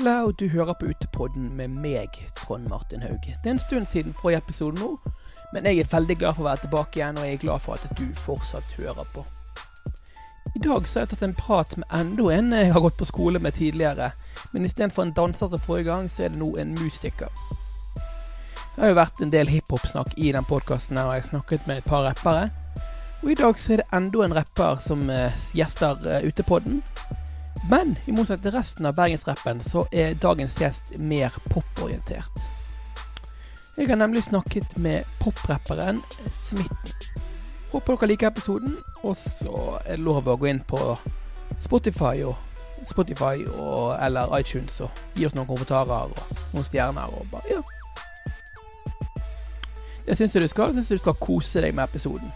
Vetle, 0.00 0.22
og 0.24 0.40
du 0.40 0.48
hører 0.48 0.72
på 0.80 0.86
Utepodden 0.86 1.56
med 1.56 1.68
meg, 1.68 2.08
Trond 2.36 2.68
Martin 2.68 3.02
Haug. 3.02 3.20
Det 3.20 3.46
er 3.46 3.50
en 3.50 3.58
stund 3.58 3.86
siden 3.86 4.14
forrige 4.16 4.38
episode 4.38 4.80
nå, 4.80 4.94
men 5.52 5.66
jeg 5.66 5.82
er 5.82 5.90
veldig 5.92 6.16
glad 6.16 6.38
for 6.38 6.44
å 6.44 6.46
være 6.46 6.62
tilbake 6.62 7.00
igjen, 7.00 7.18
og 7.20 7.26
jeg 7.26 7.36
er 7.36 7.42
glad 7.42 7.60
for 7.60 7.76
at 7.76 7.98
du 7.98 8.06
fortsatt 8.16 8.72
hører 8.78 9.10
på. 9.12 9.24
I 10.56 10.62
dag 10.64 10.88
så 10.88 10.98
har 10.98 11.04
jeg 11.04 11.12
tatt 11.12 11.26
en 11.28 11.36
prat 11.36 11.76
med 11.76 11.92
enda 11.98 12.30
en 12.32 12.56
jeg 12.56 12.72
har 12.72 12.84
gått 12.86 12.96
på 12.96 13.10
skole 13.10 13.42
med 13.44 13.58
tidligere, 13.60 14.08
men 14.54 14.64
istedenfor 14.64 15.04
en 15.04 15.14
danser 15.20 15.52
som 15.52 15.64
forrige 15.66 15.90
gang, 15.90 16.08
så 16.08 16.24
er 16.24 16.32
det 16.32 16.40
nå 16.40 16.48
en 16.56 16.72
musiker. 16.80 17.28
Det 18.56 18.80
har 18.80 18.94
jo 18.94 19.00
vært 19.02 19.20
en 19.20 19.36
del 19.36 19.52
hiphop-snakk 19.52 20.16
i 20.16 20.32
den 20.32 20.48
podkasten, 20.48 20.96
og 20.96 21.12
jeg 21.12 21.26
har 21.26 21.32
snakket 21.34 21.68
med 21.68 21.82
et 21.82 21.92
par 21.92 22.08
rappere. 22.08 22.48
Og 23.20 23.34
i 23.34 23.36
dag 23.36 23.60
så 23.60 23.76
er 23.76 23.84
det 23.84 23.90
enda 23.92 24.24
en 24.24 24.38
rapper 24.40 24.80
som 24.80 25.10
eh, 25.12 25.42
gjester 25.52 26.00
uh, 26.08 26.22
Utepodden. 26.24 26.80
Men 27.68 27.96
i 28.06 28.12
motsetning 28.12 28.46
til 28.48 28.56
resten 28.56 28.88
av 28.88 28.96
bergensrappen, 28.96 29.60
så 29.60 29.84
er 29.92 30.16
dagens 30.20 30.56
gjest 30.60 30.94
mer 30.98 31.34
poporientert. 31.52 32.40
Jeg 33.76 33.88
har 33.88 34.00
nemlig 34.00 34.24
snakket 34.24 34.78
med 34.78 35.04
poprapperen 35.20 36.00
Smitten. 36.30 36.96
Håper 37.70 37.96
dere 37.96 38.08
liker 38.10 38.30
episoden, 38.32 38.76
og 39.02 39.14
så 39.16 39.78
er 39.84 39.96
det 39.96 40.04
lov 40.04 40.26
å 40.28 40.36
gå 40.40 40.48
inn 40.50 40.62
på 40.66 40.80
Spotify 41.62 42.24
og 42.26 42.34
Spotify 42.88 43.44
og, 43.54 43.94
eller 44.02 44.32
iTunes 44.40 44.80
og 44.82 44.90
gi 45.14 45.26
oss 45.28 45.36
noen 45.36 45.46
kommentarer 45.46 46.10
og 46.10 46.18
noen 46.54 46.66
stjerner 46.66 47.12
og 47.14 47.28
bare 47.30 47.54
Ja. 47.54 47.60
Det 50.06 50.16
syns 50.18 50.34
jeg 50.34 50.42
du 50.42 50.48
skal. 50.50 50.72
Jeg 50.72 50.80
syns 50.80 50.88
du 50.88 51.02
skal 51.04 51.18
kose 51.20 51.60
deg 51.62 51.74
med 51.76 51.86
episoden. 51.86 52.32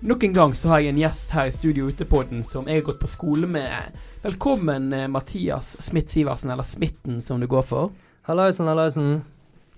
Nok 0.00 0.24
en 0.24 0.32
gang 0.32 0.52
så 0.54 0.68
har 0.68 0.78
jeg 0.78 0.92
en 0.92 1.00
gjest 1.00 1.32
her 1.34 1.48
i 1.50 1.52
studio 1.52 1.88
ute 1.90 2.04
på 2.06 2.20
den 2.30 2.44
som 2.46 2.68
jeg 2.70 2.78
har 2.78 2.84
gått 2.86 3.00
på 3.02 3.08
skole 3.10 3.48
med. 3.50 3.96
Velkommen, 4.22 4.92
eh, 4.92 5.08
Mathias 5.10 5.72
Smith-Sivertsen, 5.82 6.52
eller 6.54 6.62
Smitten 6.62 7.20
som 7.20 7.40
du 7.40 7.48
går 7.50 7.64
for. 7.66 7.90
Hallaisen, 8.22 8.70
hallaisen. 8.70 9.24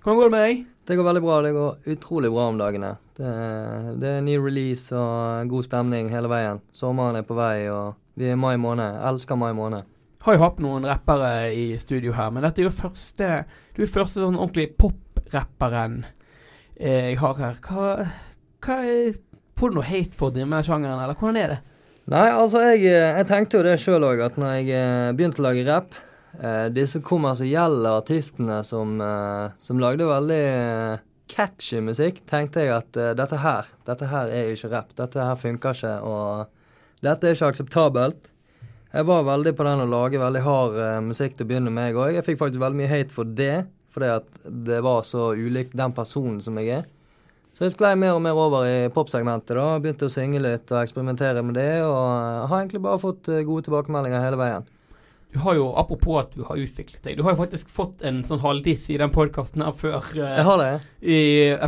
Hvordan 0.03 0.19
går 0.19 0.29
det 0.29 0.31
med 0.31 0.45
deg? 0.45 0.65
Det 0.85 0.97
går 0.97 1.07
veldig 1.07 1.21
bra. 1.21 1.41
Det 1.41 1.53
går 1.53 1.77
utrolig 1.95 2.31
bra 2.31 2.45
om 2.51 2.59
dagene. 2.61 2.91
Det, 3.17 3.31
det 3.97 4.11
er 4.11 4.21
ny 4.21 4.37
release 4.37 4.93
og 4.93 5.49
god 5.49 5.65
stemning 5.65 6.13
hele 6.13 6.29
veien. 6.29 6.61
Sommeren 6.71 7.17
er 7.17 7.25
på 7.25 7.39
vei, 7.41 7.65
og 7.73 7.97
vi 8.13 8.29
er 8.29 8.37
i 8.37 8.43
mai 8.45 8.61
måned. 8.61 8.93
Jeg 8.93 9.09
elsker 9.15 9.41
mai 9.41 9.55
måned. 9.57 9.89
Har 10.21 10.37
jo 10.37 10.43
hatt 10.45 10.61
noen 10.61 10.85
rappere 10.85 11.49
i 11.49 11.65
studio 11.81 12.13
her, 12.13 12.29
men 12.29 12.45
dette 12.45 12.61
er 12.61 12.69
jo 12.69 12.75
første 12.77 13.45
Du 13.73 13.81
er 13.81 13.89
første 13.89 14.21
sånn 14.21 14.37
ordentlig 14.37 14.75
poprapperen 14.77 16.03
eh, 16.77 17.09
jeg 17.09 17.19
har 17.25 17.41
her. 17.41 17.61
Hva, 17.65 18.11
hva 18.61 18.79
er 18.85 19.17
Får 19.59 19.71
du 19.71 19.77
noe 19.77 19.87
hate 19.87 20.17
for 20.17 20.33
den 20.33 20.49
med 20.51 20.65
sjangeren, 20.65 21.01
eller 21.01 21.17
hvordan 21.17 21.39
er 21.41 21.53
det? 21.55 21.59
Nei, 22.11 22.27
altså, 22.33 22.63
jeg, 22.71 22.87
jeg 22.89 23.27
tenkte 23.29 23.59
jo 23.59 23.65
det 23.67 23.77
sjøl 23.79 24.03
òg, 24.03 24.23
at 24.25 24.39
når 24.41 24.55
jeg 24.57 24.71
eh, 24.75 25.11
begynte 25.15 25.39
å 25.39 25.45
lage 25.45 25.67
rapp 25.67 25.93
eh, 26.39 26.65
Disse 26.73 26.99
kommersielle 27.05 27.93
artistene 28.01 28.57
som, 28.67 28.95
eh, 29.05 29.53
som 29.61 29.79
lagde 29.79 30.07
veldig 30.09 30.39
eh, 30.41 31.03
catchy 31.31 31.79
musikk, 31.85 32.23
tenkte 32.27 32.65
jeg 32.65 32.73
at 32.75 32.97
eh, 32.99 33.13
dette 33.15 33.39
her 33.43 33.69
Dette 33.87 34.09
her 34.11 34.33
er 34.33 34.49
ikke 34.51 34.71
rapp. 34.73 34.91
Dette 34.97 35.27
her 35.29 35.37
funker 35.39 35.77
ikke, 35.77 35.93
og 36.01 37.05
dette 37.05 37.29
er 37.29 37.37
ikke 37.37 37.51
akseptabelt. 37.53 38.27
Jeg 38.91 39.07
var 39.07 39.23
veldig 39.23 39.53
på 39.55 39.63
den 39.63 39.85
å 39.85 39.91
lage 39.93 40.19
veldig 40.19 40.41
hard 40.43 40.79
eh, 40.83 40.97
musikk 41.05 41.37
til 41.37 41.45
å 41.45 41.51
begynne 41.53 41.71
med, 41.71 41.91
jeg 41.91 42.01
òg. 42.01 42.15
Jeg 42.17 42.27
fikk 42.27 42.41
faktisk 42.41 42.63
veldig 42.65 42.81
mye 42.81 42.91
hate 42.91 43.13
for 43.13 43.37
det, 43.39 43.53
fordi 43.93 44.09
at 44.17 44.27
det 44.67 44.81
var 44.83 45.05
så 45.07 45.29
ulikt 45.37 45.77
den 45.79 45.95
personen 45.95 46.41
som 46.43 46.59
jeg 46.59 46.81
er. 46.81 46.89
Så 47.61 47.67
jeg 47.67 47.75
sklei 47.75 47.91
mer 47.93 48.15
og 48.17 48.23
mer 48.25 48.33
over 48.41 48.63
i 48.65 48.77
popsegmentet. 48.89 49.51
da, 49.53 49.77
Begynte 49.77 50.07
å 50.07 50.09
synge 50.09 50.39
litt 50.41 50.71
og 50.73 50.79
eksperimentere 50.81 51.43
med 51.45 51.59
det. 51.59 51.83
Og 51.85 52.47
har 52.49 52.55
egentlig 52.63 52.81
bare 52.81 52.97
fått 52.97 53.29
eh, 53.29 53.43
gode 53.45 53.67
tilbakemeldinger 53.67 54.23
hele 54.23 54.39
veien. 54.39 54.65
Du 55.29 55.37
har 55.43 55.53
jo, 55.59 55.67
Apropos 55.77 56.23
at 56.23 56.33
du 56.33 56.41
har 56.47 56.57
utviklet 56.57 57.03
deg, 57.05 57.19
du 57.19 57.21
har 57.23 57.35
jo 57.35 57.39
faktisk 57.43 57.69
fått 57.69 58.01
en 58.01 58.23
sånn 58.25 58.41
halvdiss 58.41 58.87
i 58.89 58.97
den 58.97 59.13
podkasten 59.13 59.61
her 59.61 59.77
før. 59.77 60.01
eh, 60.17 60.39
Jeg 60.39 60.47
har 60.49 60.57
det. 60.57 60.71
I 61.05 61.19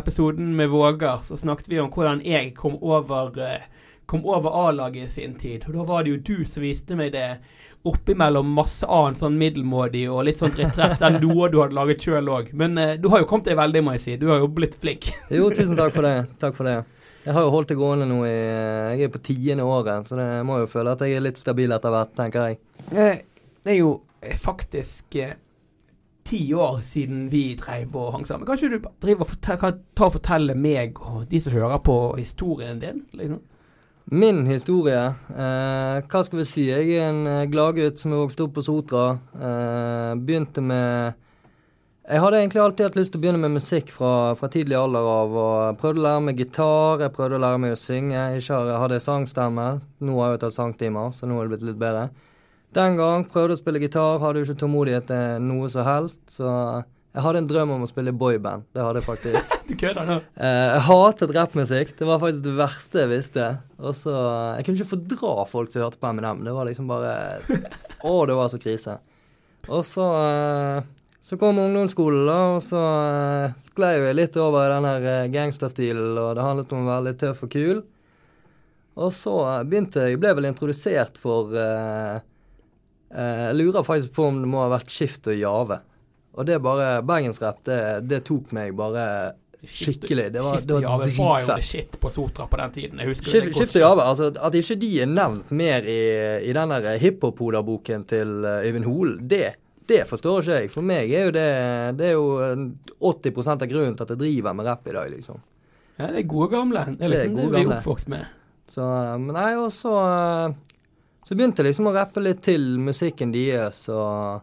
episoden 0.02 0.50
med 0.58 0.72
Vågar 0.74 1.22
så 1.22 1.38
snakket 1.38 1.70
vi 1.70 1.78
om 1.78 1.92
hvordan 1.94 2.24
jeg 2.26 2.56
kom 2.58 2.74
over 2.82 3.30
eh, 3.38 3.70
Kom 4.10 4.26
over 4.28 4.50
A-laget 4.66 5.06
i 5.06 5.12
sin 5.14 5.38
tid. 5.40 5.62
Og 5.68 5.78
da 5.78 5.86
var 5.88 6.02
det 6.04 6.10
jo 6.10 6.18
du 6.26 6.42
som 6.44 6.60
viste 6.66 6.98
meg 6.98 7.14
det 7.14 7.38
oppimellom 7.84 8.48
masse 8.56 8.86
annet 8.88 9.20
sånn 9.20 9.34
middelmådig 9.40 10.06
og 10.08 10.22
litt 10.24 10.38
sånn 10.40 10.54
retrett 10.56 11.02
enn 11.04 11.18
noe 11.20 11.50
du 11.52 11.58
hadde 11.60 11.76
laget 11.76 12.04
sjøl 12.06 12.30
òg. 12.32 12.50
Men 12.56 12.78
uh, 12.80 12.94
du 12.96 13.10
har 13.12 13.20
jo 13.20 13.28
kommet 13.28 13.50
deg 13.50 13.58
veldig, 13.60 13.82
må 13.84 13.94
jeg 13.98 14.04
si. 14.06 14.16
Du 14.20 14.28
har 14.32 14.40
jo 14.40 14.48
blitt 14.48 14.78
flink. 14.80 15.10
Jo, 15.38 15.50
tusen 15.52 15.76
takk 15.76 15.92
for 15.96 16.06
det. 16.08 16.14
Takk 16.40 16.56
for 16.56 16.68
det. 16.70 16.78
Jeg 17.24 17.32
har 17.32 17.46
jo 17.46 17.52
holdt 17.54 17.70
det 17.72 17.76
gående 17.80 18.04
nå 18.08 18.18
i 18.28 18.32
Jeg 18.34 19.06
er 19.06 19.12
på 19.14 19.20
tiende 19.24 19.64
året, 19.64 20.08
så 20.08 20.16
det 20.18 20.26
jeg 20.28 20.44
må 20.48 20.58
jo 20.60 20.66
føle 20.68 20.92
at 20.92 21.00
jeg 21.06 21.16
er 21.16 21.22
litt 21.24 21.38
stabil 21.40 21.72
etter 21.72 21.92
hvert, 21.94 22.12
tenker 22.18 22.50
jeg. 22.50 22.58
Eh, 22.92 23.22
Det 23.64 23.72
er 23.72 23.78
jo 23.78 23.94
eh, 24.20 24.34
faktisk 24.36 25.16
eh, 25.16 25.32
ti 26.28 26.42
år 26.52 26.82
siden 26.84 27.30
vi 27.32 27.54
dreiv 27.56 27.96
og 27.96 28.10
hang 28.12 28.26
sammen. 28.28 28.44
Kanskje 28.48 28.74
du 28.74 28.78
driver 29.00 29.24
og 29.24 29.30
fortell, 29.30 29.58
kan 29.60 29.78
ta 29.96 30.08
og 30.10 30.16
fortelle 30.18 30.56
meg 30.56 31.00
og 31.00 31.24
de 31.30 31.40
som 31.40 31.56
hører 31.56 31.80
på, 31.84 31.96
historien 32.20 32.80
din? 32.80 33.04
liksom? 33.16 33.40
Min 34.04 34.44
historie 34.46 35.00
eh, 35.00 35.98
Hva 36.04 36.20
skal 36.26 36.42
vi 36.42 36.44
si? 36.44 36.64
Jeg 36.68 36.90
er 36.92 37.08
en 37.08 37.22
eh, 37.24 37.46
gladgutt 37.48 38.00
som 38.00 38.12
er 38.12 38.20
vokst 38.20 38.42
opp 38.44 38.52
på 38.58 38.64
Sotra. 38.66 39.14
Eh, 39.32 40.10
begynte 40.20 40.60
med 40.60 41.14
Jeg 42.04 42.20
hadde 42.20 42.42
egentlig 42.42 42.60
alltid 42.60 42.84
hatt 42.84 42.98
lyst 43.00 43.14
til 43.14 43.22
å 43.22 43.22
begynne 43.22 43.40
med 43.40 43.56
musikk 43.56 43.88
fra, 43.96 44.34
fra 44.36 44.50
tidlig 44.52 44.76
alder 44.76 45.08
av. 45.08 45.38
og 45.40 45.80
Prøvde 45.80 46.02
å 46.02 46.04
lære 46.04 46.24
meg 46.26 46.42
gitar, 46.42 47.00
jeg 47.00 47.14
prøvde 47.16 47.38
å 47.38 47.44
lære 47.46 47.62
meg 47.64 47.72
å 47.72 47.80
synge. 47.80 48.26
Ikke 48.36 48.60
hadde 48.76 48.98
jeg 48.98 49.06
sangstemme. 49.06 49.68
Nå 50.04 50.18
har 50.20 50.34
jeg 50.34 50.36
jo 50.36 50.42
tatt 50.44 50.58
sangtimer, 50.58 51.16
så 51.16 51.30
nå 51.30 51.40
er 51.40 51.48
det 51.48 51.54
blitt 51.54 51.68
litt 51.70 51.80
bedre. 51.80 52.10
Den 52.76 53.00
gang 53.00 53.24
prøvde 53.24 53.56
å 53.56 53.62
spille 53.62 53.80
gitar, 53.80 54.20
hadde 54.20 54.42
jo 54.42 54.50
ikke 54.50 54.60
tålmodighet 54.66 55.08
til 55.08 55.48
noe 55.48 55.72
som 55.72 55.88
helst. 55.88 56.20
Så 56.36 56.52
jeg 57.14 57.22
hadde 57.22 57.40
en 57.44 57.46
drøm 57.46 57.70
om 57.76 57.84
å 57.84 57.86
spille 57.86 58.10
boyband. 58.10 58.64
Det 58.74 58.82
hadde 58.82 58.98
jeg 59.00 59.06
faktisk. 59.06 59.52
Du 59.68 59.72
kødder 59.80 60.04
nå? 60.08 60.16
Eh, 60.34 60.64
jeg 60.74 60.80
hatet 60.88 61.30
rappmusikk. 61.32 61.92
Det 61.96 62.08
var 62.08 62.18
faktisk 62.20 62.42
det 62.44 62.54
verste 62.58 63.00
jeg 63.00 63.10
visste. 63.14 63.46
Og 63.80 63.94
så, 63.96 64.12
Jeg 64.58 64.66
kunne 64.66 64.80
ikke 64.80 64.90
fordra 64.90 65.46
folk 65.48 65.70
som 65.72 65.84
hørte 65.86 66.00
på 66.02 66.10
Eminem. 66.10 66.42
Det 66.44 66.52
var 66.52 66.68
liksom 66.68 66.90
bare 66.90 67.14
Å, 68.04 68.12
det 68.28 68.36
var 68.36 68.50
så 68.52 68.60
krise. 68.60 68.98
Og 69.70 69.80
så 69.88 70.04
eh, 70.18 70.82
Så 71.24 71.38
kom 71.40 71.62
ungdomsskolen, 71.62 72.26
da, 72.28 72.38
og 72.58 72.60
så 72.66 72.82
eh, 72.82 73.54
sklei 73.70 73.94
vi 74.02 74.10
litt 74.18 74.36
over 74.36 74.66
i 74.66 74.74
den 74.74 74.90
her 74.90 75.08
eh, 75.14 75.30
gangsterstilen, 75.32 76.18
og 76.20 76.34
det 76.36 76.44
handlet 76.44 76.74
om 76.76 76.82
å 76.84 76.90
være 76.90 77.06
litt 77.08 77.22
tøff 77.22 77.46
og 77.46 77.54
kul. 77.54 77.80
Og 79.00 79.14
så 79.16 79.38
eh, 79.54 79.62
begynte 79.70 80.04
jeg 80.10 80.20
Ble 80.20 80.34
vel 80.36 80.50
introdusert 80.50 81.16
for 81.22 81.54
eh, 81.56 82.18
eh, 83.14 83.42
Jeg 83.48 83.56
lurer 83.62 83.86
faktisk 83.86 84.12
på 84.18 84.28
om 84.28 84.42
det 84.44 84.50
må 84.52 84.60
ha 84.66 84.68
vært 84.76 84.92
Skift 84.92 85.32
og 85.32 85.40
Jave. 85.40 85.80
Og 86.34 86.46
det 86.48 86.58
bare 86.62 86.98
Bergensrap, 87.06 87.60
det, 87.66 87.80
det 88.10 88.22
tok 88.26 88.52
meg 88.56 88.74
bare 88.76 89.06
skikkelig. 89.64 90.26
Det 90.34 90.42
var, 90.44 90.60
det 90.60 90.74
var 90.76 90.82
Jave 90.84 91.06
var 91.16 91.40
jo 91.40 91.46
det 91.54 91.64
shit 91.64 91.94
på 92.00 92.10
Sotra 92.12 92.46
på 92.50 92.58
den 92.60 92.72
tiden. 92.74 92.98
Jeg 93.00 93.08
husker 93.14 93.30
Skift, 93.30 93.46
det 93.46 93.52
godt 93.54 93.62
skift 93.62 93.76
og 93.78 93.84
Jave, 93.84 94.06
altså 94.10 94.30
at 94.48 94.56
ikke 94.60 94.76
de 94.82 94.90
er 95.04 95.08
nevnt 95.08 95.52
mer 95.56 95.86
i, 95.88 96.00
i 96.50 96.52
den 96.56 96.74
der 96.74 96.98
hiphop-hoderboken 97.00 98.04
til 98.10 98.34
eh, 98.44 98.66
Øyvind 98.68 98.84
Holen, 98.88 99.22
det, 99.30 99.54
det 99.88 100.02
forstår 100.10 100.42
ikke 100.42 100.58
jeg. 100.58 100.70
For 100.74 100.84
meg 100.84 101.12
er 101.16 101.26
jo 101.30 101.32
det 101.36 101.48
Det 102.00 102.10
er 102.10 102.14
jo 102.18 102.26
eh, 102.44 102.66
80 103.00 103.50
av 103.54 103.66
grunnen 103.70 103.96
til 103.96 104.04
at 104.04 104.12
jeg 104.16 104.22
driver 104.26 104.58
med 104.58 104.68
rapp 104.68 104.88
i 104.90 104.96
dag, 104.98 105.10
liksom. 105.14 105.40
Ja, 105.96 106.10
det 106.10 106.24
er 106.24 106.28
gode 106.34 106.50
gamle. 106.52 106.84
Det 106.98 107.06
er 107.06 107.08
Det 107.14 107.20
er 107.20 107.28
det, 107.28 107.34
gode 107.36 107.50
vi 107.52 107.60
er 107.60 107.62
gamle. 107.62 107.78
oppvokst 107.80 108.08
med. 108.12 108.26
Så, 108.68 108.82
eh, 108.82 109.16
men 109.22 109.36
nei, 109.38 109.50
og 109.60 109.70
så 109.72 109.94
eh, 110.02 110.54
Så 111.24 111.36
begynte 111.38 111.62
jeg 111.62 111.70
liksom 111.70 111.88
å 111.88 111.94
rappe 111.96 112.20
litt 112.20 112.42
til 112.44 112.74
musikken 112.84 113.32
deres, 113.32 113.86
og 113.88 114.42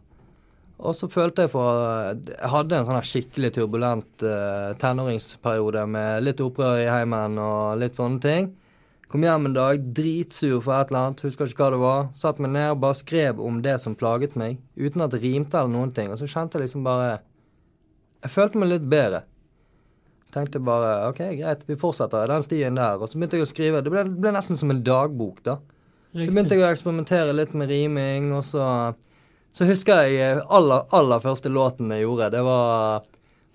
og 0.82 0.96
så 0.98 1.08
følte 1.12 1.46
jeg 1.46 1.52
for 1.54 1.78
Jeg 2.26 2.50
hadde 2.54 2.78
en 2.78 2.88
sånn 2.88 2.98
her 2.98 3.08
skikkelig 3.08 3.52
turbulent 3.58 4.26
uh, 4.26 4.72
tenåringsperiode 4.82 5.86
med 5.94 6.26
litt 6.26 6.42
opprør 6.42 6.82
i 6.82 6.90
heimen 6.90 7.38
og 7.42 7.78
litt 7.82 8.00
sånne 8.00 8.22
ting. 8.24 8.50
Kom 9.12 9.26
hjem 9.28 9.50
en 9.50 9.56
dag, 9.56 9.82
dritsur 9.92 10.62
for 10.64 10.74
et 10.78 10.92
eller 10.92 11.10
annet, 11.10 11.22
husker 11.28 11.50
ikke 11.52 11.66
hva 11.66 11.74
det 11.74 11.82
var. 11.82 12.06
Satt 12.16 12.40
meg 12.40 12.54
ned 12.56 12.70
og 12.72 12.80
bare 12.86 12.96
skrev 12.96 13.42
om 13.44 13.60
det 13.64 13.76
som 13.84 13.98
plaget 14.00 14.38
meg, 14.40 14.62
uten 14.80 15.04
at 15.04 15.12
det 15.12 15.20
rimte 15.26 15.60
eller 15.60 15.74
noen 15.74 15.92
ting. 15.96 16.14
Og 16.14 16.22
så 16.22 16.30
kjente 16.32 16.58
jeg 16.58 16.70
liksom 16.70 16.88
bare 16.88 17.20
Jeg 18.22 18.32
følte 18.32 18.62
meg 18.62 18.72
litt 18.72 18.88
bedre. 18.88 19.26
Tenkte 20.32 20.62
bare 20.64 21.10
OK, 21.10 21.20
greit, 21.42 21.66
vi 21.68 21.76
fortsetter 21.76 22.32
den 22.32 22.46
stien 22.48 22.80
der. 22.80 23.02
Og 23.02 23.12
så 23.12 23.20
begynte 23.20 23.36
jeg 23.36 23.46
å 23.46 23.52
skrive. 23.52 23.84
Det 23.84 23.92
ble, 23.92 24.06
det 24.08 24.24
ble 24.24 24.32
nesten 24.32 24.58
som 24.58 24.72
en 24.72 24.84
dagbok, 24.86 25.42
da. 25.44 25.58
Så 26.12 26.32
begynte 26.32 26.56
jeg 26.56 26.64
å 26.64 26.72
eksperimentere 26.72 27.36
litt 27.36 27.52
med 27.56 27.72
riming, 27.72 28.32
og 28.36 28.46
så 28.48 28.64
Så 29.52 29.68
husker 29.68 30.08
jeg 30.08 30.20
eh, 30.24 30.44
aller, 30.48 30.86
aller 30.96 31.24
første 31.24 31.52
låten 31.52 31.92
jeg 31.92 32.06
gjorde. 32.06 32.32
Det 32.32 32.42
var 32.48 33.08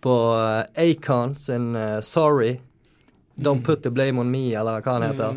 på 0.05 0.15
eh, 0.37 0.91
Acon 0.91 1.37
sin 1.37 1.77
uh, 1.77 2.01
'Sorry'. 2.01 2.61
'Don't 3.37 3.65
Put 3.65 3.83
The 3.83 3.91
Blame 3.91 4.21
On 4.21 4.31
Me', 4.31 4.53
eller 4.61 4.81
hva 4.81 4.99
den 4.99 5.11
heter. 5.11 5.37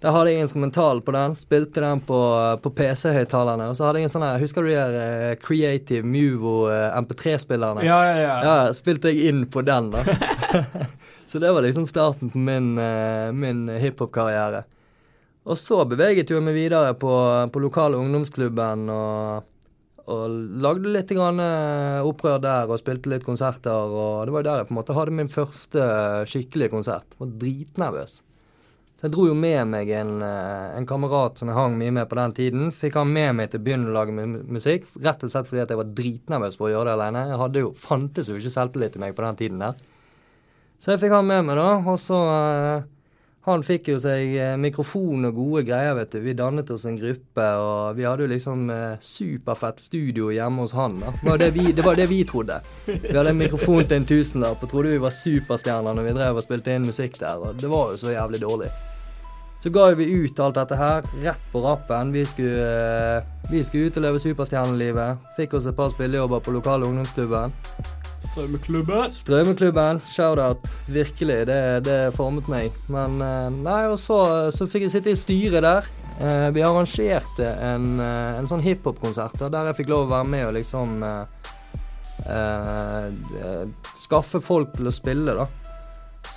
Da 0.00 0.08
Der 0.08 0.14
hadde 0.14 0.30
jeg 0.30 0.46
instrumental 0.46 1.00
på 1.02 1.12
den. 1.12 1.34
Spilte 1.36 1.80
den 1.80 2.00
på, 2.00 2.18
på 2.62 2.70
PC-høyttalerne. 2.70 3.68
Og 3.68 3.76
så 3.76 3.88
hadde 3.88 3.98
jeg 3.98 4.08
en 4.08 4.12
sånn 4.12 4.24
her 4.26 4.38
Husker 4.38 4.62
du 4.62 4.70
de 4.70 4.76
her 4.78 4.96
uh, 4.96 5.34
Creative 5.42 6.06
Muvo 6.06 6.68
uh, 6.70 6.94
MP3-spillerne? 7.00 7.84
Ja, 7.86 7.98
ja, 8.06 8.16
ja. 8.22 8.36
Ja, 8.44 8.56
spilte 8.76 9.10
jeg 9.10 9.32
inn 9.32 9.44
på 9.50 9.64
den, 9.66 9.90
da. 9.90 10.04
så 11.30 11.40
det 11.42 11.52
var 11.52 11.66
liksom 11.66 11.88
starten 11.90 12.30
på 12.30 12.38
min, 12.38 12.76
uh, 12.78 13.34
min 13.34 13.66
hiphop-karriere. 13.74 14.64
Og 15.48 15.58
så 15.58 15.82
beveget 15.88 16.30
jeg 16.30 16.44
meg 16.44 16.56
videre 16.56 16.94
på, 16.94 17.12
på 17.52 17.64
lokale 17.64 17.98
ungdomsklubben 17.98 18.88
og 18.92 19.46
og 20.08 20.38
lagde 20.64 20.92
litt 20.92 21.12
eh, 21.12 22.06
opprør 22.06 22.40
der 22.42 22.70
og 22.70 22.80
spilte 22.80 23.12
litt 23.12 23.26
konserter. 23.26 23.74
Og 23.74 24.24
det 24.26 24.34
var 24.34 24.42
jo 24.42 24.48
der 24.48 24.62
jeg 24.62 24.70
på 24.70 24.74
en 24.74 24.80
måte 24.80 24.96
hadde 24.96 25.18
min 25.18 25.30
første 25.32 25.84
eh, 25.84 26.24
skikkelige 26.28 26.72
konsert. 26.72 27.12
Jeg 27.12 27.22
var 27.24 27.36
dritnervøs. 27.42 28.16
Så 28.98 29.06
jeg 29.06 29.14
dro 29.14 29.28
jo 29.28 29.34
med 29.38 29.60
meg 29.70 29.92
en, 29.94 30.16
eh, 30.26 30.70
en 30.74 30.86
kamerat 30.88 31.38
som 31.38 31.50
jeg 31.50 31.58
hang 31.58 31.76
mye 31.78 31.94
med 32.00 32.08
på 32.10 32.18
den 32.18 32.34
tiden. 32.34 32.72
Fikk 32.74 32.98
han 32.98 33.12
med 33.14 33.36
meg 33.38 33.52
til 33.52 33.60
å 33.60 33.66
begynne 33.68 33.92
å 33.92 33.94
lage 33.94 34.14
musikk, 34.16 34.88
rett 34.98 35.22
og 35.22 35.30
slett 35.30 35.50
fordi 35.50 35.62
at 35.62 35.70
jeg 35.70 35.78
var 35.78 35.92
dritnervøs 36.00 36.58
på 36.58 36.66
å 36.66 36.72
gjøre 36.72 36.90
det 36.90 36.96
alene. 36.96 37.26
Jeg 37.30 37.40
hadde 37.44 37.62
jo, 37.62 37.70
fantes 37.78 38.32
jo 38.32 38.40
ikke 38.40 38.54
selvtillit 38.56 38.98
i 38.98 39.04
meg 39.04 39.14
på 39.14 39.26
den 39.26 39.38
tiden 39.38 39.62
der. 39.62 39.78
Så 40.82 40.94
jeg 40.94 41.02
fikk 41.04 41.14
han 41.14 41.30
med 41.30 41.46
meg, 41.46 41.60
da. 41.60 41.70
Og 41.78 42.00
så 42.02 42.18
eh, 42.32 42.88
Han 43.48 43.62
fikk 43.64 43.86
jo 43.94 43.98
seg 44.02 44.34
eh, 44.36 44.56
mikrofon 44.60 45.24
og 45.30 45.38
gode 45.38 45.62
greier, 45.70 45.94
vet 45.96 46.12
du. 46.12 46.18
Vi 46.20 46.34
dannet 46.36 46.68
oss 46.74 46.84
en 46.88 46.98
gruppe, 47.00 47.46
og 47.62 47.96
vi 47.96 48.04
hadde 48.04 48.26
jo 48.26 48.32
liksom 48.34 48.68
eh, 48.74 48.98
superfett 49.00 49.80
studio 49.86 50.28
hjemme 50.34 50.66
hos 50.66 50.76
han. 50.76 50.98
da. 51.00 51.14
Det 51.16 51.30
var 51.30 51.40
det, 51.40 51.48
vi, 51.56 51.64
det 51.72 51.86
var 51.86 51.96
det 51.96 52.08
vi 52.10 52.20
trodde. 52.28 52.60
Vi 52.86 53.14
hadde 53.16 53.32
en 53.32 53.40
mikrofon 53.40 53.86
til 53.86 54.02
en 54.02 54.08
tusenlapp 54.08 54.62
og 54.62 54.70
trodde 54.70 54.92
vi 54.92 55.00
var 55.00 55.16
superstjerner 55.16 55.96
når 55.96 56.10
vi 56.10 56.14
drev 56.20 56.42
og 56.42 56.44
spilte 56.44 56.76
inn 56.76 56.86
musikk 56.88 57.16
der, 57.22 57.40
og 57.40 57.56
det 57.56 57.72
var 57.72 57.94
jo 57.94 58.00
så 58.04 58.12
jævlig 58.12 58.42
dårlig. 58.44 58.70
Så 59.62 59.72
ga 59.74 59.88
vi 59.98 60.06
ut 60.06 60.38
alt 60.38 60.54
dette 60.54 60.76
her, 60.78 61.06
rett 61.24 61.46
på 61.52 61.62
rappen. 61.64 62.12
Vi 62.14 62.26
skulle, 62.28 62.68
eh, 63.16 63.24
vi 63.50 63.64
skulle 63.64 64.04
leve 64.04 64.20
superstjernelivet. 64.22 65.24
Fikk 65.36 65.56
oss 65.58 65.66
et 65.66 65.76
par 65.76 65.90
spillejobber 65.90 66.44
på 66.44 66.54
lokale 66.54 66.86
ungdomsklubben. 66.86 67.56
Strømmeklubben. 68.26 69.12
Strømmeklubben, 69.14 70.00
shout-out. 70.06 70.64
Virkelig, 70.86 71.46
det, 71.46 71.60
det 71.86 71.98
formet 72.16 72.48
meg. 72.52 72.74
Men 72.92 73.20
eh, 73.24 73.48
nei, 73.62 73.80
og 73.90 73.98
så, 74.00 74.50
så 74.54 74.66
fikk 74.70 74.86
jeg 74.86 74.94
sitte 74.96 75.14
i 75.14 75.18
styret 75.18 75.64
der. 75.64 75.88
Eh, 76.18 76.48
vi 76.54 76.64
arrangerte 76.66 77.48
en, 77.62 78.00
eh, 78.02 78.38
en 78.40 78.48
sånn 78.50 78.62
hiphop-konsert 78.64 79.38
der 79.38 79.70
jeg 79.70 79.78
fikk 79.82 79.92
lov 79.94 80.06
å 80.08 80.12
være 80.16 80.30
med 80.32 80.46
og 80.48 80.56
liksom 80.58 81.02
eh, 81.06 81.24
Skaffe 84.02 84.40
folk 84.42 84.72
til 84.74 84.88
å 84.90 84.94
spille, 84.94 85.34
da. 85.36 85.46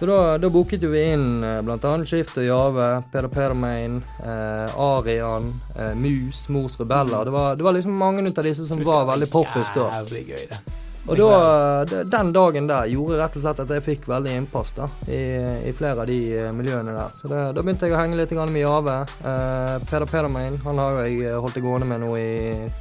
Så 0.02 0.08
da, 0.10 0.38
da 0.42 0.50
booket 0.50 0.82
vi 0.90 1.02
inn 1.14 1.44
bl.a. 1.62 1.92
Skift 2.10 2.40
og 2.42 2.46
Jave, 2.48 2.88
Peder 3.14 3.30
Pedermain, 3.30 4.00
eh, 4.26 4.80
Arian, 4.82 5.46
eh, 5.78 5.94
Mus, 5.94 6.48
Mors 6.50 6.80
Rebeller. 6.82 7.26
Det 7.26 7.36
var, 7.36 7.56
det 7.56 7.64
var 7.68 7.78
liksom 7.78 8.00
mange 8.02 8.26
av 8.26 8.48
disse 8.48 8.66
som 8.66 8.82
var 8.82 9.06
veldig 9.12 9.30
poppis 9.30 9.70
da. 9.76 9.92
Jævlig 10.00 10.24
gøy, 10.32 10.48
det. 10.50 10.81
Og 11.10 11.18
da, 11.18 12.04
den 12.06 12.30
dagen 12.34 12.68
der 12.70 12.90
gjorde 12.92 13.18
rett 13.18 13.36
og 13.40 13.42
slett 13.44 13.62
at 13.64 13.72
jeg 13.74 13.84
fikk 13.86 14.04
veldig 14.10 14.36
innpass 14.38 14.70
da, 14.76 14.86
i, 15.10 15.22
i 15.66 15.74
flere 15.74 16.04
av 16.04 16.10
de 16.10 16.20
eh, 16.38 16.52
miljøene 16.54 16.94
der. 16.94 17.16
Så 17.18 17.32
det, 17.32 17.40
da 17.58 17.64
begynte 17.64 17.90
jeg 17.90 17.96
å 17.96 18.02
henge 18.02 18.20
litt 18.20 18.34
grann 18.36 18.54
med 18.54 18.62
Jave. 18.62 19.00
Eh, 19.26 19.76
Peder 19.90 20.06
Pedermein 20.12 20.60
han 20.62 20.82
har 20.84 21.00
jo 21.00 21.08
jeg 21.10 21.42
holdt 21.42 21.58
det 21.58 21.66
gående 21.66 21.90
med 21.90 22.04
nå 22.06 22.12
i 22.22 22.30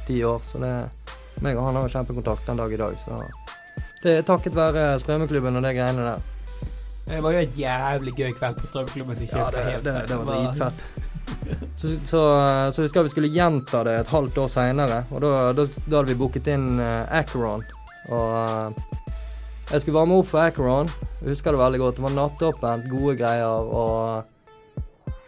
ti 0.07 0.19
år, 0.27 0.43
så 0.45 0.61
det, 0.61 0.73
meg 1.41 1.57
og 1.57 1.65
han 1.71 1.79
har 1.79 1.87
jo 1.87 1.95
kjempekontakt 1.95 2.45
den 2.51 2.61
dag 2.61 2.77
i 2.77 2.81
dag. 2.83 3.01
Så 3.01 3.23
det 4.03 4.15
er 4.19 4.29
takket 4.29 4.57
være 4.57 4.85
Strømmeklubben 5.01 5.57
og 5.57 5.65
de 5.65 5.73
greiene 5.77 6.07
der. 6.11 6.23
Det 7.09 7.19
var 7.25 7.33
jo 7.33 7.41
et 7.41 7.57
jævlig 7.57 8.13
gøy 8.21 8.31
kveld 8.37 8.61
på 8.61 8.69
Strømklubben. 8.69 9.25
Ja, 9.25 9.49
det, 9.49 9.65
det, 9.65 9.81
det, 9.89 9.97
det 10.13 10.21
var 10.21 10.29
dritfett. 10.29 10.89
Så, 11.75 11.87
så, 12.05 12.21
så 12.69 12.83
husker 12.83 13.01
jeg 13.01 13.09
vi 13.09 13.11
skulle 13.15 13.33
gjenta 13.33 13.81
det 13.87 13.97
et 14.03 14.09
halvt 14.13 14.37
år 14.43 14.49
seinere, 14.51 15.03
og 15.09 15.23
da, 15.23 15.35
da, 15.57 15.65
da 15.65 15.95
hadde 15.97 16.11
vi 16.13 16.19
booket 16.21 16.49
inn 16.53 16.75
uh, 16.77 17.09
Acheron. 17.17 17.65
Og 18.09 18.33
eh, 18.41 18.81
jeg 19.71 19.83
skulle 19.83 19.99
varme 19.99 20.17
opp 20.19 20.27
for 20.31 20.41
Acheron. 20.43 20.89
Jeg 21.21 21.35
husker 21.35 21.53
det 21.55 21.61
veldig 21.61 21.79
godt. 21.79 21.95
Det 21.99 22.05
var 22.07 22.15
nattåpent, 22.17 22.89
gode 22.91 23.15
greier, 23.19 23.71
og 23.71 24.27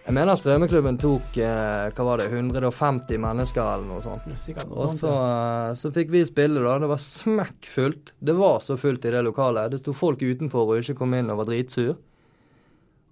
jeg 0.04 0.16
mener 0.18 0.36
Strømmeklubben 0.36 0.98
tok 1.00 1.38
eh, 1.40 1.86
hva 1.96 2.06
var 2.10 2.20
det, 2.20 2.26
150 2.34 3.22
mennesker 3.24 3.62
eller 3.64 3.86
noe 3.88 4.02
sånt. 4.04 4.26
Sikkert 4.44 4.68
noe 4.68 4.82
Og 4.82 4.90
sånt. 4.92 5.00
så, 5.06 5.12
ja. 5.14 5.28
eh, 5.70 5.76
så 5.80 5.92
fikk 5.96 6.12
vi 6.12 6.26
spille, 6.28 6.60
da. 6.66 6.74
Det 6.84 6.90
var 6.92 7.00
smekkfullt. 7.06 8.12
Det 8.20 8.36
var 8.36 8.58
så 8.66 8.76
fullt 8.82 9.06
i 9.08 9.14
det 9.16 9.22
lokalet. 9.24 9.72
Det 9.72 9.80
sto 9.80 9.94
folk 9.96 10.20
utenfor 10.26 10.74
og 10.74 10.82
ikke 10.82 10.98
kom 11.00 11.16
inn 11.16 11.32
og 11.32 11.40
var 11.44 11.48
dritsur. 11.54 11.94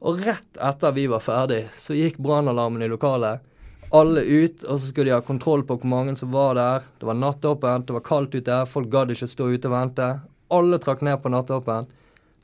Og 0.01 0.19
rett 0.25 0.57
etter 0.57 0.95
vi 0.97 1.05
var 1.07 1.21
ferdig, 1.23 1.61
så 1.79 1.93
gikk 1.95 2.17
brannalarmen 2.19 2.81
i 2.83 2.89
lokalet. 2.91 3.45
Alle 3.91 4.21
ut, 4.23 4.63
og 4.63 4.79
så 4.79 4.85
skulle 4.87 5.09
de 5.09 5.15
ha 5.17 5.23
kontroll 5.25 5.65
på 5.67 5.75
hvor 5.81 5.89
mange 5.91 6.15
som 6.15 6.31
var 6.31 6.55
der. 6.55 6.85
Det 6.99 7.07
var 7.09 7.17
nattåpent, 7.19 7.87
det 7.87 7.95
var 7.97 8.05
kaldt 8.07 8.35
ute, 8.37 8.59
folk 8.71 8.87
gadd 8.91 9.11
ikke 9.11 9.27
stå 9.27 9.49
ute 9.51 9.67
og 9.67 9.75
vente. 9.75 10.11
Alle 10.51 10.79
trakk 10.79 11.03
ned 11.03 11.19
på 11.23 11.31
nattåpent. 11.33 11.89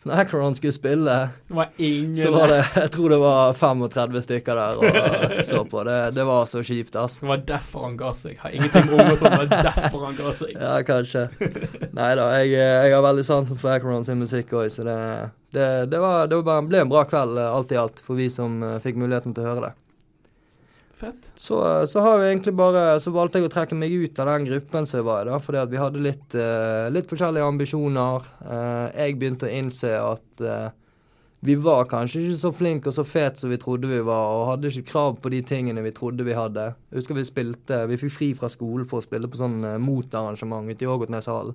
Så 0.03 0.09
når 0.11 0.19
Acron 0.21 0.55
skulle 0.55 0.73
spille, 0.75 1.13
Det 1.47 1.53
var 1.57 1.69
ingen 1.77 2.15
så 2.15 2.29
var 2.31 2.47
det 2.47 2.57
Jeg 2.75 2.91
tror 2.93 3.09
det 3.09 3.17
var 3.17 3.53
35 3.53 4.21
stykker 4.27 4.59
der 4.59 4.77
og 4.77 5.39
så 5.45 5.63
på. 5.65 5.83
Det, 5.87 5.95
det 6.19 6.25
var 6.27 6.45
så 6.45 6.61
kjipt, 6.63 6.95
ass. 6.95 7.17
Det 7.23 7.31
var 7.31 7.41
derfor 7.47 7.87
han 7.87 7.97
ga 7.97 8.11
seg. 8.13 8.37
Har 8.43 8.53
ingenting 8.53 8.85
med 8.91 8.93
unger 8.99 9.15
som 9.15 9.33
var 9.33 9.49
derfor 9.49 10.05
han 10.05 10.19
ga 10.19 10.35
seg. 10.37 10.53
Ja, 10.53 10.75
kanskje. 10.85 11.25
Nei 11.97 12.11
da, 12.19 12.27
jeg, 12.37 12.53
jeg 12.59 12.93
har 12.93 13.07
veldig 13.07 13.25
sansen 13.25 13.57
for 13.57 13.73
Acron 13.73 14.05
sin 14.05 14.21
musikk 14.21 14.53
òg, 14.53 14.69
så 14.73 14.85
det, 14.85 14.99
det, 15.55 15.67
det, 15.89 16.03
var, 16.03 16.29
det 16.29 16.43
var 16.43 16.47
bare, 16.51 16.69
ble 16.69 16.85
en 16.85 16.93
bra 16.93 17.07
kveld 17.09 17.41
eh, 17.41 17.49
alt 17.49 17.73
i 17.73 17.81
alt 17.81 18.03
for 18.05 18.19
vi 18.19 18.29
som 18.29 18.61
eh, 18.61 18.77
fikk 18.83 18.99
muligheten 19.01 19.33
til 19.33 19.47
å 19.47 19.53
høre 19.53 19.69
det. 19.69 19.75
Fett. 20.97 21.31
Så, 21.35 21.87
så 21.87 21.99
har 21.99 22.17
vi 22.17 22.25
egentlig 22.25 22.55
bare 22.57 22.99
Så 22.99 23.11
valgte 23.13 23.37
jeg 23.37 23.45
å 23.45 23.53
trekke 23.53 23.75
meg 23.77 23.93
ut 23.93 24.17
av 24.17 24.31
den 24.31 24.47
gruppen 24.47 24.87
som 24.89 24.97
jeg 24.97 25.05
var 25.05 25.27
i, 25.27 25.29
da, 25.29 25.37
fordi 25.37 25.59
at 25.61 25.69
vi 25.69 25.77
hadde 25.77 26.01
litt, 26.01 26.25
uh, 26.33 26.89
litt 26.89 27.05
forskjellige 27.09 27.45
ambisjoner. 27.45 28.25
Uh, 28.41 28.87
jeg 28.95 29.17
begynte 29.21 29.45
å 29.45 29.51
innse 29.53 29.91
at 29.93 30.41
uh, 30.41 30.71
vi 31.45 31.53
var 31.61 31.85
kanskje 31.91 32.23
ikke 32.23 32.39
så 32.39 32.51
flinke 32.55 32.89
og 32.89 32.95
så 32.97 33.05
fete 33.05 33.43
som 33.43 33.53
vi 33.53 33.59
trodde 33.61 33.91
vi 33.91 33.99
var, 34.01 34.31
og 34.33 34.47
hadde 34.49 34.71
ikke 34.71 34.89
krav 34.89 35.19
på 35.21 35.29
de 35.29 35.43
tingene 35.45 35.83
vi 35.85 35.93
trodde 35.93 36.25
vi 36.25 36.33
hadde. 36.33 36.65
Jeg 36.89 36.97
husker 36.97 37.19
vi 37.19 37.27
spilte 37.29 37.83
Vi 37.91 37.99
fikk 38.01 38.15
fri 38.15 38.31
fra 38.39 38.49
skolen 38.49 38.89
for 38.89 38.97
å 38.97 39.05
spille 39.05 39.29
på 39.29 39.37
sånn 39.37 39.59
motarrangement 39.83 40.65
ute 40.65 40.87
i 40.87 40.89
Ågotneshallen. 40.89 41.53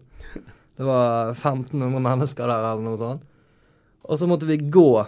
Det 0.78 0.86
var 0.86 1.34
1500 1.34 1.98
mennesker 1.98 2.46
der, 2.46 2.62
eller 2.70 2.86
noe 2.86 3.00
sånt. 3.00 3.26
Og 4.06 4.22
så 4.22 4.30
måtte 4.30 4.46
vi 4.46 4.62
gå 4.62 5.02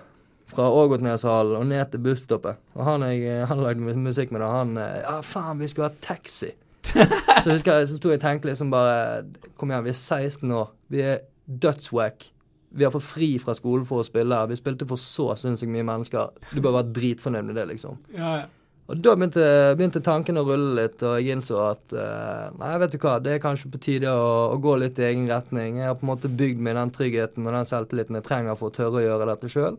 fra 0.51 0.67
Ågotneshallen 0.71 1.57
og 1.59 1.67
ned 1.71 1.93
til 1.93 2.03
busstoppet. 2.05 2.61
Og 2.75 2.85
han 2.87 3.07
jeg 3.09 3.47
han 3.49 3.63
lagde 3.65 3.97
musikk 3.97 4.35
med, 4.35 4.43
da, 4.45 4.51
han 4.61 4.77
eh, 4.77 5.01
Ja, 5.03 5.19
faen, 5.25 5.61
vi 5.61 5.71
skulle 5.71 5.91
ha 5.91 5.95
taxi. 6.05 6.53
så 7.43 7.55
husker 7.55 7.79
jeg, 7.79 7.89
så 7.89 7.97
sto 7.97 8.13
jeg 8.13 8.21
og 8.21 8.27
tenkte 8.27 8.51
liksom 8.51 8.69
bare 8.69 9.23
Kom 9.57 9.71
igjen, 9.73 9.87
vi 9.87 9.95
er 9.95 9.97
16 9.97 10.53
år. 10.53 10.75
Vi 10.93 11.01
er 11.01 11.23
dødswack. 11.47 12.29
Vi 12.75 12.85
har 12.85 12.93
fått 12.93 13.07
fri 13.07 13.31
fra 13.39 13.55
skolen 13.55 13.87
for 13.87 14.03
å 14.03 14.07
spille. 14.07 14.41
Vi 14.51 14.59
spilte 14.59 14.89
for 14.91 15.01
så 15.01 15.31
sinnssykt 15.39 15.73
mye 15.73 15.87
mennesker. 15.87 16.35
Du 16.51 16.61
bør 16.61 16.81
være 16.81 16.93
dritfornøyd 16.97 17.49
med 17.49 17.59
det, 17.61 17.69
liksom. 17.71 18.01
Ja, 18.17 18.37
ja. 18.43 18.53
Og 18.85 18.99
da 19.01 19.15
begynte, 19.17 19.45
begynte 19.79 20.03
tanken 20.05 20.37
å 20.37 20.43
rulle 20.45 20.75
litt, 20.83 21.01
og 21.07 21.15
jeg 21.17 21.39
innså 21.39 21.57
at 21.71 21.95
uh, 21.97 22.51
Nei, 22.59 22.75
vet 22.83 22.93
du 22.93 22.99
hva, 23.01 23.15
det 23.23 23.37
er 23.37 23.41
kanskje 23.41 23.71
på 23.73 23.81
tide 23.81 24.11
å, 24.13 24.27
å 24.53 24.59
gå 24.61 24.75
litt 24.83 25.01
i 25.01 25.07
egen 25.07 25.25
retning. 25.31 25.79
Jeg 25.81 25.89
har 25.89 25.97
på 25.97 26.05
en 26.05 26.11
måte 26.11 26.29
bygd 26.29 26.61
meg 26.61 26.77
den 26.77 26.93
tryggheten 26.93 27.47
og 27.47 27.57
den 27.57 27.71
selvtilliten 27.71 28.19
jeg 28.21 28.27
trenger 28.27 28.59
for 28.61 28.69
å 28.69 28.77
tørre 28.77 29.01
å 29.01 29.07
gjøre 29.07 29.31
dette 29.31 29.49
sjøl. 29.55 29.79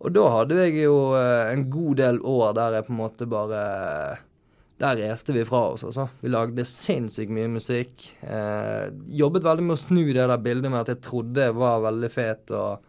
Og 0.00 0.12
da 0.16 0.26
hadde 0.32 0.58
jeg 0.64 0.86
jo 0.86 0.96
eh, 1.18 1.52
en 1.52 1.66
god 1.72 2.00
del 2.00 2.20
år 2.24 2.54
der 2.56 2.78
jeg 2.78 2.86
på 2.86 2.94
en 2.94 3.00
måte 3.02 3.26
bare 3.28 3.62
Der 4.80 4.96
reiste 4.96 5.34
vi 5.36 5.42
fra 5.44 5.66
oss, 5.74 5.84
altså. 5.84 6.06
Vi 6.22 6.30
lagde 6.32 6.64
sinnssykt 6.64 7.32
mye 7.36 7.50
musikk. 7.52 8.06
Eh, 8.24 8.86
jobbet 9.12 9.44
veldig 9.44 9.66
med 9.66 9.76
å 9.76 9.82
snu 9.82 10.06
det 10.08 10.24
der 10.24 10.40
bildet 10.40 10.72
med 10.72 10.80
at 10.80 10.94
jeg 10.94 11.02
trodde 11.04 11.50
jeg 11.50 11.58
var 11.58 11.82
veldig 11.84 12.10
fet. 12.14 12.48
og 12.56 12.86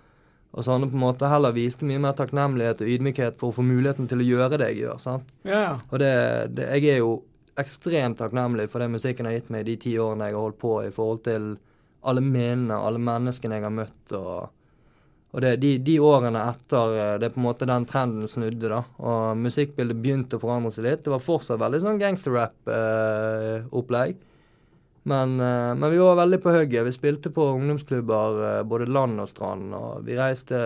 og 0.51 0.65
sånn 0.68 0.84
på 0.84 0.98
en 0.98 1.03
måte 1.06 1.30
heller 1.32 1.53
viste 1.56 1.88
mye 1.88 2.00
mer 2.03 2.15
takknemlighet 2.18 2.82
og 2.84 2.89
ydmykhet 2.91 3.38
for 3.39 3.51
å 3.51 3.56
få 3.56 3.63
muligheten 3.63 4.10
til 4.12 4.20
å 4.20 4.25
gjøre 4.27 4.60
det 4.60 4.72
jeg 4.74 4.82
gjør. 4.82 4.98
sant? 5.00 5.30
Yeah. 5.48 5.80
Og 5.89 6.01
det, 6.03 6.15
det, 6.58 6.65
jeg 6.75 6.98
er 6.98 6.98
jo 7.00 7.13
ekstremt 7.62 8.20
takknemlig 8.20 8.68
for 8.72 8.84
den 8.84 8.96
musikken 8.96 9.30
har 9.30 9.38
gitt 9.38 9.51
meg 9.53 9.68
de 9.70 9.77
ti 9.80 9.94
årene 10.00 10.27
jeg 10.27 10.36
har 10.36 10.44
holdt 10.44 10.60
på, 10.60 10.74
i 10.84 10.91
forhold 10.91 11.24
til 11.27 11.53
alle 12.08 12.24
menene, 12.25 12.75
alle 12.75 13.00
menneskene 13.00 13.60
jeg 13.60 13.68
har 13.68 13.75
møtt. 13.77 14.15
Og, 14.18 14.51
og 15.32 15.40
det, 15.46 15.54
de, 15.64 15.78
de 15.80 15.94
årene 16.04 16.42
etter 16.50 16.98
eh, 16.98 17.14
det 17.22 17.30
er 17.30 17.36
på 17.36 17.40
en 17.40 17.46
måte 17.46 17.68
den 17.70 17.86
trenden 17.88 18.28
snudde, 18.28 18.68
da. 18.68 18.82
Og 19.00 19.38
musikkbildet 19.40 20.02
begynte 20.04 20.36
å 20.36 20.42
forandre 20.44 20.72
seg 20.76 20.84
litt. 20.90 21.06
Det 21.06 21.14
var 21.14 21.24
fortsatt 21.24 21.62
veldig 21.62 21.80
sånn 21.86 22.02
gangsterrap-opplegg. 22.02 24.16
men, 25.04 25.40
eh, 25.40 25.76
men 25.76 25.92
vi 25.92 25.98
var 26.02 26.16
veldig 26.20 26.42
på 26.44 26.52
hugget. 26.52 26.86
Vi 26.86 26.92
spilte 26.98 27.30
på 27.32 27.42
ungdomsklubber 27.54 28.44
eh, 28.50 28.64
både 28.68 28.86
land 28.92 29.20
og 29.24 29.30
strand. 29.32 29.74
Og 29.78 30.04
vi 30.08 30.14
reiste 30.20 30.58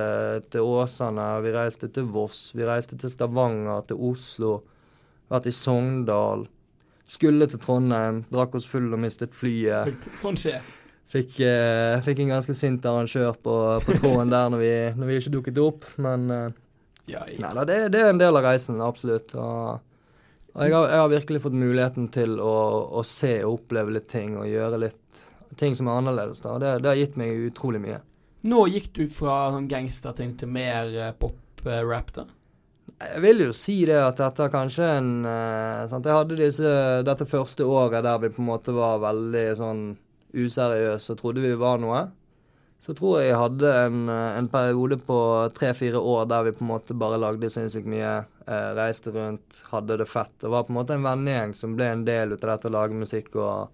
til 0.49 0.61
Åsane, 0.65 1.27
vi 1.45 1.49
reiste 1.53 1.87
til 1.93 2.05
Voss, 2.15 2.39
vi 2.57 2.63
reiste 2.65 2.95
til 2.97 3.09
Stavanger, 3.13 3.79
til 3.85 3.97
Oslo. 4.09 4.53
Vært 5.29 5.49
i 5.49 5.53
Sogndal. 5.53 6.47
Skulle 7.05 7.45
til 7.49 7.59
Trondheim, 7.61 8.25
drakk 8.33 8.55
oss 8.57 8.65
full 8.65 8.89
og 8.89 8.99
mistet 9.05 9.37
flyet. 9.37 9.93
Sånn 10.23 10.37
skjer. 10.41 10.61
Fikk, 11.05 11.35
eh, 11.45 11.99
fikk 12.01 12.23
en 12.23 12.31
ganske 12.33 12.53
sint 12.57 12.85
arrangør 12.89 13.35
på, 13.45 13.55
på 13.85 13.95
tråden 14.01 14.31
der 14.33 14.47
når 14.49 14.61
vi, 14.63 14.71
når 14.97 15.09
vi 15.11 15.17
ikke 15.21 15.33
dukket 15.35 15.59
opp. 15.61 15.85
Men 16.01 16.23
eh, 16.33 16.47
Ja, 17.05 17.21
ja. 17.29 17.37
nei 17.43 17.51
da, 17.53 17.65
det, 17.69 17.75
det 17.93 17.99
er 18.01 18.09
en 18.09 18.21
del 18.21 18.39
av 18.39 18.47
reisen, 18.47 18.79
absolutt. 18.81 19.35
Og, 19.37 19.83
og 20.55 20.63
jeg, 20.65 20.73
har, 20.73 20.87
jeg 20.89 21.01
har 21.03 21.11
virkelig 21.13 21.43
fått 21.43 21.57
muligheten 21.61 22.07
til 22.15 22.39
å, 22.41 22.55
å 22.97 23.03
se 23.05 23.35
og 23.45 23.59
oppleve 23.61 23.93
litt 23.99 24.07
ting 24.09 24.33
og 24.39 24.49
gjøre 24.49 24.79
litt 24.87 25.21
ting 25.61 25.77
som 25.77 25.87
er 25.91 25.99
annerledes. 26.01 26.41
da. 26.43 26.55
Det, 26.59 26.71
det 26.83 26.89
har 26.89 26.97
gitt 26.99 27.19
meg 27.21 27.45
utrolig 27.51 27.83
mye. 27.85 27.99
Nå 28.49 28.63
gikk 28.73 28.89
du 28.97 29.03
fra 29.13 29.51
sånn 29.53 29.69
gangsterting 29.69 30.33
til 30.41 30.49
mer 30.57 30.89
eh, 30.89 31.13
pop-rap, 31.21 32.09
da? 32.17 32.25
Jeg 32.95 33.21
vil 33.23 33.41
jo 33.45 33.53
si 33.57 33.77
det 33.85 33.97
at 33.99 34.17
dette 34.21 34.45
er 34.45 34.51
kanskje 34.53 34.85
en 34.97 35.07
sant? 35.89 36.05
Jeg 36.05 36.15
hadde 36.15 36.37
disse, 36.39 36.69
dette 37.03 37.25
første 37.27 37.65
året 37.67 38.05
der 38.05 38.19
vi 38.21 38.29
på 38.31 38.39
en 38.39 38.47
måte 38.47 38.71
var 38.75 39.01
veldig 39.03 39.45
sånn 39.59 39.81
useriøse 40.35 41.13
og 41.13 41.19
trodde 41.19 41.43
vi 41.43 41.55
var 41.59 41.81
noe. 41.81 42.05
Så 42.83 42.93
tror 42.93 43.17
jeg 43.17 43.31
jeg 43.31 43.39
hadde 43.39 43.69
en, 43.85 44.01
eh, 44.13 44.37
en 44.37 44.47
periode 44.51 44.99
på 45.07 45.17
tre-fire 45.57 45.97
år 45.97 46.27
der 46.29 46.43
vi 46.45 46.55
på 46.57 46.65
en 46.65 46.73
måte 46.73 46.97
bare 46.97 47.17
lagde 47.17 47.49
sinnssykt 47.49 47.87
mye. 47.89 48.13
Eh, 48.45 48.71
reiste 48.77 49.09
rundt, 49.15 49.61
hadde 49.71 49.97
det 49.97 50.05
fett. 50.05 50.33
Det 50.41 50.51
var 50.53 50.67
på 50.67 50.73
en 50.73 50.79
måte 50.79 50.93
en 50.93 51.05
vennegjeng 51.05 51.55
som 51.57 51.75
ble 51.75 51.87
en 51.89 52.05
del 52.05 52.35
ut 52.35 52.43
av 52.43 52.51
dette 52.51 52.69
å 52.69 52.75
lage 52.75 52.99
musikk 52.99 53.31
og, 53.41 53.71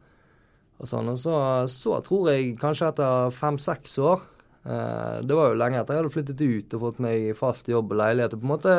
og 0.80 0.88
sånn. 0.88 1.12
Og 1.12 1.20
så, 1.20 1.36
så, 1.68 1.98
tror 2.06 2.32
jeg 2.32 2.54
kanskje 2.62 2.92
etter 2.94 3.34
fem-seks 3.36 3.98
år 4.00 4.22
eh, 4.64 5.18
Det 5.28 5.36
var 5.36 5.52
jo 5.52 5.60
lenge 5.60 5.82
etter 5.82 5.98
jeg 5.98 6.06
hadde 6.06 6.14
flyttet 6.16 6.46
ut 6.46 6.78
og 6.78 6.86
fått 6.86 7.02
meg 7.04 7.34
fast 7.36 7.68
jobb 7.68 7.92
og 7.92 8.00
leilighet. 8.00 8.38
og 8.38 8.40
på 8.40 8.48
en 8.48 8.54
måte 8.54 8.78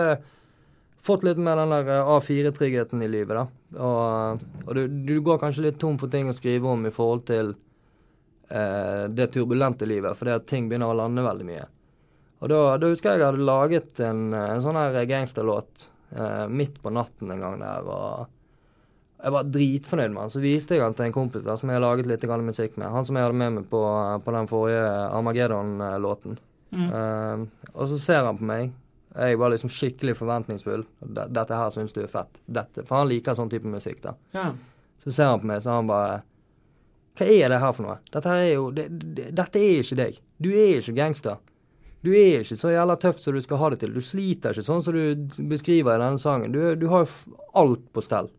fått 1.03 1.27
litt 1.27 1.41
mer 1.43 1.59
den 1.59 1.75
der 1.75 1.91
eh, 1.99 2.15
A4-tryggheten 2.15 3.03
i 3.03 3.11
livet, 3.11 3.37
da. 3.37 3.45
Og, 3.83 4.49
og 4.67 4.75
du, 4.79 4.87
du, 4.89 5.17
går 5.25 5.41
kanskje 5.43 5.67
litt 5.67 5.81
tom 5.83 5.99
for 6.01 6.13
ting 6.13 6.31
å 6.31 6.37
skrive 6.37 6.71
om 6.71 6.87
i 6.87 6.95
forhold 6.95 7.27
til 7.29 7.53
eh, 8.53 9.07
det 9.13 9.31
turbulente 9.35 9.89
livet, 9.89 10.19
fordi 10.19 10.37
at 10.37 10.47
ting 10.49 10.69
begynner 10.69 10.93
å 10.93 10.99
lande 11.01 11.25
veldig 11.25 11.49
mye. 11.49 11.65
Og 12.43 12.51
da, 12.51 12.61
da 12.83 12.91
husker 12.91 13.13
jeg 13.13 13.23
jeg 13.23 13.31
hadde 13.31 13.49
laget 13.49 14.01
en, 14.03 14.29
en 14.35 14.63
sånn 14.65 14.79
her 14.79 14.99
gangsterlåt 15.09 15.89
eh, 16.17 16.47
midt 16.51 16.81
på 16.83 16.93
natten 16.95 17.31
en 17.33 17.45
gang 17.45 17.61
der. 17.63 17.87
og 17.87 18.31
jeg 19.23 19.35
var 19.37 19.51
dritfornøyd 19.55 20.11
med 20.11 20.25
han. 20.25 20.33
Så 20.35 20.43
viste 20.43 20.77
jeg 20.77 20.83
han 20.83 20.97
til 20.99 21.07
en 21.07 21.15
kompis 21.15 21.45
der, 21.47 21.59
som 21.59 21.71
jeg 21.71 21.79
har 21.79 21.85
laget 21.85 22.09
litt 22.11 22.25
musikk 22.43 22.77
med. 22.77 22.91
Han 22.91 23.07
som 23.07 23.17
jeg 23.17 23.27
hadde 23.27 23.39
med 23.39 23.53
meg 23.53 23.69
på, 23.71 23.83
på 24.25 24.35
den 24.35 24.49
forrige 24.51 24.89
Armageddon-låten. 25.15 26.39
Mm. 26.73 26.89
Uh, 26.89 27.69
og 27.75 27.89
så 27.89 27.99
ser 28.03 28.27
han 28.27 28.41
på 28.41 28.49
meg. 28.49 28.73
Jeg 29.13 29.39
var 29.39 29.53
liksom 29.53 29.71
skikkelig 29.71 30.17
forventningsfull. 30.17 30.83
Dette 31.05 31.55
her 31.55 31.71
syns 31.75 31.95
du 31.95 32.01
er 32.03 32.11
fett. 32.11 32.41
Dette. 32.47 32.87
For 32.89 32.99
han 32.99 33.11
liker 33.13 33.37
sånn 33.39 33.53
type 33.53 33.69
musikk, 33.69 34.01
da. 34.03 34.17
Ja. 34.35 34.49
Så 35.03 35.13
ser 35.13 35.31
han 35.31 35.43
på 35.43 35.51
meg, 35.51 35.63
så 35.63 35.77
han 35.77 35.91
bare 35.91 36.23
hva 37.19 37.29
er 37.29 37.53
det 37.53 37.61
her 37.61 37.73
for 37.77 37.85
noe? 37.85 37.99
Dette 38.13 38.35
er 38.35 38.53
jo 38.55 38.69
det, 38.75 38.87
det, 38.89 39.31
Dette 39.37 39.61
er 39.61 39.83
ikke 39.83 39.99
deg. 39.99 40.21
Du 40.41 40.49
er 40.51 40.79
ikke 40.79 40.97
gangster. 40.97 41.41
Du 42.03 42.11
er 42.11 42.41
ikke 42.43 42.57
så 42.59 42.73
jævla 42.73 42.97
tøff 42.99 43.21
som 43.23 43.37
du 43.37 43.43
skal 43.45 43.61
ha 43.61 43.69
det 43.73 43.83
til. 43.83 43.93
Du 43.95 44.03
sliter 44.03 44.57
ikke 44.57 44.67
sånn 44.67 44.83
som 44.83 44.97
du 44.97 45.43
beskriver 45.51 45.95
i 45.95 46.03
denne 46.03 46.23
sangen. 46.23 46.55
Du, 46.55 46.63
du 46.79 46.89
har 46.91 47.11
alt 47.59 47.85
på 47.95 48.03
stell. 48.03 48.33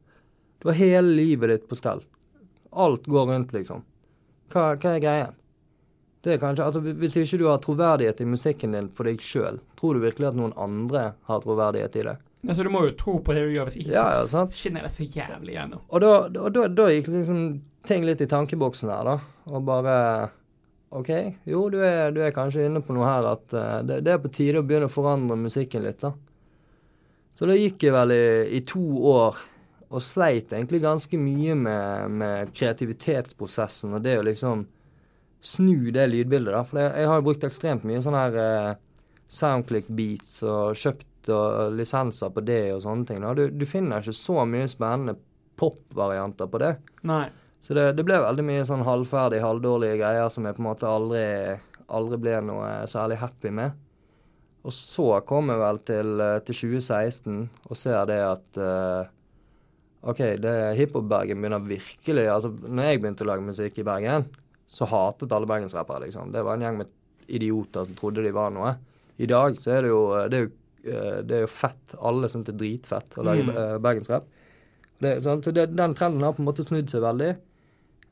Du 0.60 0.68
har 0.72 0.80
hele 0.80 1.14
livet 1.16 1.54
ditt 1.54 1.70
på 1.70 1.78
stell. 1.80 2.02
Alt 2.74 3.08
går 3.08 3.30
rundt, 3.30 3.54
liksom. 3.56 3.86
Hva, 4.52 4.74
hva 4.74 4.96
er 4.98 5.04
greien? 5.04 5.40
Det 6.24 6.34
er 6.34 6.40
kanskje, 6.40 6.66
altså 6.66 6.80
Hvis 6.80 7.18
ikke 7.20 7.40
du 7.42 7.48
har 7.50 7.60
troverdighet 7.64 8.22
i 8.24 8.28
musikken 8.28 8.76
din 8.76 8.90
for 8.96 9.08
deg 9.08 9.22
sjøl, 9.22 9.60
tror 9.80 9.96
du 9.96 10.06
virkelig 10.06 10.30
at 10.32 10.38
noen 10.40 10.54
andre 10.56 11.10
har 11.28 11.42
troverdighet 11.44 11.98
i 12.00 12.06
det? 12.08 12.16
Altså 12.44 12.64
Du 12.66 12.72
må 12.74 12.84
jo 12.88 12.96
tro 13.00 13.18
på 13.24 13.36
det 13.36 13.46
du 13.48 13.54
gjør, 13.56 13.70
hvis 13.70 13.80
ikke 13.80 13.94
ja, 13.96 14.08
ja, 14.18 14.24
så 14.28 14.44
skinner 14.52 14.84
det 14.84 14.92
så 14.92 15.06
jævlig 15.08 15.56
gjennom. 15.56 15.84
Og 15.88 16.04
da, 16.04 16.12
da, 16.34 16.50
da, 16.52 16.66
da 16.68 16.88
gikk 16.92 17.08
liksom 17.14 17.44
ting 17.88 18.04
litt 18.08 18.24
i 18.24 18.28
tankeboksen 18.32 18.92
her, 18.92 19.08
da. 19.08 19.16
Og 19.52 19.64
bare 19.68 19.96
OK, 20.94 21.10
jo, 21.50 21.64
du 21.74 21.80
er, 21.82 22.12
du 22.14 22.20
er 22.22 22.36
kanskje 22.36 22.68
inne 22.68 22.84
på 22.86 22.94
noe 22.96 23.08
her 23.08 23.26
at 23.32 23.56
uh, 23.56 23.80
det, 23.86 24.04
det, 24.06 24.14
er 24.14 24.22
på 24.22 24.32
tide 24.34 24.60
å 24.62 24.68
begynne 24.68 24.90
å 24.90 24.94
forandre 24.94 25.40
musikken 25.40 25.86
litt, 25.88 26.04
da. 26.04 26.14
Så 27.34 27.48
da 27.50 27.56
gikk 27.58 27.82
jeg 27.88 27.96
vel 27.96 28.14
i, 28.14 28.26
i 28.60 28.62
to 28.68 28.84
år 29.10 29.40
og 29.94 30.02
sleit 30.02 30.52
egentlig 30.54 30.82
ganske 30.84 31.18
mye 31.22 31.56
med, 31.58 32.14
med, 32.20 32.54
kreativitetsprosessen 32.58 33.94
og 33.94 34.04
det 34.06 34.18
å 34.20 34.26
liksom 34.26 34.68
snu 35.44 35.90
det 35.94 36.06
lydbildet, 36.12 36.54
da. 36.54 36.62
For 36.68 36.82
jeg, 36.82 36.94
jeg 37.02 37.10
har 37.10 37.20
jo 37.20 37.28
brukt 37.30 37.48
ekstremt 37.48 37.88
mye 37.88 38.04
sånn 38.04 38.20
her 38.20 38.38
uh, 38.38 38.70
Soundclick-beats 39.34 40.42
og 40.46 40.78
kjøpt 40.78 41.08
og 41.32 41.78
lisenser 41.78 42.34
på 42.34 42.44
det 42.46 42.74
og 42.74 42.82
sånne 42.84 43.08
ting. 43.08 43.24
Du, 43.38 43.46
du 43.54 43.66
finner 43.70 44.04
ikke 44.04 44.16
så 44.18 44.44
mye 44.50 44.68
spennende 44.72 45.16
pop-varianter 45.60 46.50
på 46.52 46.62
det. 46.64 46.74
Nei. 47.08 47.26
Så 47.64 47.76
det, 47.78 47.94
det, 47.96 48.04
ble 48.04 48.20
veldig 48.20 48.44
mye 48.44 48.66
sånn 48.68 48.84
halvferdig, 48.84 49.40
halvdårlige 49.44 50.02
greier 50.02 50.28
som 50.34 50.44
jeg 50.44 50.58
på 50.58 50.64
en 50.64 50.68
måte 50.68 50.90
aldri, 50.90 51.24
aldri 51.88 52.20
ble 52.20 52.40
noe 52.50 52.72
særlig 52.92 53.22
happy 53.22 53.54
med. 53.56 53.78
Og 54.64 54.76
så 54.76 55.08
kom 55.28 55.52
jeg 55.52 55.60
vel 55.60 55.80
til, 55.88 56.14
eh, 56.24 56.40
til 56.48 56.60
2016 56.60 57.40
og 57.68 57.76
ser 57.80 58.06
det 58.08 58.20
at 58.24 58.60
uh, 58.60 59.12
OK, 60.08 60.22
det 60.44 60.54
hiphop-Bergen 60.80 61.40
begynner 61.40 61.64
virkelig 61.68 62.26
Altså, 62.32 62.52
når 62.52 62.90
jeg 62.90 63.02
begynte 63.02 63.26
å 63.26 63.30
lage 63.30 63.48
musikk 63.48 63.80
i 63.80 63.88
Bergen, 63.88 64.28
så 64.68 64.88
hatet 64.88 65.36
alle 65.36 65.48
bergensrappere, 65.48 66.06
liksom. 66.08 66.32
Det 66.32 66.44
var 66.44 66.58
en 66.58 66.66
gjeng 66.66 66.80
med 66.82 66.92
idioter 67.28 67.88
som 67.88 67.96
trodde 68.00 68.24
de 68.24 68.32
var 68.36 68.52
noe. 68.56 68.74
I 69.24 69.28
dag 69.30 69.60
så 69.62 69.76
er 69.78 69.86
det 69.86 69.92
jo 69.92 70.04
det 70.32 70.40
er 70.40 70.46
jo, 70.48 70.52
eh, 70.52 70.63
det 70.84 71.36
er 71.38 71.46
jo 71.46 71.50
fett. 71.50 71.94
Alle 72.04 72.28
syns 72.30 72.48
det 72.50 72.54
er 72.54 72.60
dritfett 72.60 73.16
å 73.18 73.24
lage 73.24 73.46
mm. 73.48 73.58
bergensrapp. 73.84 74.26
Så 75.00 75.52
det, 75.52 75.70
den 75.76 75.96
trenden 75.96 76.24
har 76.24 76.36
på 76.36 76.44
en 76.44 76.48
måte 76.50 76.66
snudd 76.66 76.92
seg 76.92 77.04
veldig. 77.04 77.32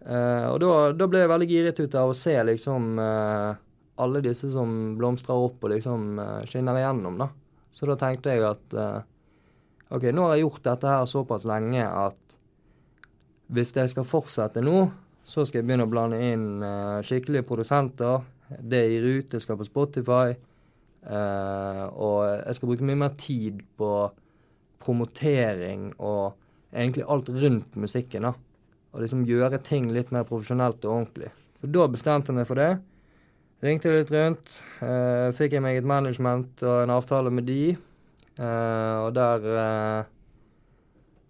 Uh, 0.02 0.48
og 0.50 0.58
da, 0.64 0.70
da, 0.98 1.06
ble 1.06 1.20
jeg 1.22 1.30
veldig 1.30 1.48
giret 1.50 1.80
ut 1.84 1.96
av 2.00 2.10
å 2.10 2.18
se 2.18 2.34
liksom 2.48 2.98
uh, 2.98 3.54
alle 4.02 4.22
disse 4.26 4.50
som 4.50 4.96
blomstrer 4.98 5.38
opp 5.38 5.62
og 5.62 5.74
liksom 5.76 6.18
uh, 6.18 6.40
skinner 6.50 6.80
igjennom, 6.80 7.20
da. 7.22 7.30
Så 7.72 7.86
da 7.88 7.96
tenkte 8.00 8.34
jeg 8.34 8.44
at 8.44 8.74
OK, 9.96 10.10
nå 10.12 10.26
har 10.26 10.36
jeg 10.36 10.44
gjort 10.44 10.66
dette 10.66 10.90
her 10.92 11.06
såpass 11.08 11.46
lenge 11.48 11.86
at 11.86 12.34
hvis 13.56 13.72
jeg 13.76 13.94
skal 13.94 14.08
fortsette 14.08 14.64
nå, 14.64 14.90
så 15.24 15.46
skal 15.48 15.62
jeg 15.62 15.70
begynne 15.70 15.86
å 15.88 15.92
blande 15.92 16.20
inn 16.20 16.66
skikkelige 17.08 17.48
produsenter. 17.48 18.26
Det 18.60 18.82
gir 18.92 19.08
ut, 19.08 19.30
det 19.32 19.40
skal 19.40 19.60
på 19.62 19.70
Spotify. 19.70 20.36
Og 21.02 22.18
jeg 22.30 22.56
skal 22.56 22.70
bruke 22.70 22.86
mye 22.86 23.00
mer 23.00 23.14
tid 23.18 23.64
på 23.80 23.90
promotering 24.82 25.88
og 25.98 26.36
egentlig 26.70 27.08
alt 27.10 27.32
rundt 27.34 27.80
musikken, 27.82 28.28
da 28.30 28.36
og 28.92 29.04
liksom 29.04 29.26
gjøre 29.28 29.62
ting 29.64 29.90
litt 29.96 30.12
mer 30.12 30.26
profesjonelt 30.28 30.84
og 30.86 30.96
ordentlig. 30.96 31.32
Så 31.62 31.70
da 31.72 31.88
bestemte 31.92 32.32
jeg 32.32 32.40
meg 32.40 32.50
for 32.50 32.60
det. 32.60 32.72
Ringte 33.62 33.94
litt 33.94 34.12
rundt. 34.12 34.58
Eh, 34.82 35.30
fikk 35.38 35.56
jeg 35.56 35.64
meg 35.64 35.80
et 35.80 35.88
management 35.88 36.64
og 36.66 36.84
en 36.84 36.94
avtale 36.98 37.32
med 37.34 37.48
de. 37.48 37.76
Eh, 38.42 38.98
og 39.06 39.12
der 39.16 39.48
eh, 39.64 40.10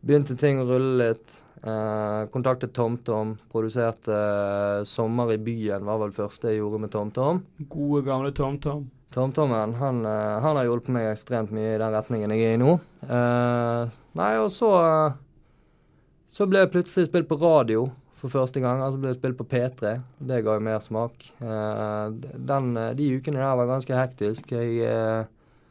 begynte 0.01 0.37
ting 0.39 0.61
å 0.61 0.69
rulle 0.69 1.09
litt. 1.11 1.35
Eh, 1.61 2.21
kontaktet 2.33 2.73
TomTom. 2.73 3.35
Produserte 3.51 4.15
eh, 4.15 4.87
'Sommer 4.87 5.35
i 5.35 5.37
byen', 5.37 5.85
var 5.85 5.99
vel 6.01 6.15
første 6.15 6.49
jeg 6.49 6.63
gjorde 6.63 6.81
med 6.81 6.95
TomTom. 6.95 7.43
Gode, 7.69 8.05
gamle 8.07 8.31
TomTom. 8.33 8.87
TomTommen 9.11 9.75
han, 9.79 10.05
eh, 10.05 10.37
han, 10.43 10.59
har 10.59 10.69
hjulpet 10.69 10.93
meg 10.95 11.09
ekstremt 11.11 11.51
mye 11.55 11.75
i 11.75 11.81
den 11.81 11.97
retningen 11.97 12.31
jeg 12.35 12.47
er 12.47 12.55
i 12.55 12.61
nå. 12.61 12.77
nei, 14.17 14.31
og 14.39 14.49
så 14.53 14.71
så 16.31 16.47
ble 16.47 16.61
jeg 16.63 16.71
plutselig 16.71 17.09
spilt 17.09 17.27
på 17.27 17.35
radio 17.41 17.89
for 18.21 18.31
første 18.31 18.61
gang. 18.63 18.79
Altså 18.79 19.01
ble 19.01 19.11
jeg 19.11 19.19
spilt 19.19 19.39
på 19.41 19.47
P3. 19.51 19.97
Det 20.29 20.39
ga 20.45 20.55
jo 20.55 20.63
mer 20.63 20.79
smak. 20.83 21.25
Eh, 21.43 22.13
den, 22.37 22.71
eh, 22.79 22.93
de 22.95 23.09
ukene 23.17 23.41
der 23.41 23.57
var 23.59 23.67
ganske 23.67 23.97
hektisk. 23.97 24.53
Jeg 24.55 24.77
eh, 24.87 25.25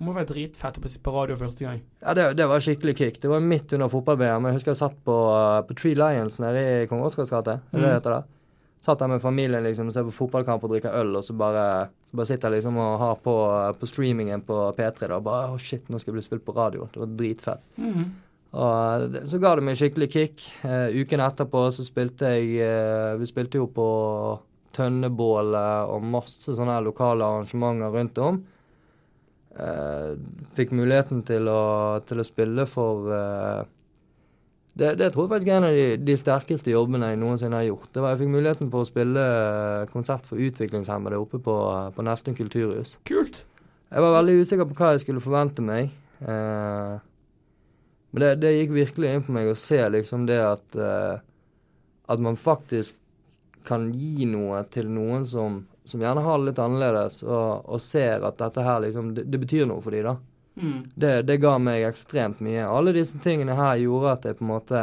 må 0.05 0.13
være 0.17 0.29
dritfett 0.33 0.77
å 0.77 0.83
bli 0.85 0.93
på 1.01 1.15
radio 1.15 1.39
første 1.41 1.65
gang. 1.65 1.81
Ja, 2.03 2.13
det, 2.17 2.27
det 2.37 2.49
var 2.51 2.65
skikkelig 2.65 2.97
kick. 2.99 3.23
Det 3.23 3.31
var 3.33 3.41
midt 3.45 3.73
under 3.77 3.89
fotball-VM. 3.93 4.51
Jeg 4.51 4.59
husker 4.59 4.75
jeg 4.75 4.83
satt 4.83 5.01
på, 5.07 5.17
eh, 5.39 5.63
på 5.69 5.79
Tree 5.81 5.97
Lions 5.97 6.37
nede 6.45 6.67
i 6.67 6.91
Kong 6.91 7.07
Oscars 7.07 7.33
gate. 7.33 7.57
Mm. 7.73 7.81
det 7.81 7.95
heter? 7.95 8.21
Satt 8.81 9.03
der 9.03 9.11
med 9.13 9.21
familien 9.21 9.65
liksom, 9.67 9.91
og 9.91 9.95
ser 9.95 10.07
på 10.09 10.15
fotballkamp 10.23 10.63
og 10.65 10.73
drikker 10.73 10.95
øl, 11.03 11.13
og 11.19 11.25
så 11.27 11.35
bare, 11.37 11.65
så 12.09 12.17
bare 12.17 12.29
sitter 12.31 12.49
jeg 12.49 12.61
liksom 12.61 12.79
og 12.81 12.95
har 13.03 13.19
på, 13.21 13.35
på 13.77 13.89
streamingen 13.89 14.41
på 14.47 14.57
P3. 14.79 15.09
da, 15.11 15.19
bare, 15.21 15.51
oh 15.53 15.61
shit, 15.61 15.85
nå 15.89 16.01
skal 16.01 16.15
jeg 16.15 16.17
bli 16.17 16.25
spilt 16.25 16.45
på 16.47 16.55
radio. 16.57 16.89
Det 16.93 17.03
var 17.03 17.11
dritfett. 17.19 17.67
Mm. 17.77 18.07
Og 18.51 19.19
så 19.31 19.39
ga 19.39 19.53
det 19.55 19.67
meg 19.67 19.77
skikkelig 19.79 20.09
kick. 20.11 20.47
Uh, 20.65 20.89
uken 20.97 21.23
etterpå 21.23 21.67
så 21.75 21.85
spilte 21.87 22.33
jeg 22.35 22.57
uh, 22.65 23.19
Vi 23.21 23.29
spilte 23.29 23.61
jo 23.61 23.69
på 23.71 23.91
Tønnebålet 24.75 25.91
og 25.91 26.07
masse 26.07 26.55
sånne 26.55 26.79
her 26.79 26.87
lokale 26.87 27.27
arrangementer 27.27 27.93
rundt 27.95 28.23
om. 28.25 28.41
Uh, 29.61 30.17
fikk 30.57 30.73
muligheten 30.79 31.21
til 31.27 31.51
å, 31.53 32.01
til 32.07 32.23
å 32.23 32.27
spille 32.27 32.67
for 32.71 33.13
det, 34.75 34.95
det, 35.01 35.11
tror 35.13 35.27
jeg 35.27 35.33
faktisk 35.33 35.51
er 35.51 35.57
en 35.59 35.67
av 35.67 35.77
de, 35.77 35.87
de, 36.07 36.17
sterkeste 36.19 36.73
jobbene 36.73 37.11
jeg 37.11 37.19
noensinne 37.21 37.59
har 37.59 37.67
gjort. 37.67 37.91
Det 37.95 38.03
var 38.05 38.15
Jeg 38.15 38.23
fikk 38.23 38.33
muligheten 38.37 38.71
for 38.73 38.85
å 38.85 38.89
spille 38.89 39.25
konsert 39.91 40.29
for 40.29 40.41
utviklingshemmede 40.41 41.19
oppe 41.19 41.41
på, 41.43 41.57
på 41.97 42.05
Nesttun 42.07 42.39
kulturhus. 42.39 42.95
Kult. 43.09 43.45
Jeg 43.91 44.05
var 44.05 44.15
veldig 44.21 44.37
usikker 44.45 44.69
på 44.71 44.77
hva 44.79 44.93
jeg 44.95 45.03
skulle 45.03 45.23
forvente 45.25 45.65
meg. 45.65 45.91
Eh, 46.23 46.95
men 48.11 48.23
det, 48.23 48.31
det, 48.43 48.55
gikk 48.57 48.77
virkelig 48.77 49.11
inn 49.11 49.27
på 49.27 49.35
meg 49.35 49.51
å 49.51 49.59
se 49.59 49.81
liksom 49.91 50.27
det 50.29 50.41
at 50.43 50.79
eh, 50.79 51.27
At 52.11 52.19
man 52.19 52.37
faktisk 52.37 52.97
kan 53.67 53.91
gi 53.95 54.27
noe 54.27 54.65
til 54.73 54.89
noen 54.91 55.27
som, 55.29 55.61
som 55.87 56.03
gjerne 56.03 56.23
har 56.25 56.39
det 56.41 56.49
litt 56.49 56.63
annerledes, 56.63 57.21
og, 57.23 57.69
og, 57.69 57.79
ser 57.85 58.25
at 58.27 58.39
dette 58.41 58.65
her 58.65 58.81
liksom 58.87 59.13
Det, 59.15 59.27
det 59.31 59.41
betyr 59.43 59.69
noe 59.69 59.83
for 59.85 59.95
dem, 59.95 60.09
da. 60.09 60.17
Mm. 60.61 60.81
Det, 60.95 61.13
det, 61.29 61.39
ga 61.41 61.55
meg 61.63 61.87
ekstremt 61.89 62.43
mye. 62.45 62.67
Alle 62.69 62.93
disse 62.93 63.19
tingene 63.25 63.57
her 63.57 63.79
gjorde 63.81 64.13
at 64.13 64.29
jeg 64.29 64.37
på 64.37 64.45
en 64.45 64.51
måte 64.53 64.83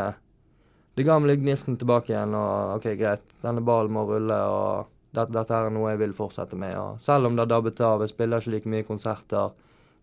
Det 0.98 1.06
ga 1.06 1.20
meg 1.22 1.30
litt 1.30 1.44
gnisten 1.44 1.76
tilbake 1.78 2.10
igjen, 2.10 2.34
og 2.34 2.80
OK, 2.80 2.88
greit, 2.98 3.28
denne 3.44 3.62
ballen 3.62 3.94
må 3.94 4.08
rulle, 4.08 4.38
og 4.50 4.88
dette, 5.14 5.30
dette 5.36 5.54
er 5.54 5.70
noe 5.70 5.92
jeg 5.92 6.00
vil 6.02 6.16
fortsette 6.18 6.58
med. 6.58 6.74
Og 6.82 7.02
selv 7.02 7.30
om 7.30 7.38
det 7.38 7.46
har 7.46 7.52
dabbet 7.52 7.82
av, 7.86 8.02
jeg 8.02 8.16
spiller 8.16 8.42
ikke 8.42 8.54
like 8.56 8.72
mye 8.74 8.88
konserter 8.88 9.52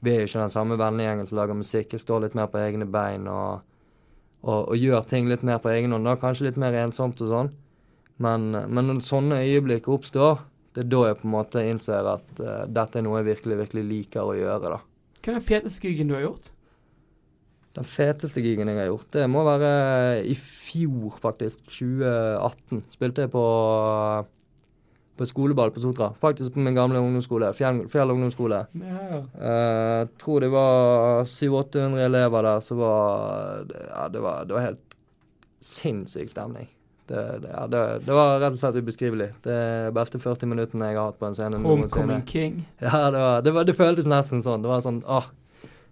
vi 0.05 0.13
er 0.13 0.27
ikke 0.27 0.43
den 0.43 0.53
samme 0.53 0.77
vennegjengen 0.77 1.29
som 1.29 1.39
lager 1.39 1.57
musikk. 1.57 1.95
Jeg 1.95 2.03
står 2.03 2.27
litt 2.27 2.35
mer 2.37 2.51
på 2.53 2.61
egne 2.61 2.87
bein 2.91 3.29
og, 3.31 3.63
og, 4.45 4.59
og 4.59 4.77
gjør 4.77 5.07
ting 5.09 5.31
litt 5.31 5.45
mer 5.47 5.63
på 5.65 5.73
egen 5.73 5.95
hånd. 5.97 6.11
Kanskje 6.21 6.51
litt 6.51 6.59
mer 6.61 6.77
ensomt 6.83 7.23
og 7.25 7.31
sånn. 7.31 7.53
Men, 8.23 8.51
men 8.53 8.91
når 8.91 9.01
sånne 9.07 9.41
øyeblikk 9.43 9.89
oppstår, 9.91 10.43
det 10.77 10.85
er 10.85 10.91
da 10.91 11.01
jeg 11.09 11.21
på 11.21 11.29
en 11.29 11.35
måte 11.35 11.63
innser 11.65 12.11
at 12.11 12.43
uh, 12.43 12.67
dette 12.71 13.01
er 13.01 13.07
noe 13.07 13.23
jeg 13.23 13.31
virkelig, 13.31 13.59
virkelig 13.63 13.85
liker 13.89 14.29
å 14.29 14.37
gjøre, 14.37 14.75
da. 14.75 14.81
Hva 15.25 15.33
er 15.33 15.39
den 15.41 15.47
feteste 15.49 15.89
gigen 15.89 16.11
du 16.11 16.19
har 16.19 16.27
gjort? 16.27 16.51
Den 17.75 17.87
feteste 17.89 18.43
gigen 18.45 18.69
jeg 18.71 18.79
har 18.79 18.91
gjort, 18.93 19.09
det 19.17 19.25
må 19.33 19.43
være 19.47 19.71
i 20.31 20.35
fjor, 20.39 21.17
faktisk. 21.23 21.65
2018. 21.67 22.85
Spilte 22.95 23.25
jeg 23.25 23.33
på 23.33 23.45
på 25.15 25.27
skoleball 25.31 25.71
på 25.71 25.79
Sotra. 25.83 26.09
Faktisk 26.19 26.57
på 26.57 26.63
min 26.63 26.75
gamle 26.75 26.99
ungdomsskole. 26.99 27.53
Fjell, 27.55 27.85
Fjell 27.91 28.11
ungdomsskole. 28.11 28.65
Ja. 28.75 29.21
Jeg 29.39 30.09
tror 30.19 30.43
det 30.43 30.51
var 30.51 31.23
700-800 31.31 32.03
elever 32.09 32.49
der, 32.49 32.61
så 32.61 32.79
var 32.79 33.67
Ja, 33.71 34.09
det 34.11 34.23
var, 34.23 34.45
det 34.45 34.57
var 34.57 34.67
helt 34.69 34.97
sinnssyk 35.63 36.35
stemning. 36.35 36.67
Det, 37.07 37.39
det, 37.43 37.51
ja, 37.53 37.67
det, 37.69 37.81
det, 38.07 38.13
var 38.17 38.39
rett 38.41 38.55
og 38.57 38.61
slett 38.63 38.77
ubeskrivelig. 38.81 39.31
Det 39.45 39.57
beste 39.97 40.19
40 40.23 40.49
minuttene 40.49 40.89
jeg 40.89 40.97
har 40.97 41.11
hatt 41.11 41.19
på 41.21 41.29
en 41.29 41.37
scene 41.37 41.61
Homecoming 41.61 42.25
king. 42.29 42.63
Ja, 42.81 43.11
det, 43.11 43.19
var, 43.21 43.43
det, 43.45 43.53
var, 43.53 43.67
det 43.69 43.77
føltes 43.77 44.09
nesten 44.09 44.45
sånn. 44.47 44.65
Det 44.65 44.71
var 44.73 44.81
sånn 44.87 45.03
åh, 45.05 45.29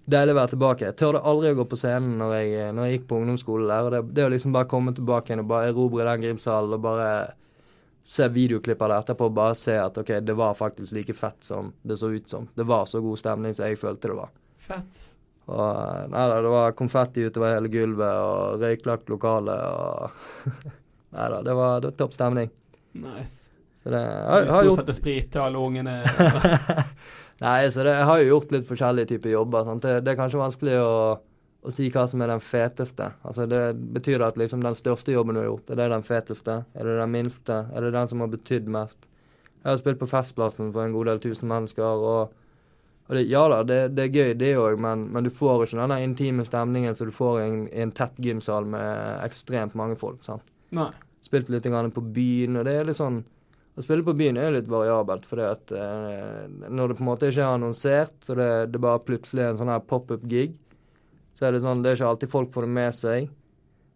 deilig 0.08 0.32
å 0.32 0.38
være 0.40 0.52
tilbake. 0.54 0.88
Jeg 0.88 0.98
tørde 1.02 1.20
aldri 1.28 1.52
å 1.52 1.58
gå 1.60 1.68
på 1.68 1.78
scenen 1.78 2.16
når 2.22 2.34
jeg, 2.38 2.72
når 2.72 2.88
jeg 2.88 2.96
gikk 2.96 3.06
på 3.10 3.20
ungdomsskole 3.20 3.68
der. 3.68 3.84
Og 3.84 3.92
det, 3.92 4.02
det 4.16 4.26
å 4.26 4.32
liksom 4.32 4.56
bare 4.56 4.70
komme 4.72 4.96
tilbake 4.96 5.30
igjen 5.30 5.44
og 5.44 5.52
bare 5.52 5.70
erobre 5.74 6.08
den 6.08 6.24
Grimshallen 6.24 6.78
og 6.78 6.84
bare 6.88 7.12
se 8.02 8.26
videoklipp 8.32 8.80
av 8.82 8.90
det 8.90 8.98
etterpå 9.04 9.28
og 9.28 9.36
bare 9.36 9.54
se 9.58 9.76
at 9.78 9.98
ok, 10.00 10.16
det 10.26 10.34
var 10.34 10.56
faktisk 10.58 10.96
like 10.96 11.14
fett 11.14 11.44
som 11.44 11.70
det 11.86 12.00
så 12.00 12.10
ut 12.10 12.28
som. 12.28 12.48
Det 12.54 12.66
var 12.66 12.88
så 12.90 13.04
god 13.04 13.20
stemning 13.20 13.54
som 13.54 13.68
jeg 13.68 13.78
følte 13.78 14.10
det 14.10 14.18
var. 14.18 14.32
Fett. 14.64 15.08
Og 15.52 16.10
nei 16.12 16.26
da, 16.30 16.38
det 16.42 16.50
var 16.52 16.76
konfetti 16.78 17.26
utover 17.26 17.56
hele 17.56 17.70
gulvet 17.70 18.20
og 18.22 18.62
røyklagt 18.62 19.10
lokale 19.10 19.56
og 19.68 20.52
Nei 21.12 21.30
da, 21.34 21.40
det 21.44 21.56
var, 21.58 21.80
var 21.84 21.96
topp 21.98 22.14
stemning. 22.16 22.52
Nice. 22.92 23.50
Så 23.82 23.90
det, 23.90 24.00
jeg, 24.00 24.46
du 24.46 24.54
har 24.54 24.68
gjort 24.68 24.84
sette 24.84 24.94
sprit 24.96 25.28
til 25.32 25.42
alle 25.42 25.60
ungene? 25.60 25.98
nei, 27.46 27.58
så 27.74 27.84
det, 27.84 27.96
jeg 27.98 28.08
har 28.08 28.22
jo 28.22 28.30
gjort 28.30 28.54
litt 28.54 28.68
forskjellige 28.68 29.14
typer 29.14 29.34
jobber. 29.34 29.72
Det, 29.82 29.98
det 30.06 30.14
er 30.14 30.18
kanskje 30.20 30.40
vanskelig 30.40 30.78
å 30.80 30.92
å, 31.62 31.70
si 31.70 31.88
hva 31.94 32.04
som 32.10 32.22
er 32.22 32.32
den 32.32 32.42
feteste. 32.42 33.12
Altså 33.26 33.46
det 33.50 33.62
Betyr 33.94 34.24
at 34.26 34.38
liksom 34.40 34.62
den 34.64 34.76
største 34.78 35.14
jobben 35.14 35.36
du 35.36 35.42
har 35.42 35.50
gjort, 35.50 35.70
er 35.70 35.80
det 35.80 35.88
den 35.94 36.06
feteste? 36.06 36.62
Er 36.74 36.88
det 36.88 36.98
den 36.98 37.14
minste? 37.14 37.64
Er 37.72 37.86
det 37.86 37.94
den 37.96 38.10
som 38.10 38.24
har 38.24 38.30
betydd 38.32 38.70
mest? 38.72 39.08
Jeg 39.62 39.70
har 39.70 39.78
spilt 39.78 40.00
på 40.00 40.10
Festplassen 40.10 40.72
for 40.74 40.82
en 40.82 40.94
god 40.94 41.12
del 41.12 41.20
tusen 41.22 41.46
mennesker, 41.50 41.86
og, 41.86 42.32
og 43.06 43.14
det, 43.14 43.28
ja 43.30 43.44
da, 43.50 43.60
det, 43.62 43.76
det, 43.94 44.08
er 44.08 44.16
gøy, 44.16 44.32
det 44.40 44.56
òg, 44.58 44.80
men, 44.82 45.04
men, 45.14 45.22
du 45.22 45.30
får 45.30 45.68
ikke 45.68 45.78
den 45.78 45.94
intime 46.02 46.46
stemningen 46.46 46.98
som 46.98 47.06
du 47.06 47.14
får 47.14 47.38
i 47.38 47.44
en, 47.44 47.60
en 47.84 47.92
tett 47.94 48.18
gymsal 48.18 48.66
med 48.66 49.22
ekstremt 49.22 49.78
mange 49.78 49.94
folk. 50.00 50.18
sant? 50.26 50.42
Nei. 50.72 50.90
Spilt 51.22 51.52
litt 51.52 51.68
på 51.94 52.02
byen, 52.02 52.58
og 52.58 52.66
det 52.66 52.74
er 52.74 52.88
litt 52.88 52.98
sånn 52.98 53.22
å 53.72 53.80
spille 53.80 54.04
på 54.04 54.12
byen 54.12 54.36
er 54.36 54.52
litt 54.52 54.68
variabelt, 54.68 55.24
fordi 55.24 55.44
at 55.48 55.70
eh, 55.72 56.42
når 56.68 56.92
det 56.92 56.96
på 56.98 57.04
en 57.06 57.08
måte 57.08 57.30
ikke 57.30 57.40
er 57.40 57.54
annonsert, 57.56 58.18
og 58.28 58.36
det, 58.36 58.48
det 58.74 58.80
bare 58.84 59.00
plutselig 59.06 59.46
er 59.46 59.54
en 59.54 59.60
sånn 59.62 59.72
her 59.72 59.86
pop-up-gig, 59.88 60.58
så 61.32 61.46
er 61.48 61.54
det 61.54 61.62
sånn, 61.64 61.80
det 61.80 61.92
er 61.92 61.96
ikke 61.96 62.10
alltid 62.10 62.32
folk 62.34 62.50
får 62.52 62.66
det 62.66 62.72
med 62.76 62.98
seg. 62.98 63.30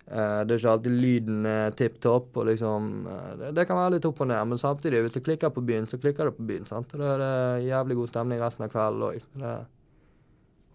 Eh, 0.06 0.38
det 0.48 0.54
er 0.54 0.62
ikke 0.62 0.72
alltid 0.72 0.96
lyden 1.02 1.50
er 1.50 1.76
tipp 1.76 1.98
topp. 2.00 2.30
og 2.40 2.48
liksom, 2.48 2.88
uh, 3.04 3.34
det, 3.42 3.52
det, 3.58 3.66
kan 3.68 3.76
være 3.76 3.98
litt 3.98 4.08
opp 4.08 4.24
og 4.24 4.30
ned, 4.32 4.48
men 4.48 4.62
samtidig, 4.62 5.04
hvis 5.04 5.18
du 5.18 5.20
klikker 5.28 5.52
på 5.52 5.66
byen, 5.68 5.90
så 5.92 6.00
klikker 6.00 6.30
du 6.30 6.38
på 6.38 6.48
byen. 6.48 6.64
sant? 6.64 6.96
Og 6.96 7.04
Da 7.04 7.12
er 7.12 7.24
det 7.26 7.68
jævlig 7.68 8.00
god 8.00 8.14
stemning 8.14 8.40
resten 8.40 8.64
av 8.64 8.72
kvelden 8.72 9.06
òg. 9.10 9.28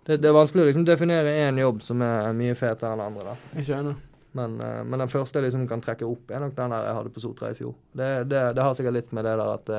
Det, 0.06 0.14
det, 0.14 0.30
er 0.30 0.38
vanskelig 0.38 0.68
å 0.68 0.70
liksom 0.70 0.86
definere 0.86 1.34
én 1.42 1.58
jobb 1.62 1.82
som 1.86 2.06
er 2.06 2.38
mye 2.38 2.54
fetere 2.58 2.94
enn 2.94 3.06
andre. 3.10 3.34
da. 3.34 3.58
Jeg 3.58 3.72
skjønner. 3.72 3.98
Men, 4.38 4.56
uh, 4.62 4.82
men 4.88 5.04
den 5.04 5.12
første 5.12 5.40
jeg 5.40 5.50
liksom 5.50 5.68
kan 5.68 5.84
trekke 5.84 6.08
opp, 6.08 6.32
er 6.32 6.44
nok 6.44 6.56
den 6.56 6.72
der 6.76 6.88
jeg 6.88 6.98
hadde 7.00 7.12
på 7.16 7.24
Sotra 7.24 7.52
i 7.52 7.58
fjor. 7.58 7.76
Det, 7.92 8.14
det, 8.32 8.46
det 8.56 8.64
har 8.64 8.78
sikkert 8.78 8.98
litt 9.00 9.14
med 9.16 9.28
det 9.28 9.36
der 9.40 9.54
at 9.58 9.76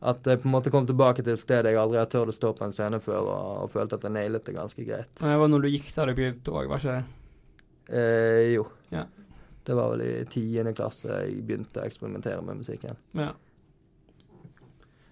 at 0.00 0.24
jeg 0.24 0.40
på 0.40 0.48
en 0.48 0.54
måte 0.54 0.70
kom 0.72 0.86
tilbake 0.88 1.20
til 1.20 1.34
et 1.34 1.42
sted 1.42 1.66
jeg 1.68 1.76
aldri 1.76 1.98
har 2.00 2.08
turt 2.08 2.32
å 2.32 2.34
stå 2.34 2.54
på 2.56 2.64
en 2.64 2.72
scene 2.72 3.02
før, 3.04 3.20
og, 3.20 3.48
og 3.66 3.72
følte 3.74 3.98
at 3.98 4.06
jeg 4.06 4.14
nailet 4.14 4.46
det 4.46 4.56
ganske 4.56 4.84
greit. 4.86 5.10
Det 5.18 5.32
var 5.42 5.50
når 5.52 5.66
du 5.66 5.68
gikk 5.74 5.90
der 5.96 6.08
du 6.08 6.16
begynte 6.16 6.54
òg, 6.54 6.70
var 6.70 6.80
ikke 6.80 6.94
det? 6.96 7.18
Eh, 7.90 8.46
jo. 8.54 8.64
Ja. 8.94 9.04
Det 9.66 9.76
var 9.76 9.92
vel 9.92 10.06
i 10.06 10.12
tiende 10.30 10.72
klasse 10.76 11.10
jeg 11.10 11.44
begynte 11.44 11.82
å 11.82 11.84
eksperimentere 11.84 12.40
med 12.46 12.62
musikken. 12.62 12.96
Ja. 13.18 13.34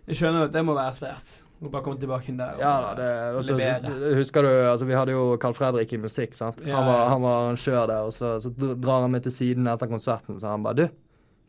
Jeg 0.09 0.23
skjønner 0.23 0.49
at 0.49 0.57
det 0.57 0.65
må 0.65 0.73
være 0.79 0.97
svært. 0.97 1.37
Å 1.59 1.71
bare 1.73 1.83
komme 1.83 1.99
tilbake 1.99 2.31
inn 2.31 2.39
der 2.39 2.55
og 2.55 2.61
ja, 2.63 2.93
det, 2.95 3.07
altså, 3.35 3.57
så, 3.59 4.13
Husker 4.15 4.47
du 4.47 4.49
altså 4.53 4.87
Vi 4.87 4.95
hadde 4.95 5.17
jo 5.17 5.25
Carl 5.43 5.57
Fredrik 5.59 5.91
i 5.97 5.99
musikk, 5.99 6.37
sant. 6.39 6.61
Ja, 6.63 6.77
han, 6.79 6.87
var, 6.87 7.03
han 7.11 7.25
var 7.25 7.41
arrangør 7.41 7.89
der, 7.91 8.07
og 8.07 8.15
så, 8.15 8.37
så, 8.45 8.53
drar 8.55 9.05
han 9.07 9.15
meg 9.17 9.25
til 9.27 9.35
siden 9.35 9.67
etter 9.71 9.91
konserten, 9.91 10.39
så 10.39 10.53
han 10.55 10.63
bare 10.67 10.85
Du, 10.85 10.87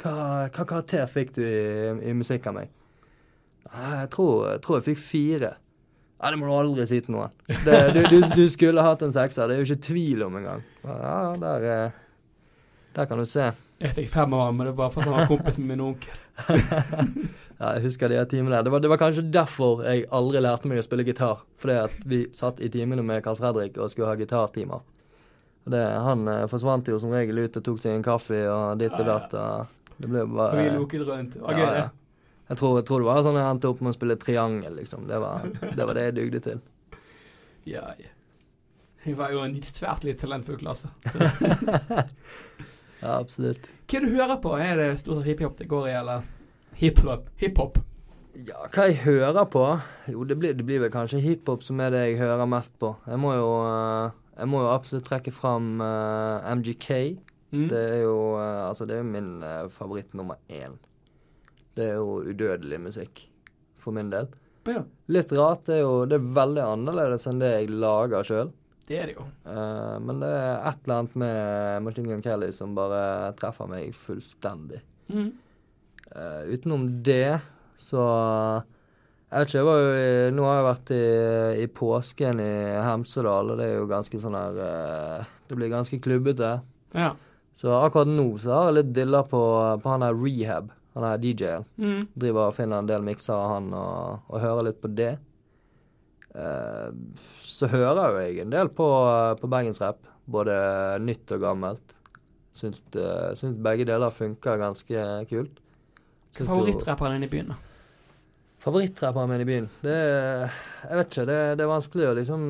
hva, 0.02 0.16
hva 0.50 0.66
karakter 0.66 1.06
fikk 1.12 1.36
du 1.38 1.44
i, 1.46 1.94
i 2.10 2.18
musikk 2.18 2.50
av 2.50 2.58
meg? 2.58 2.74
Jeg 3.70 4.10
tror, 4.16 4.48
jeg 4.56 4.62
tror 4.66 4.80
jeg 4.80 4.88
fikk 4.88 5.02
fire. 5.04 5.54
Ja, 6.20 6.32
Det 6.32 6.40
må 6.40 6.50
du 6.50 6.56
aldri 6.56 6.88
si 6.90 7.00
til 7.06 7.16
noen. 7.16 7.36
Det, 7.68 7.80
du, 7.96 8.02
du, 8.10 8.20
du, 8.34 8.46
skulle 8.52 8.84
hatt 8.84 9.04
en 9.06 9.14
sekser. 9.14 9.48
Det 9.48 9.56
er 9.56 9.62
jo 9.62 9.68
ikke 9.70 9.88
tvil 9.92 10.26
om 10.26 10.40
engang. 10.40 10.64
Ja, 10.84 11.20
der, 11.40 11.68
eh, 11.70 12.00
der 12.98 13.10
kan 13.12 13.22
du 13.22 13.28
se. 13.30 13.52
Jeg 13.80 13.96
fikk 13.96 14.10
fem 14.12 14.34
av 14.36 14.42
ham, 14.44 14.58
men 14.60 14.68
det 14.68 14.74
var 14.76 14.90
for 14.92 15.02
at 15.02 15.08
han 15.08 15.22
var 15.22 15.30
kompis 15.30 15.58
med 15.60 15.70
min 15.72 15.84
onkel. 15.86 16.16
ja, 17.60 17.70
jeg 17.78 17.84
husker 17.86 18.12
de 18.12 18.20
timene 18.28 18.58
der. 18.58 18.66
Det 18.68 18.74
var, 18.74 18.82
det 18.84 18.90
var, 18.92 19.00
kanskje 19.00 19.24
derfor 19.32 19.86
jeg 19.88 20.04
aldri 20.16 20.42
lærte 20.44 20.68
meg 20.68 20.82
å 20.82 20.84
spille 20.84 21.06
gitar. 21.08 21.46
Fordi 21.64 21.78
at 21.86 22.02
vi 22.12 22.26
satt 22.36 22.60
i 22.60 22.68
timene 22.74 23.06
med 23.08 23.24
Carl 23.24 23.40
Fredrik 23.40 23.80
og 23.80 23.94
skulle 23.94 24.10
ha 24.12 24.18
gitartimer. 24.20 24.84
Det, 25.70 25.80
han 25.80 26.28
eh, 26.28 26.44
forsvant 26.52 26.92
jo 26.92 27.00
som 27.00 27.14
regel 27.14 27.40
ut 27.46 27.56
og 27.56 27.66
tok 27.70 27.80
seg 27.80 27.96
en 27.96 28.04
kaffe 28.04 28.42
og 28.52 28.82
ditt 28.82 29.00
og 29.00 29.08
datt. 29.08 29.38
Og 29.40 29.96
det 30.00 30.12
ble 30.12 30.26
bare 30.28 30.60
Vi 30.60 30.76
lukket 30.76 31.08
rundt. 31.08 31.40
Okay, 31.40 31.64
ja, 31.64 31.72
ja. 31.86 31.88
Jeg 32.50 32.60
tror, 32.60 32.78
jeg 32.82 32.88
tror, 32.90 33.04
det 33.04 33.12
var 33.12 33.24
sånn 33.24 33.38
jeg 33.38 33.48
endte 33.48 33.70
opp 33.72 33.82
med 33.86 33.94
å 33.94 33.96
spille 33.96 34.20
triangel, 34.20 34.76
liksom. 34.82 35.08
Det 35.08 35.24
var 35.24 35.48
det, 35.48 35.84
var 35.86 35.96
det 35.96 36.08
jeg 36.10 36.20
dugde 36.20 36.44
til. 36.50 36.64
Ja, 37.70 37.92
ja. 37.96 38.12
Jeg 39.06 39.16
var 39.16 39.32
jo 39.32 39.46
en 39.46 39.56
svært 39.64 40.04
litt 40.04 40.20
talentfull 40.20 40.60
klasse. 40.60 40.92
ja, 43.00 43.16
absolutt. 43.20 43.70
Hva 43.90 44.02
du 44.04 44.10
hører 44.12 44.40
på? 44.44 44.56
Er 44.60 44.76
det 44.80 44.90
stort 45.02 45.22
sett 45.22 45.32
hiphop 45.32 45.56
det 45.60 45.70
går 45.72 45.88
i, 45.88 45.94
eller 46.02 46.26
hiphop? 46.80 47.30
Hip 47.40 47.60
Ja, 48.40 48.66
hva 48.72 48.88
jeg 48.90 49.02
hører 49.04 49.48
på? 49.52 49.64
Jo, 50.12 50.24
det 50.28 50.38
blir, 50.40 50.54
det 50.56 50.66
blir 50.68 50.84
vel 50.84 50.92
kanskje 50.94 51.22
hiphop 51.24 51.64
som 51.66 51.80
er 51.84 51.94
det 51.96 52.04
jeg 52.06 52.20
hører 52.22 52.50
mest 52.50 52.76
på. 52.80 52.94
Jeg 53.08 53.20
må 53.20 53.34
jo, 53.36 53.50
eh, 53.68 54.12
jeg 54.40 54.52
må 54.52 54.64
jo 54.64 54.74
absolutt 54.74 55.08
trekke 55.10 55.34
fram 55.36 55.80
uh, 55.82 56.40
eh, 56.44 56.52
MGK. 56.60 56.92
Mm. 57.52 57.66
Det 57.72 57.80
er 57.80 58.04
jo 58.04 58.18
uh, 58.38 58.70
altså 58.70 58.86
det 58.88 59.00
er 59.00 59.08
min 59.08 59.40
uh, 59.44 59.68
favoritt 59.74 60.14
nummer 60.16 60.40
én. 60.48 60.78
Det 61.76 61.90
er 61.94 61.98
jo 62.00 62.22
udødelig 62.28 62.80
musikk, 62.84 63.26
for 63.80 63.96
min 63.96 64.12
del. 64.12 64.28
Ja. 64.70 64.84
Litt 65.12 65.32
rart. 65.34 65.66
Det 65.68 65.80
er 65.80 65.84
jo 65.86 66.06
det 66.10 66.20
er 66.20 66.32
veldig 66.36 66.64
annerledes 66.66 67.28
enn 67.30 67.40
det 67.42 67.54
jeg 67.56 67.72
lager 67.72 68.28
sjøl. 68.28 68.52
Det 68.90 68.98
er 68.98 69.12
det 69.12 69.16
jo. 69.20 69.28
Uh, 69.46 70.00
men 70.02 70.22
det 70.24 70.32
er 70.34 70.56
et 70.72 70.82
eller 70.82 70.96
annet 70.96 71.16
med 71.22 71.86
Machine 71.86 72.10
Gun 72.10 72.26
Kelly 72.26 72.50
som 72.56 72.74
bare 72.78 73.30
treffer 73.38 73.70
meg 73.70 73.94
fullstendig. 73.94 74.82
Mm. 75.14 75.30
Uh, 76.10 76.42
utenom 76.50 76.88
det 77.06 77.38
så 77.80 78.02
Jeg 79.30 79.40
vet 79.40 79.50
ikke, 79.50 79.58
jeg 79.60 79.66
var 79.68 79.78
jo 79.80 79.90
i, 79.94 80.32
Nå 80.34 80.46
har 80.46 80.56
jeg 80.58 80.66
vært 80.66 80.92
i, 80.94 81.04
i 81.64 81.68
påsken 81.70 82.42
i 82.42 82.52
Hemsedal, 82.82 83.54
og 83.54 83.62
det 83.62 83.68
er 83.70 83.78
jo 83.78 83.88
ganske 83.90 84.22
sånn 84.22 84.38
her 84.38 84.58
uh, 84.58 85.30
Det 85.48 85.58
blir 85.58 85.72
ganske 85.72 86.02
klubbete. 86.02 86.56
Ja. 86.98 87.14
Så 87.60 87.72
akkurat 87.78 88.10
nå 88.10 88.26
så 88.42 88.56
har 88.56 88.70
jeg 88.70 88.80
litt 88.80 88.92
dilla 88.98 89.22
på, 89.28 89.42
på 89.84 89.94
han 89.94 90.06
der 90.06 90.18
Rehab. 90.18 90.74
Han 90.98 91.06
her 91.06 91.22
DJ-en. 91.22 91.66
Mm. 91.78 92.06
Driver 92.18 92.50
og 92.50 92.56
finner 92.58 92.82
en 92.82 92.90
del 92.90 93.04
mikser 93.06 93.36
av 93.36 93.54
han 93.54 93.74
og, 93.76 94.30
og, 94.30 94.38
hører 94.42 94.70
litt 94.70 94.80
på 94.82 94.92
det. 94.98 95.14
Uh, 96.36 96.92
så 97.42 97.70
hører 97.72 98.20
jeg 98.22 98.44
en 98.44 98.54
del 98.54 98.70
på, 98.74 98.90
på 99.40 99.50
bergensrapp. 99.52 100.04
Både 100.30 100.54
nytt 101.02 101.32
og 101.36 101.42
gammelt. 101.42 101.96
Syns, 102.56 102.82
uh, 102.98 103.32
syns 103.40 103.58
begge 103.64 103.88
deler 103.90 104.14
funker 104.14 104.62
ganske 104.62 105.08
kult. 105.30 105.64
Hva 106.38 106.46
er 106.46 106.52
favorittrapperen 106.52 107.18
din 107.18 107.26
i 107.26 107.32
byen, 107.32 107.56
da? 107.56 107.58
Favorittrapperen 108.60 109.32
min 109.32 109.42
i 109.42 109.48
byen? 109.48 109.68
Det 109.82 109.98
Jeg 109.98 111.00
vet 111.00 111.12
ikke. 111.12 111.28
Det, 111.30 111.40
det 111.58 111.66
er 111.66 111.74
vanskelig 111.74 112.10
å 112.10 112.16
liksom 112.18 112.46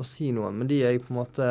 å 0.00 0.06
si 0.06 0.30
noe, 0.32 0.52
men 0.54 0.68
de 0.70 0.80
jeg 0.84 1.02
på 1.02 1.12
en 1.12 1.18
måte 1.18 1.46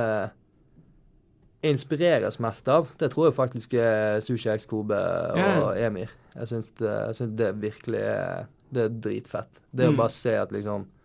inspireres 1.65 2.39
mest 2.39 2.69
av, 2.71 2.87
det 2.99 3.09
tror 3.11 3.27
jeg 3.27 3.35
faktisk 3.35 3.75
er 3.79 4.21
Sushi 4.23 4.49
X 4.53 4.67
Kobe 4.69 4.95
og. 4.95 5.73
Emir. 5.79 6.13
Jeg 6.35 6.51
syns, 6.53 6.69
jeg 6.79 7.17
syns, 7.17 7.35
det 7.35 7.49
virkelig 7.59 7.99
er 8.05 8.47
Det 8.69 8.83
er 8.85 8.97
dritfett. 9.01 9.49
Det 9.73 9.87
mm. 9.87 9.95
å 9.95 9.97
bare 9.97 10.13
se 10.13 10.35
at 10.37 10.51
liksom 10.53 10.83
eh, 10.85 10.98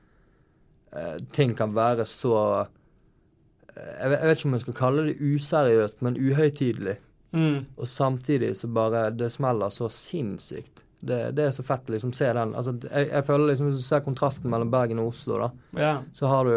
Ting 1.34 1.54
kan 1.58 1.74
være 1.74 2.06
så 2.08 2.36
eh, 2.60 2.70
jeg, 3.74 4.10
vet, 4.10 4.18
jeg, 4.20 4.28
vet, 4.28 4.38
ikke 4.38 4.48
om 4.48 4.56
jeg 4.56 4.64
skal 4.64 4.78
kalle 4.78 5.06
det 5.08 5.16
useriøst, 5.18 6.00
men 6.06 6.18
uhøytidelig. 6.20 6.96
Mm. 7.34 7.64
Og 7.76 7.88
samtidig 7.90 8.52
så 8.56 8.68
bare 8.70 9.08
Det 9.10 9.32
smeller 9.32 9.72
så 9.74 9.88
sinnssykt. 9.90 10.84
Det, 11.04 11.34
det 11.36 11.48
er 11.48 11.50
så 11.52 11.64
fett 11.66 11.90
å 11.90 11.92
liksom 11.92 12.12
se 12.16 12.28
den. 12.32 12.54
Altså, 12.54 12.76
jeg, 12.86 13.08
jeg 13.10 13.26
føler 13.26 13.50
liksom 13.50 13.66
Hvis 13.68 13.80
du 13.82 13.84
ser 13.84 14.04
kontrasten 14.06 14.50
mellom 14.50 14.70
Bergen 14.72 15.02
og 15.02 15.10
Oslo, 15.12 15.40
da, 15.42 15.50
Ja. 15.76 15.94
så 16.14 16.30
har 16.30 16.48
du 16.48 16.54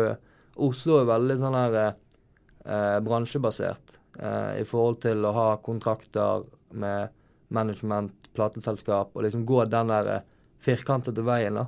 Oslo 0.68 1.02
er 1.02 1.10
veldig 1.10 1.38
sånn 1.42 1.58
her 1.58 1.76
eh, 1.82 3.00
bransjebasert 3.06 3.98
eh, 4.20 4.62
i 4.62 4.66
forhold 4.66 5.02
til 5.04 5.26
å 5.28 5.34
ha 5.36 5.50
kontrakter 5.62 6.46
med 6.72 7.14
management, 7.54 8.30
plateselskap, 8.36 9.14
og 9.14 9.24
liksom 9.24 9.46
gå 9.46 9.66
den 9.70 9.92
der 9.94 10.10
eh, 10.16 10.26
firkantete 10.64 11.22
veien, 11.26 11.60
da. 11.62 11.68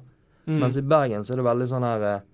Mm. 0.49 0.57
Mens 0.63 0.79
i 0.79 0.81
Bergen 0.81 1.25
så 1.25 1.35
er 1.35 1.41
det 1.41 1.45
veldig 1.45 1.67
sånn 1.69 1.85
her 1.85 2.07
eh, 2.07 2.25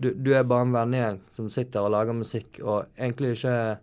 du, 0.00 0.12
du 0.14 0.32
er 0.34 0.42
bare 0.44 0.62
en 0.66 0.72
vennegjeng 0.74 1.20
som 1.30 1.50
sitter 1.50 1.80
og 1.84 1.90
lager 1.94 2.12
musikk, 2.16 2.60
og 2.64 2.86
egentlig 2.98 3.36
ikke 3.36 3.78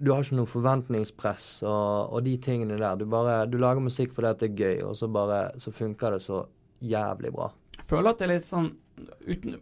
Du 0.00 0.10
har 0.12 0.22
ikke 0.24 0.36
noe 0.40 0.50
forventningspress 0.50 1.62
og, 1.62 2.12
og 2.12 2.24
de 2.24 2.36
tingene 2.42 2.78
der. 2.80 2.96
Du 2.98 3.04
bare 3.06 3.46
Du 3.46 3.58
lager 3.58 3.80
musikk 3.80 4.14
fordi 4.16 4.32
det 4.40 4.48
er 4.50 4.56
gøy, 4.58 4.82
og 4.88 4.96
så 4.96 5.06
bare 5.08 5.52
Så 5.58 5.70
funker 5.72 6.16
det 6.16 6.22
så 6.22 6.44
jævlig 6.82 7.30
bra. 7.32 7.52
Jeg 7.76 7.84
føler 7.86 8.10
at 8.10 8.18
det 8.18 8.24
er 8.26 8.32
litt 8.34 8.48
sånn 8.48 8.72
uten, 9.28 9.54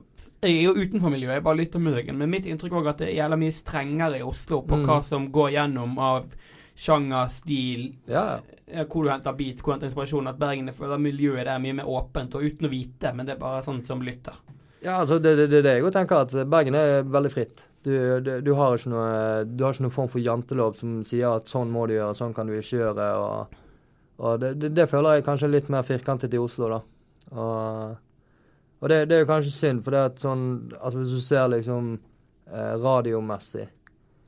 Jeg 0.42 0.57
er 0.57 0.62
jo 0.62 0.72
utenfor 0.76 1.11
miljøet, 1.11 1.35
jeg 1.35 1.44
bare 1.44 1.57
lytter 1.57 1.81
med 1.81 1.94
ryggen, 1.96 2.18
men 2.18 2.31
mitt 2.31 2.46
inntrykk 2.46 2.72
er 2.81 2.88
at 2.90 2.98
det 2.98 3.09
er 3.11 3.18
jævla 3.22 3.38
mye 3.40 3.55
strengere 3.57 4.18
i 4.18 4.22
Oslo 4.26 4.62
på 4.62 4.76
Mm. 4.78 4.85
hva 4.87 5.02
som 5.02 5.31
går 5.33 5.50
gjennom 5.52 5.98
av 5.98 6.26
sjanger, 6.76 7.28
stil, 7.31 7.94
Ja, 8.09 8.40
eh, 8.66 8.85
hvor 8.85 9.05
du 9.05 9.11
henter 9.11 9.33
beat, 9.37 9.61
hvor 9.61 9.72
du 9.72 9.81
henter 9.81 9.87
inspirasjon. 9.90 10.28
At 10.28 10.38
Bergen 10.38 10.70
miljøet 11.02 11.44
der 11.44 11.55
er 11.55 11.59
mye 11.59 11.74
mer 11.74 11.85
åpent, 11.85 12.35
og 12.35 12.42
uten 12.42 12.66
å 12.66 12.70
vite, 12.70 13.14
men 13.14 13.26
det 13.26 13.37
er 13.37 13.40
bare 13.40 13.62
sånn 13.62 13.85
som 13.85 14.00
lytter. 14.00 14.35
Ja 14.84 14.98
altså 15.00 15.18
det 15.22 15.34
det, 15.38 15.46
det, 15.52 15.62
det 15.66 15.76
jeg 15.78 15.94
tenker, 15.94 16.26
at 16.26 16.50
Bergen 16.50 16.76
er 16.78 17.02
veldig 17.06 17.32
fritt. 17.32 17.66
Du, 17.82 17.90
du, 18.22 18.30
du, 18.46 18.52
har 18.54 18.76
ikke 18.78 18.92
noe, 18.92 19.08
du 19.48 19.64
har 19.64 19.74
ikke 19.74 19.88
noen 19.88 19.94
form 19.94 20.10
for 20.12 20.22
jantelov 20.22 20.76
som 20.78 21.00
sier 21.08 21.34
at 21.40 21.50
sånn 21.50 21.72
må 21.74 21.88
du 21.90 21.96
gjøre, 21.96 22.14
sånn 22.14 22.34
kan 22.36 22.46
du 22.46 22.54
ikke 22.54 22.78
gjøre. 22.78 23.08
Og, 23.18 23.58
og 24.22 24.40
det, 24.42 24.52
det, 24.62 24.70
det 24.76 24.86
føler 24.90 25.18
jeg 25.18 25.26
kanskje 25.26 25.48
er 25.48 25.54
litt 25.56 25.70
mer 25.74 25.86
firkantet 25.86 26.34
i 26.36 26.40
Oslo, 26.42 26.68
da. 26.70 26.80
Og, 27.32 27.96
og 28.82 28.90
det, 28.92 29.04
det 29.10 29.16
er 29.18 29.24
jo 29.24 29.30
kanskje 29.32 29.54
synd, 29.56 29.82
for 29.82 29.94
det 29.94 30.02
at 30.10 30.22
sånn 30.22 30.42
Altså 30.76 31.00
hvis 31.00 31.14
du 31.14 31.20
ser 31.24 31.46
liksom 31.54 31.94
eh, 32.50 32.74
radiomessig, 32.82 33.68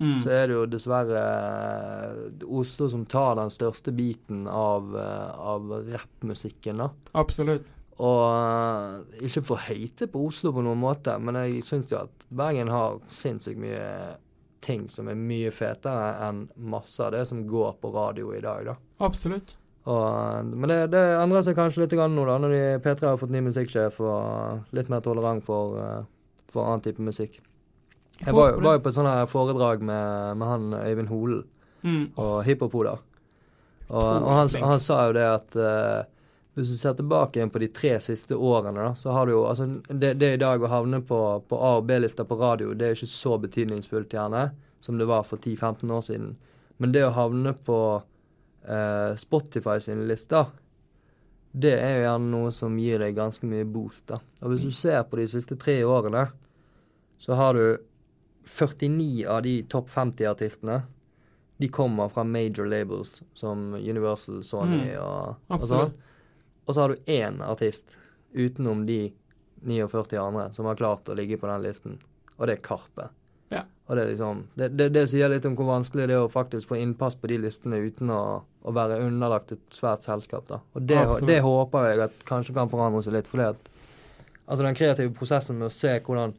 Mm. 0.02 0.16
så 0.18 0.30
er 0.34 0.48
det 0.50 0.54
jo 0.56 0.62
dessverre 0.66 1.20
eh, 1.22 2.46
Oslo 2.58 2.88
som 2.90 3.04
tar 3.06 3.36
den 3.38 3.52
største 3.54 3.92
biten 3.94 4.40
av, 4.50 4.88
eh, 4.98 5.28
av 5.38 5.68
rappmusikken, 5.86 6.82
da. 6.82 6.88
Absolutt. 7.14 7.70
Og 8.02 8.22
eh, 8.34 9.26
ikke 9.28 9.44
for 9.46 9.62
høyte 9.68 10.08
på 10.10 10.24
Oslo 10.28 10.50
på 10.56 10.64
noen 10.66 10.80
måte, 10.82 11.14
men 11.22 11.38
jeg 11.44 11.62
syns 11.66 11.92
jo 11.92 12.00
at 12.00 12.24
Bergen 12.34 12.72
har 12.72 12.96
sinnssykt 13.06 13.60
mye 13.62 13.84
ting 14.64 14.86
som 14.90 15.10
er 15.12 15.18
mye 15.20 15.50
fetere 15.52 16.14
enn 16.26 16.46
masse 16.56 16.98
av 17.04 17.12
det 17.14 17.26
som 17.28 17.42
går 17.46 17.76
på 17.82 17.92
radio 17.94 18.32
i 18.34 18.40
dag, 18.42 18.64
da. 18.70 18.74
Absolutt. 19.04 19.54
Og, 19.84 20.02
eh, 20.02 20.42
men 20.54 20.70
det, 20.72 20.78
det 20.96 21.04
endrer 21.20 21.44
seg 21.46 21.58
kanskje 21.58 21.84
litt 21.84 21.94
nå, 22.00 22.24
da, 22.26 22.38
når 22.40 22.54
de, 22.56 22.62
P3 22.82 23.10
har 23.12 23.20
fått 23.20 23.34
ny 23.34 23.44
musikksjef 23.44 24.00
og 24.00 24.74
litt 24.74 24.88
mer 24.90 25.04
tolerant 25.04 25.44
for, 25.44 25.76
eh, 25.78 26.38
for 26.50 26.66
annen 26.66 26.82
type 26.86 27.04
musikk. 27.04 27.38
Jeg 28.20 28.32
var, 28.34 28.56
var 28.62 28.76
jo 28.78 28.82
på 28.84 28.90
et 28.92 28.96
sånt 28.96 29.10
her 29.10 29.26
foredrag 29.26 29.82
med, 29.82 30.38
med 30.38 30.48
han 30.48 30.70
Øyvind 30.82 31.10
Holen 31.10 31.44
Mm. 31.84 32.14
og 32.16 32.38
Hippopoder. 32.46 32.96
Og, 33.90 34.06
og 34.24 34.30
han, 34.32 34.48
han 34.64 34.80
sa 34.80 35.02
jo 35.04 35.12
det 35.18 35.24
at 35.28 35.56
eh, 35.60 36.06
hvis 36.54 36.70
du 36.70 36.76
ser 36.78 36.94
tilbake 36.94 37.38
igjen 37.40 37.50
på 37.50 37.58
de 37.62 37.68
tre 37.74 37.96
siste 38.04 38.36
årene, 38.36 38.78
da, 38.78 38.92
så 38.94 39.10
har 39.10 39.26
du 39.26 39.32
jo 39.34 39.44
altså 39.48 39.66
Det, 39.88 40.12
det 40.20 40.32
i 40.36 40.40
dag 40.40 40.62
å 40.62 40.70
havne 40.70 41.00
på, 41.02 41.18
på 41.48 41.58
A- 41.58 41.76
og 41.80 41.86
B-lister 41.88 42.26
på 42.28 42.38
radio, 42.38 42.74
det 42.74 42.86
er 42.88 42.94
ikke 42.98 43.10
så 43.10 43.38
betydningsfullt 43.42 44.14
gjerne 44.14 44.52
som 44.84 44.98
det 45.00 45.08
var 45.10 45.24
for 45.26 45.40
10-15 45.40 45.90
år 45.90 46.04
siden. 46.06 46.36
Men 46.78 46.92
det 46.92 47.02
å 47.06 47.14
havne 47.16 47.54
på 47.66 47.78
eh, 48.68 49.14
Spotify 49.18 49.80
sine 49.82 50.06
lister, 50.06 50.52
det 51.54 51.72
er 51.78 51.96
jo 51.96 52.04
gjerne 52.06 52.30
noe 52.32 52.52
som 52.54 52.78
gir 52.78 52.98
deg 53.02 53.16
ganske 53.16 53.46
mye 53.46 53.64
boost. 53.66 54.06
da. 54.10 54.20
Og 54.42 54.52
hvis 54.54 54.64
du 54.66 54.72
ser 54.74 55.02
på 55.08 55.18
de 55.20 55.26
siste 55.30 55.56
tre 55.58 55.80
årene, 55.86 56.28
så 57.18 57.38
har 57.38 57.54
du 57.54 57.78
49 58.44 59.24
av 59.30 59.42
de 59.46 59.62
topp 59.72 59.88
50-artistene 59.90 60.82
de 61.62 61.68
kommer 61.72 62.10
fra 62.10 62.24
major 62.26 62.66
labels 62.66 63.22
som 63.38 63.72
Universal, 63.78 64.42
Sony 64.44 64.80
Mm, 64.90 64.98
og, 65.00 65.36
og 65.54 65.68
sånn. 65.70 65.92
Og 66.64 66.74
så 66.74 66.84
har 66.84 66.94
du 66.94 67.10
én 67.10 67.42
artist 67.44 67.98
utenom 68.32 68.86
de 68.88 69.12
49 69.64 70.18
andre 70.20 70.48
som 70.52 70.68
har 70.68 70.78
klart 70.80 71.08
å 71.08 71.16
ligge 71.16 71.38
på 71.40 71.48
den 71.48 71.62
listen, 71.64 72.00
og 72.36 72.48
det 72.48 72.58
er 72.58 72.64
Karpe. 72.64 73.10
Ja. 73.52 73.62
Og 73.86 73.96
det 73.96 74.06
liksom 74.08 74.46
det, 74.58 74.70
det, 74.78 74.88
det 74.96 75.04
sier 75.12 75.30
litt 75.30 75.44
om 75.46 75.54
hvor 75.58 75.68
vanskelig 75.68 76.08
det 76.08 76.16
er 76.16 76.24
å 76.24 76.32
faktisk 76.32 76.72
få 76.72 76.80
innpass 76.80 77.16
på 77.20 77.28
de 77.30 77.38
listene 77.44 77.78
uten 77.84 78.10
å, 78.12 78.22
å 78.42 78.74
være 78.74 79.02
underlagt 79.04 79.52
et 79.54 79.64
svært 79.76 80.06
selskap, 80.08 80.48
da. 80.48 80.62
Og 80.74 80.88
det, 80.88 81.00
det 81.28 81.38
håper 81.44 81.90
jeg 81.90 82.04
at 82.08 82.26
kanskje 82.28 82.56
kan 82.56 82.72
forandre 82.72 83.04
seg 83.04 83.16
litt, 83.18 83.30
fordi 83.30 83.52
at 83.52 83.70
Altså 84.44 84.64
den 84.66 84.76
kreative 84.76 85.12
prosessen 85.16 85.56
med 85.56 85.70
å 85.70 85.72
se 85.72 85.94
hvordan 86.04 86.34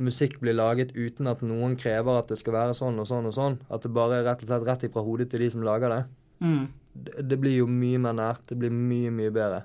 musikk 0.00 0.38
blir 0.40 0.56
laget 0.56 0.92
uten 0.96 1.28
at 1.30 1.42
noen 1.44 1.76
krever 1.80 2.20
at 2.20 2.32
det 2.32 2.38
skal 2.40 2.56
være 2.56 2.76
sånn 2.76 3.00
og 3.00 3.08
sånn 3.08 3.28
og 3.28 3.36
sånn. 3.36 3.58
At 3.72 3.84
det 3.84 3.92
bare 3.96 4.20
er 4.20 4.26
rett 4.28 4.44
og 4.44 4.50
slett 4.50 4.66
rett 4.68 4.86
ifra 4.88 5.04
hodet 5.04 5.30
til 5.32 5.44
de 5.44 5.50
som 5.52 5.64
lager 5.64 5.92
det. 5.92 6.00
Mm. 6.44 6.66
Det, 6.92 7.36
blir 7.38 7.58
jo 7.60 7.66
mye 7.70 7.98
mer 8.02 8.12
nært. 8.18 8.46
Det 8.50 8.56
blir 8.58 8.70
mye, 8.74 9.10
mye 9.14 9.30
bedre. 9.34 9.62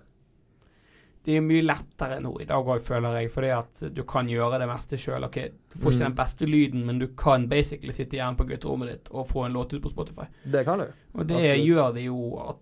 Det 1.25 1.33
er 1.39 1.41
mye 1.41 1.63
lettere 1.65 2.19
nå 2.21 2.35
i 2.41 2.45
dag 2.45 2.67
òg, 2.69 2.83
føler 2.85 3.15
jeg, 3.17 3.31
fordi 3.33 3.49
at 3.49 3.79
du 3.95 4.03
kan 4.05 4.27
gjøre 4.29 4.59
det 4.61 4.67
meste 4.69 4.99
sjøl. 5.01 5.23
Okay, 5.25 5.49
du 5.73 5.79
får 5.81 5.95
ikke 5.95 6.03
Mm. 6.03 6.05
den 6.05 6.15
beste 6.19 6.45
lyden, 6.45 6.83
men 6.85 6.99
du 7.01 7.07
kan 7.17 7.47
basically 7.49 7.91
sitte 7.97 8.13
igjen 8.19 8.37
på 8.37 8.45
gutterommet 8.45 8.91
ditt 8.91 9.09
og 9.11 9.25
få 9.27 9.45
en 9.47 9.53
låt 9.57 9.73
ut 9.73 9.81
på 9.81 9.89
Spotify. 9.89 10.27
Det 10.43 10.63
kan 10.65 10.79
du. 10.79 10.85
Og 11.15 11.25
det 11.25 11.35
Absolutt. 11.35 11.65
gjør 11.65 11.93
det 11.95 12.03
jo 12.05 12.19
at 12.49 12.61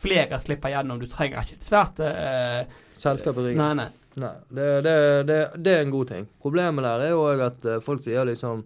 flere 0.00 0.40
slipper 0.40 0.68
gjennom. 0.74 0.98
Du 1.00 1.06
trenger 1.06 1.38
ikke 1.46 1.54
et 1.60 1.68
svært 1.70 2.00
eh, 2.00 2.66
Selskap 2.98 3.38
i 3.38 3.46
ryggen. 3.46 3.62
Nei, 3.62 3.74
nei. 3.74 3.88
Nei, 4.18 4.34
det, 4.50 4.66
det, 4.82 4.96
det, 5.28 5.38
det 5.62 5.72
er 5.76 5.84
en 5.84 5.90
god 5.94 6.08
ting. 6.08 6.26
Problemet 6.42 6.82
der 6.82 7.04
er 7.06 7.10
jo 7.14 7.22
òg 7.30 7.40
at 7.46 7.64
eh, 7.64 7.78
folk 7.80 8.02
sier 8.02 8.26
liksom 8.26 8.64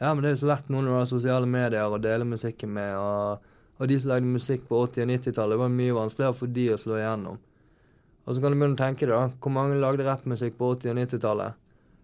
Ja, 0.00 0.14
men 0.14 0.22
det 0.24 0.30
er 0.30 0.36
jo 0.38 0.46
så 0.46 0.54
lett 0.54 0.70
nå 0.72 0.80
når 0.80 0.88
du 0.88 0.96
har 0.96 1.08
sosiale 1.10 1.46
medier 1.46 1.84
å 1.92 1.98
dele 2.00 2.24
musikken 2.24 2.72
med, 2.72 2.94
og, 2.96 3.42
og 3.80 3.88
de 3.88 3.96
som 3.98 4.10
lagde 4.12 4.28
musikk 4.28 4.66
på 4.68 4.82
80- 4.84 5.06
og 5.06 5.12
90-tallet, 5.14 5.58
var 5.62 5.72
mye 5.72 5.96
vanskeligere 5.96 6.36
for 6.36 6.52
de 6.52 6.66
å 6.74 6.78
slå 6.80 6.98
igjennom. 6.98 7.38
Og 8.26 8.36
så 8.36 8.42
kan 8.42 8.52
du 8.52 8.58
begynne 8.60 8.76
å 8.76 8.80
tenke 8.80 9.06
deg, 9.08 9.14
da. 9.14 9.38
Hvor 9.40 9.54
mange 9.56 9.78
lagde 9.80 10.04
rappmusikk 10.04 10.58
på 10.58 10.74
80- 10.76 10.92
og 10.92 10.98
90-tallet, 11.00 11.62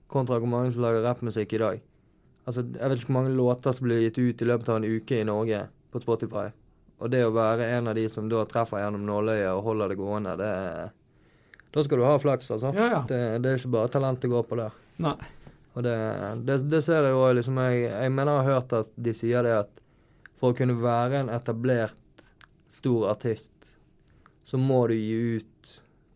kontra 0.08 0.38
hvor 0.40 0.50
mange 0.50 0.72
som 0.72 0.86
lager 0.86 1.04
rappmusikk 1.04 1.52
i 1.52 1.60
dag? 1.60 1.82
Altså, 2.46 2.64
jeg 2.64 2.88
vet 2.88 3.00
ikke 3.02 3.10
hvor 3.10 3.18
mange 3.18 3.34
låter 3.36 3.76
som 3.76 3.88
blir 3.88 4.00
gitt 4.06 4.22
ut 4.22 4.42
i 4.42 4.48
løpet 4.48 4.70
av 4.72 4.80
en 4.80 4.88
uke 4.88 5.20
i 5.20 5.26
Norge 5.28 5.60
på 5.92 6.00
Spotify. 6.00 6.48
Og 6.96 7.12
det 7.12 7.24
å 7.26 7.34
være 7.34 7.68
en 7.76 7.90
av 7.92 7.98
de 7.98 8.06
som 8.08 8.28
da 8.30 8.46
treffer 8.48 8.80
gjennom 8.80 9.04
nåløyet 9.04 9.50
og 9.52 9.64
holder 9.66 9.92
det 9.92 9.98
gående, 10.00 10.36
det 10.40 10.48
er 10.48 10.94
Da 11.76 11.82
skal 11.84 12.00
du 12.00 12.06
ha 12.08 12.16
flaks, 12.16 12.48
altså. 12.54 12.70
Ja, 12.72 12.86
ja. 12.88 13.00
Det, 13.04 13.18
det 13.44 13.50
er 13.50 13.58
ikke 13.60 13.74
bare 13.74 13.92
talent 13.92 14.22
det 14.22 14.30
går 14.32 14.46
på 14.48 14.56
der. 14.56 14.76
Nei. 15.04 15.18
Og 15.76 15.84
det, 15.84 15.96
det, 16.48 16.62
det 16.72 16.80
ser 16.86 17.04
jeg 17.04 17.12
jo 17.12 17.26
liksom 17.36 17.58
jeg, 17.60 17.82
jeg 17.90 18.12
mener 18.14 18.38
jeg 18.38 18.46
har 18.46 18.54
hørt 18.54 18.72
at 18.78 18.94
de 18.96 19.12
sier 19.12 19.44
det 19.44 19.52
at 19.58 19.82
for 20.40 20.52
å 20.52 20.56
kunne 20.56 20.76
være 20.80 21.22
en 21.22 21.32
etablert 21.32 22.24
stor 22.76 23.10
artist, 23.10 23.76
så 24.44 24.58
må 24.60 24.86
du 24.86 24.94
gi 24.94 25.38
ut 25.38 25.52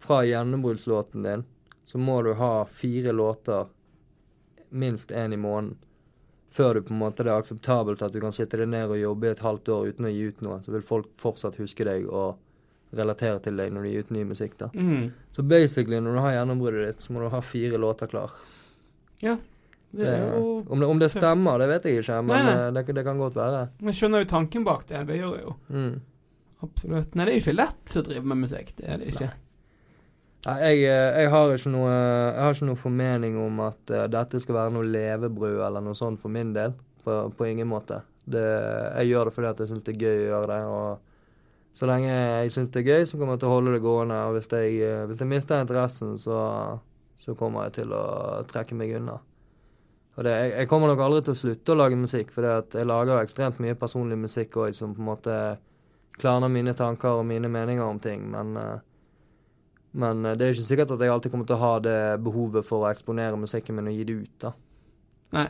Fra 0.01 0.23
gjennombruddslåten 0.25 1.23
din, 1.27 1.43
så 1.85 1.99
må 2.01 2.23
du 2.25 2.31
ha 2.39 2.65
fire 2.65 3.13
låter, 3.13 3.67
minst 4.71 5.11
én 5.11 5.35
i 5.35 5.37
måneden, 5.37 5.77
før 6.49 6.75
du 6.75 6.83
på 6.83 6.95
en 6.95 7.03
måte 7.03 7.27
det 7.27 7.31
er 7.31 7.43
akseptabelt 7.43 8.01
at 8.03 8.15
du 8.15 8.21
kan 8.23 8.33
sitte 8.33 8.57
deg 8.57 8.71
ned 8.73 8.91
og 8.91 8.99
jobbe 8.99 9.29
i 9.29 9.35
et 9.35 9.43
halvt 9.45 9.69
år 9.75 9.91
uten 9.93 10.09
å 10.09 10.13
gi 10.15 10.23
ut 10.33 10.41
noe. 10.47 10.57
Så 10.65 10.73
vil 10.73 10.87
folk 10.87 11.11
fortsatt 11.21 11.61
huske 11.61 11.85
deg 11.87 12.09
og 12.09 12.41
relatere 12.97 13.39
til 13.45 13.61
deg 13.61 13.71
når 13.75 13.87
du 13.87 13.91
gir 13.91 14.07
ut 14.07 14.15
ny 14.17 14.25
musikk. 14.33 14.57
da. 14.59 14.71
Mm. 14.75 15.13
Så 15.31 15.45
basically, 15.47 16.01
når 16.01 16.17
du 16.17 16.23
har 16.25 16.35
gjennombruddet 16.39 16.89
ditt, 16.89 17.05
så 17.05 17.13
må 17.13 17.23
du 17.23 17.29
ha 17.31 17.43
fire 17.45 17.79
låter 17.79 18.11
klar. 18.11 18.35
Ja. 19.23 19.37
Det 19.91 20.07
jo 20.07 20.41
om, 20.71 20.79
det, 20.81 20.87
om 20.87 20.99
det 21.03 21.09
stemmer, 21.11 21.59
det 21.59 21.67
vet 21.73 21.87
jeg 21.89 22.03
ikke, 22.05 22.21
men 22.23 22.31
Nei, 22.31 22.43
nei. 22.47 22.67
eh, 22.69 22.73
Det, 22.77 22.95
det 22.95 23.03
kan 23.05 23.19
godt 23.19 23.35
være. 23.35 23.63
Jeg 23.89 23.97
skjønner 23.99 24.23
jo 24.23 24.29
tanken 24.31 24.65
bak 24.65 24.85
det. 24.87 25.01
Det 25.09 25.17
gjør 25.19 25.33
jeg 25.35 25.45
jo. 25.49 25.55
Mm. 25.75 25.95
Absolutt. 26.63 27.15
Nei, 27.17 27.25
det 27.27 27.33
er 27.35 27.41
ikke 27.41 27.57
lett 27.57 27.97
å 27.97 28.03
drive 28.07 28.23
med 28.31 28.43
musikk. 28.45 28.75
Det 28.79 28.87
er 28.87 29.01
det 29.03 29.09
ikke. 29.15 29.31
Nei, 30.47 30.55
jeg, 30.63 30.85
eh, 30.89 31.19
jeg, 31.25 31.31
har 31.35 31.55
ikke 31.57 31.73
noe, 31.75 31.91
jeg 31.91 32.45
har 32.45 32.55
ikke 32.55 32.69
noe 32.71 32.81
formening 32.81 33.35
om 33.41 33.61
at 33.67 33.91
eh, 33.93 34.07
dette 34.13 34.41
skal 34.41 34.57
være 34.61 34.75
noe 34.77 34.87
levebrød 34.89 35.59
eller 35.67 35.85
noe 35.85 35.99
sånt 35.99 36.21
for 36.23 36.33
min 36.33 36.53
del. 36.57 36.77
På, 37.05 37.23
på 37.33 37.47
ingen 37.49 37.69
måte. 37.69 38.03
Det, 38.31 38.41
jeg 39.01 39.09
gjør 39.11 39.31
det 39.31 39.35
fordi 39.35 39.49
at 39.51 39.61
jeg 39.65 39.71
syns 39.73 39.85
det 39.87 39.95
er 39.97 40.03
gøy 40.05 40.19
å 40.21 40.29
gjøre 40.31 40.51
det. 40.53 40.61
og 40.69 41.75
Så 41.81 41.89
lenge 41.89 42.13
jeg 42.13 42.53
syns 42.55 42.71
det 42.77 42.83
er 42.85 42.91
gøy, 42.93 43.07
så 43.09 43.19
kommer 43.19 43.35
jeg 43.35 43.43
til 43.43 43.51
å 43.51 43.55
holde 43.57 43.73
det 43.75 43.83
gående. 43.85 44.21
Og 44.29 44.37
hvis 44.39 44.47
jeg, 44.53 44.79
eh, 44.87 45.03
hvis 45.11 45.25
jeg 45.25 45.31
mister 45.33 45.65
interessen, 45.65 46.15
så, 46.21 46.39
så 47.19 47.35
kommer 47.41 47.67
jeg 47.67 47.81
til 47.81 47.97
å 47.97 48.05
trekke 48.53 48.77
meg 48.79 48.95
unna. 49.01 49.17
Og 50.21 50.27
det, 50.27 50.33
jeg, 50.37 50.51
jeg 50.53 50.69
kommer 50.69 50.91
nok 50.91 51.01
aldri 51.01 51.23
til 51.25 51.33
å 51.33 51.41
slutte 51.41 51.73
å 51.73 51.79
lage 51.81 51.97
musikk, 51.97 52.29
for 52.35 52.45
jeg 52.45 52.85
lager 52.85 53.23
ekstremt 53.23 53.61
mye 53.65 53.77
personlig 53.81 54.19
musikk 54.21 54.59
òg, 54.61 54.75
som 54.77 54.93
på 54.93 55.01
en 55.01 55.07
måte 55.09 55.37
klarner 56.21 56.53
mine 56.53 56.75
tanker 56.77 57.23
og 57.23 57.25
mine 57.25 57.49
meninger 57.49 57.81
om 57.81 57.97
ting. 58.05 58.27
Men, 58.29 58.51
eh, 58.61 58.83
men 59.97 60.21
eh, 60.27 60.37
det 60.37 60.45
er 60.45 60.53
ikke 60.53 60.67
sikkert 60.67 60.93
at 60.93 61.07
jeg 61.07 61.15
alltid 61.15 61.33
kommer 61.33 61.49
til 61.49 61.57
å 61.57 61.65
ha 61.65 61.73
det 61.87 62.03
behovet 62.21 62.69
for 62.69 62.85
å 62.85 62.91
eksponere 62.91 63.41
musikken 63.41 63.81
min 63.81 63.89
og 63.89 63.97
gi 63.97 64.05
det 64.11 64.19
ut. 64.19 64.37
da. 64.45 64.53
Nei. 65.39 65.49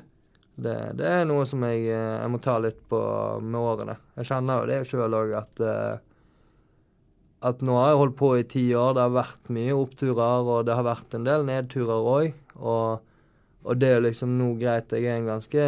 Det, 0.60 0.76
det 1.00 1.10
er 1.18 1.26
noe 1.26 1.42
som 1.50 1.66
jeg, 1.66 1.88
eh, 1.90 2.14
jeg 2.20 2.30
må 2.30 2.38
ta 2.46 2.54
litt 2.62 2.80
på 2.86 3.02
med 3.42 3.58
årene. 3.58 3.98
Jeg 4.20 4.30
kjenner 4.30 4.62
jo 4.62 4.70
det 4.70 4.80
sjøl 4.86 5.18
òg, 5.18 5.36
at 5.42 5.66
at 7.40 7.62
nå 7.64 7.72
har 7.72 7.94
jeg 7.94 8.00
holdt 8.02 8.18
på 8.18 8.34
i 8.36 8.42
ti 8.44 8.62
år. 8.76 8.94
Det 8.94 9.02
har 9.02 9.14
vært 9.14 9.54
mye 9.56 9.72
oppturer, 9.72 10.42
og 10.44 10.66
det 10.68 10.74
har 10.76 10.84
vært 10.84 11.14
en 11.16 11.24
del 11.24 11.46
nedturer 11.48 12.08
òg. 12.14 12.34
Og, 12.60 13.06
og, 13.62 13.76
det 13.76 13.88
er 13.94 14.04
liksom 14.04 14.36
nå 14.38 14.54
greit. 14.60 14.92
Jeg 14.92 15.08
er 15.08 15.18
en 15.20 15.30
ganske 15.30 15.66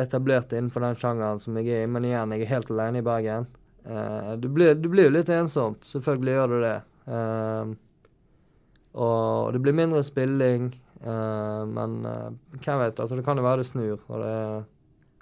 etablert 0.00 0.52
innenfor 0.52 0.84
den 0.84 0.98
sjangeren 0.98 1.40
som 1.42 1.56
jeg 1.58 1.72
er 1.74 1.84
i, 1.84 1.90
men 1.90 2.06
igjen, 2.08 2.34
jeg 2.36 2.46
er 2.46 2.54
helt 2.54 2.70
alene 2.72 3.02
i 3.02 3.06
Bergen. 3.06 3.48
Uh, 3.84 4.36
det, 4.40 4.48
blir, 4.48 4.74
det 4.76 4.90
blir 4.92 5.08
jo 5.08 5.16
litt 5.16 5.32
ensomt. 5.34 5.84
Selvfølgelig 5.88 6.36
gjør 6.36 6.54
det 6.54 6.60
det. 6.66 6.76
Uh, 7.10 7.74
og 9.00 9.52
det 9.54 9.62
blir 9.64 9.76
mindre 9.76 10.02
spilling. 10.06 10.70
Uh, 11.00 11.64
men 11.68 12.00
hvem 12.04 12.80
vet? 12.82 13.00
altså 13.00 13.16
Det 13.16 13.24
kan 13.24 13.38
jo 13.38 13.46
være 13.46 13.62
det 13.62 13.70
snur. 13.70 14.00
og 14.08 14.24
det 14.24 14.36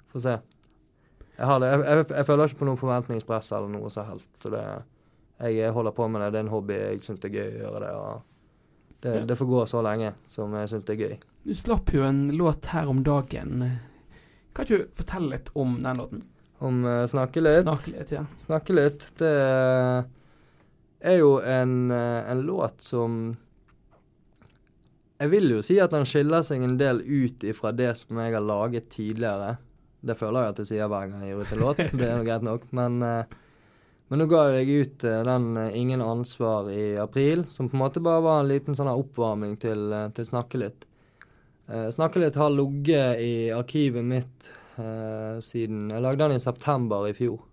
Får 0.09 0.23
se. 0.23 0.39
Jeg, 1.37 1.45
har 1.45 1.59
det, 1.61 1.67
jeg, 1.69 1.79
jeg, 1.85 2.05
jeg, 2.17 2.25
føler 2.25 2.49
ikke 2.49 2.59
på 2.59 2.67
noe 2.67 2.79
forventningspress 2.79 3.51
eller 3.55 3.69
noe 3.71 3.91
så 3.93 4.07
helt. 4.07 4.29
Så 4.41 4.49
det, 4.51 4.63
jeg 5.53 5.71
holder 5.71 5.93
på 5.95 6.07
med 6.07 6.23
det. 6.23 6.31
Det 6.33 6.39
er 6.41 6.47
en 6.47 6.51
hobby. 6.51 6.73
Jeg 6.73 7.03
syns 7.05 7.21
det 7.21 7.29
er 7.29 7.37
gøy 7.37 7.51
å 7.51 7.61
gjøre 7.61 7.83
det. 7.85 7.91
og 7.95 8.25
det, 8.99 9.19
det 9.29 9.35
får 9.39 9.45
gå 9.45 9.65
så 9.65 9.81
lenge 9.85 10.13
som 10.27 10.53
jeg 10.59 10.71
syns 10.71 10.87
det 10.87 10.95
er 10.95 11.03
gøy. 11.05 11.19
Du 11.43 11.55
slapp 11.55 11.93
jo 11.93 12.03
en 12.03 12.27
låt 12.35 12.65
her 12.65 12.87
om 12.87 13.03
dagen. 13.03 13.63
Kan 14.53 14.65
ikke 14.65 14.77
du 14.77 14.97
fortelle 14.97 15.37
litt 15.37 15.49
om 15.55 15.77
den 15.83 15.99
låten? 16.01 16.23
Om 16.59 16.85
uh, 16.85 17.07
Snakke 17.07 17.41
litt? 17.41 17.61
Snakke 17.63 17.91
litt, 17.93 18.11
ja. 18.11 18.25
Snakke 18.45 18.75
litt. 18.75 19.05
Det 19.21 19.29
er 20.99 21.15
jo 21.21 21.37
en, 21.39 21.91
uh, 21.91 22.31
en 22.31 22.41
låt 22.43 22.81
som 22.83 23.37
Jeg 25.19 25.31
vil 25.31 25.47
jo 25.53 25.61
si 25.63 25.77
at 25.79 25.95
den 25.95 26.07
skiller 26.07 26.43
seg 26.43 26.63
en 26.63 26.75
del 26.79 26.99
ut 27.03 27.43
ifra 27.47 27.71
det 27.75 27.93
som 28.01 28.19
jeg 28.19 28.35
har 28.35 28.43
laget 28.43 28.89
tidligere. 28.91 29.55
Det 29.99 30.15
føler 30.19 30.43
jeg 30.43 30.53
at 30.53 30.59
jeg 30.63 30.71
sier 30.73 30.91
hver 30.91 31.07
gang 31.07 31.23
jeg 31.23 31.33
gir 31.33 31.43
ut 31.43 31.55
en 31.55 31.63
låt. 31.63 31.81
Det 31.99 32.07
er 32.07 32.19
jo 32.19 32.27
greit 32.27 32.45
nok. 32.47 32.67
Men, 32.75 32.99
men 34.07 34.21
nå 34.21 34.27
ga 34.31 34.45
jeg 34.55 34.83
ut 34.83 35.03
den 35.03 35.49
'Ingen 35.59 36.03
ansvar' 36.03 36.71
i 36.71 36.95
april, 36.95 37.43
som 37.51 37.67
på 37.67 37.75
en 37.75 37.83
måte 37.83 38.03
bare 38.03 38.23
var 38.23 38.39
en 38.39 38.47
liten 38.47 38.79
sånn 38.79 38.91
oppvarming 38.91 39.57
til, 39.59 39.91
til 40.15 40.29
Snakke 40.31 40.63
litt. 40.63 40.87
Snakke 41.69 42.21
litt 42.23 42.37
har 42.39 42.49
ligget 42.49 43.19
i 43.21 43.33
arkivet 43.53 44.01
mitt 44.01 44.47
uh, 44.79 45.37
siden 45.43 45.91
Jeg 45.93 46.01
lagde 46.01 46.23
den 46.23 46.39
i 46.39 46.41
september 46.41 47.05
i 47.05 47.13
fjor. 47.13 47.43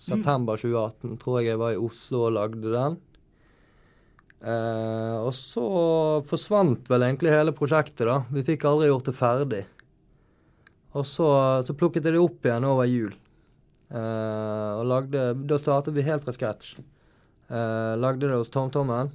September 0.00 0.56
2018 0.60 1.10
mm. 1.10 1.18
tror 1.20 1.38
jeg 1.40 1.50
jeg 1.50 1.60
var 1.60 1.74
i 1.74 1.80
Oslo 1.80 2.22
og 2.28 2.34
lagde 2.36 2.72
den. 2.72 2.96
Uh, 4.46 5.24
og 5.24 5.32
så 5.34 5.66
forsvant 6.28 6.90
vel 6.92 7.06
egentlig 7.06 7.32
hele 7.32 7.54
prosjektet, 7.56 8.04
da. 8.06 8.20
Vi 8.30 8.44
fikk 8.46 8.66
aldri 8.68 8.90
gjort 8.90 9.08
det 9.08 9.16
ferdig. 9.16 9.62
Og 10.96 11.06
så, 11.08 11.28
så 11.66 11.76
plukket 11.76 12.06
jeg 12.06 12.16
det 12.16 12.22
opp 12.22 12.46
igjen 12.46 12.68
over 12.68 12.88
jul. 12.88 13.14
Uh, 13.86 14.80
og 14.80 14.88
lagde 14.90 15.28
Da 15.46 15.60
startet 15.60 15.94
vi 15.94 16.04
helt 16.06 16.24
fra 16.24 16.34
scratch. 16.34 16.76
Uh, 17.48 17.94
lagde 17.98 18.28
det 18.28 18.36
hos 18.36 18.52
TomTommen. 18.52 19.12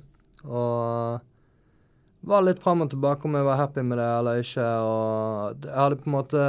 Og 0.48 1.22
var 2.28 2.46
litt 2.46 2.62
fram 2.62 2.84
og 2.86 2.92
tilbake 2.92 3.26
om 3.28 3.36
jeg 3.38 3.48
var 3.48 3.60
happy 3.60 3.84
med 3.86 3.98
det 3.98 4.08
eller 4.20 4.44
ikke. 4.44 4.68
Og 4.86 5.66
jeg 5.66 5.78
hadde 5.78 6.00
på 6.02 6.10
en 6.10 6.18
måte 6.20 6.46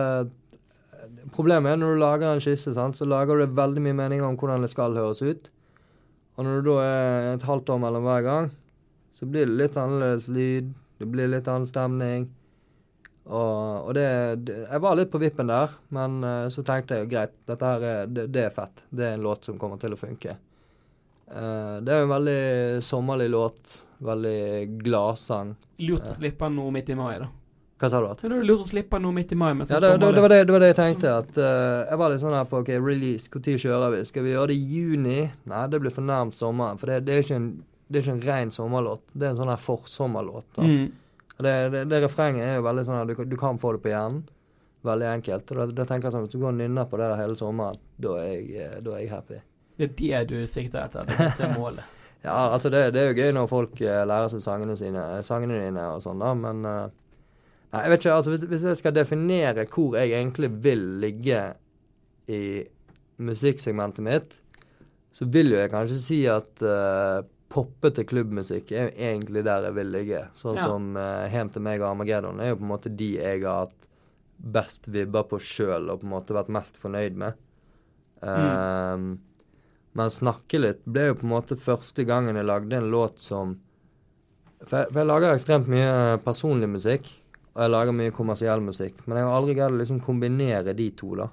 Problemet 1.33 1.73
er 1.73 1.79
når 1.79 1.95
du 1.95 2.01
lager 2.01 2.29
en 2.29 2.43
skisse, 2.43 2.75
sant, 2.75 2.97
så 2.99 3.07
lager 3.09 3.39
du 3.39 3.55
veldig 3.57 3.81
mye 3.83 3.97
meninger 3.97 4.27
om 4.27 4.37
hvordan 4.39 4.65
det 4.65 4.71
skal 4.73 4.97
høres 4.97 5.23
ut. 5.23 5.49
Og 6.37 6.45
når 6.45 6.61
du 6.61 6.69
da 6.69 6.77
er 6.83 7.29
et 7.31 7.47
halvt 7.47 7.73
år 7.73 7.81
mellom 7.83 8.05
hver 8.05 8.25
gang, 8.27 8.49
så 9.17 9.29
blir 9.31 9.49
det 9.49 9.57
litt 9.57 9.79
annerledes 9.81 10.29
lyd. 10.33 10.73
Det 11.01 11.09
blir 11.09 11.31
litt 11.31 11.49
annen 11.49 11.69
stemning. 11.71 12.27
Og, 13.23 13.87
og 13.87 13.93
det, 13.95 14.07
det, 14.49 14.57
Jeg 14.67 14.83
var 14.83 14.99
litt 14.99 15.13
på 15.13 15.21
vippen 15.23 15.51
der, 15.51 15.77
men 15.95 16.19
uh, 16.27 16.49
så 16.51 16.65
tenkte 16.67 16.99
jeg 16.99 17.11
greit, 17.13 17.35
dette 17.49 17.69
her 17.69 17.87
er, 17.87 18.11
det, 18.11 18.27
det, 18.35 18.49
er 18.49 18.57
fett. 18.57 18.85
Det 18.91 19.07
er 19.07 19.17
en 19.17 19.27
låt 19.27 19.47
som 19.47 19.61
kommer 19.61 19.81
til 19.83 19.95
å 19.95 20.01
funke. 20.01 20.37
Uh, 21.31 21.79
det 21.85 21.95
er 21.95 22.03
en 22.03 22.13
veldig 22.13 22.43
sommerlig 22.85 23.31
låt. 23.33 23.77
Veldig 24.03 24.83
gladsang. 24.83 25.55
Lurt 25.87 26.09
å 26.11 26.17
slippe 26.17 26.49
den 26.49 26.59
nå 26.59 26.67
midt 26.75 26.91
i 26.91 26.99
mai, 26.99 27.15
da. 27.23 27.29
Hva 27.83 27.89
sa 27.91 27.99
du? 27.99 28.07
at? 28.13 28.21
Det 28.23 28.31
er 28.31 28.47
lurt 28.47 28.63
å 28.63 28.69
slippe 28.69 28.99
noe 29.03 29.15
midt 29.15 29.33
i 29.35 29.37
mai. 29.39 29.51
ja, 29.59 29.81
det, 29.83 29.89
det, 29.99 30.09
det, 30.15 30.23
var 30.23 30.31
det, 30.31 30.39
det, 30.47 30.55
var 30.55 30.63
det, 30.63 30.71
jeg 30.71 30.79
tenkte. 30.79 31.15
at 31.19 31.39
uh, 31.39 31.83
Jeg 31.91 31.99
var 31.99 32.13
litt 32.13 32.23
sånn 32.23 32.37
her 32.37 32.47
på 32.47 32.61
ok, 32.63 32.71
release. 32.79 33.31
Når 33.35 33.63
kjører 33.65 33.95
vi? 33.97 34.03
Skal 34.07 34.27
vi 34.27 34.35
gjøre 34.35 34.51
det 34.53 34.59
i 34.59 34.77
juni? 34.77 35.21
Nei, 35.51 35.63
det 35.71 35.81
blir 35.83 35.95
for 35.95 36.07
nærmt 36.07 36.39
sommeren. 36.39 36.79
For 36.79 36.93
det, 36.93 37.01
er 37.11 37.25
ikke 37.25 37.39
en, 37.41 37.49
det 37.91 38.05
ren 38.27 38.53
sommerlåt. 38.55 39.03
Det 39.11 39.27
er 39.27 39.35
en 39.35 39.41
sånn 39.41 39.51
her 39.51 39.63
forsommerlåt. 39.63 40.61
Mm. 40.63 40.85
Det, 41.43 41.55
det, 41.91 42.03
refrenget 42.05 42.47
er 42.47 42.61
jo 42.61 42.67
veldig 42.69 42.85
sånn 42.87 43.01
at 43.01 43.11
du, 43.11 43.25
du, 43.33 43.35
kan 43.41 43.59
få 43.59 43.75
det 43.75 43.83
på 43.83 43.91
hjernen. 43.91 44.23
Veldig 44.87 45.09
enkelt. 45.17 45.51
Og 45.51 45.59
da, 45.59 45.67
da 45.83 45.89
tenker 45.89 46.07
jeg 46.09 46.15
sånn, 46.15 46.29
Hvis 46.29 46.37
du 46.37 46.39
går 46.43 46.53
og 46.53 46.61
nynner 46.61 46.87
på 46.87 47.03
det 47.03 47.09
der 47.11 47.19
hele 47.19 47.39
sommeren, 47.39 47.83
da 48.03 48.15
er 48.21 48.31
jeg, 48.31 48.47
eh, 48.63 48.79
da 48.83 48.95
er 48.95 49.03
jeg 49.03 49.11
happy. 49.17 49.41
Det 49.83 49.91
er 49.91 50.31
det 50.31 50.39
du 50.45 50.47
sikter 50.47 50.87
etter? 50.87 51.11
Det 51.11 51.49
er 51.49 51.59
målet? 51.59 51.83
ja, 52.23 52.35
altså 52.55 52.71
det, 52.71 52.85
det, 52.95 53.03
er 53.03 53.11
jo 53.11 53.19
gøy 53.19 53.33
når 53.37 53.49
folk 53.51 53.81
uh, 53.83 54.03
lærer 54.09 54.31
seg 54.33 54.45
sangene 54.45 54.77
sine, 54.79 55.07
sangene 55.27 55.61
dine 55.65 55.87
og 55.97 56.05
sånn, 56.05 56.23
da, 56.23 56.35
men 56.39 56.67
uh, 56.69 56.85
Nei, 57.73 57.87
jeg 57.87 57.89
vet 57.89 58.03
ikke, 58.03 58.15
altså 58.19 58.33
hvis, 58.37 58.65
jeg 58.69 58.79
skal 58.83 58.93
definere 58.93 59.63
hvor 59.73 59.95
jeg 59.97 60.11
egentlig 60.13 60.51
vil 60.61 60.83
ligge 61.01 61.39
i 62.29 62.41
musikksegmentet 63.25 64.05
mitt, 64.05 64.35
så 65.13 65.25
vil 65.33 65.55
jo 65.55 65.57
jeg 65.57 65.71
kanskje 65.73 65.97
si 66.03 66.19
at 66.29 66.61
uh, 66.65 67.23
poppete 67.53 68.05
klubbmusikk 68.09 68.73
er 68.73 68.87
jo 68.87 69.07
egentlig 69.09 69.45
der 69.49 69.69
jeg 69.69 69.77
vil 69.77 69.91
ligge. 69.93 70.21
Sånn 70.37 70.61
ja. 70.61 70.67
som 70.69 70.93
uh, 70.97 71.25
Hjem 71.33 71.53
til 71.53 71.65
meg 71.65 71.81
og 71.81 71.91
Armageddon 71.91 72.45
er 72.45 72.53
jo 72.53 72.61
på 72.61 72.67
en 72.67 72.73
måte 72.75 72.93
de 72.93 73.11
jeg 73.19 73.43
har 73.45 73.65
hatt 73.65 73.89
best 74.53 74.89
vibber 74.93 75.27
på 75.31 75.41
sjøl 75.41 75.91
og 75.93 76.03
på 76.03 76.09
en 76.09 76.15
måte 76.17 76.37
vært 76.37 76.53
mest 76.53 76.79
fornøyd 76.83 77.19
med. 77.25 77.41
Mm. 78.23 78.31
Ehm, 78.33 79.07
men 79.99 80.13
Snakke 80.13 80.61
litt 80.61 80.85
ble 80.89 81.11
jo 81.11 81.19
på 81.21 81.27
en 81.27 81.35
måte 81.35 81.59
første 81.61 82.07
gangen 82.09 82.39
jeg 82.39 82.49
lagde 82.49 82.79
en 82.79 82.91
låt 82.93 83.21
som 83.21 83.59
For 84.63 84.79
jeg, 84.79 84.93
for 84.93 85.01
jeg 85.03 85.11
lager 85.11 85.35
ekstremt 85.35 85.69
mye 85.71 86.19
personlig 86.23 86.69
musikk. 86.71 87.09
Og 87.53 87.65
jeg 87.65 87.73
lager 87.73 87.97
mye 87.97 88.15
kommersiell 88.15 88.63
musikk. 88.65 89.01
Men 89.05 89.19
jeg 89.19 89.27
har 89.27 89.37
aldri 89.37 89.57
greid 89.59 89.75
å 89.75 89.81
liksom 89.81 90.01
kombinere 90.05 90.73
de 90.79 90.87
to, 90.97 91.11
da. 91.19 91.27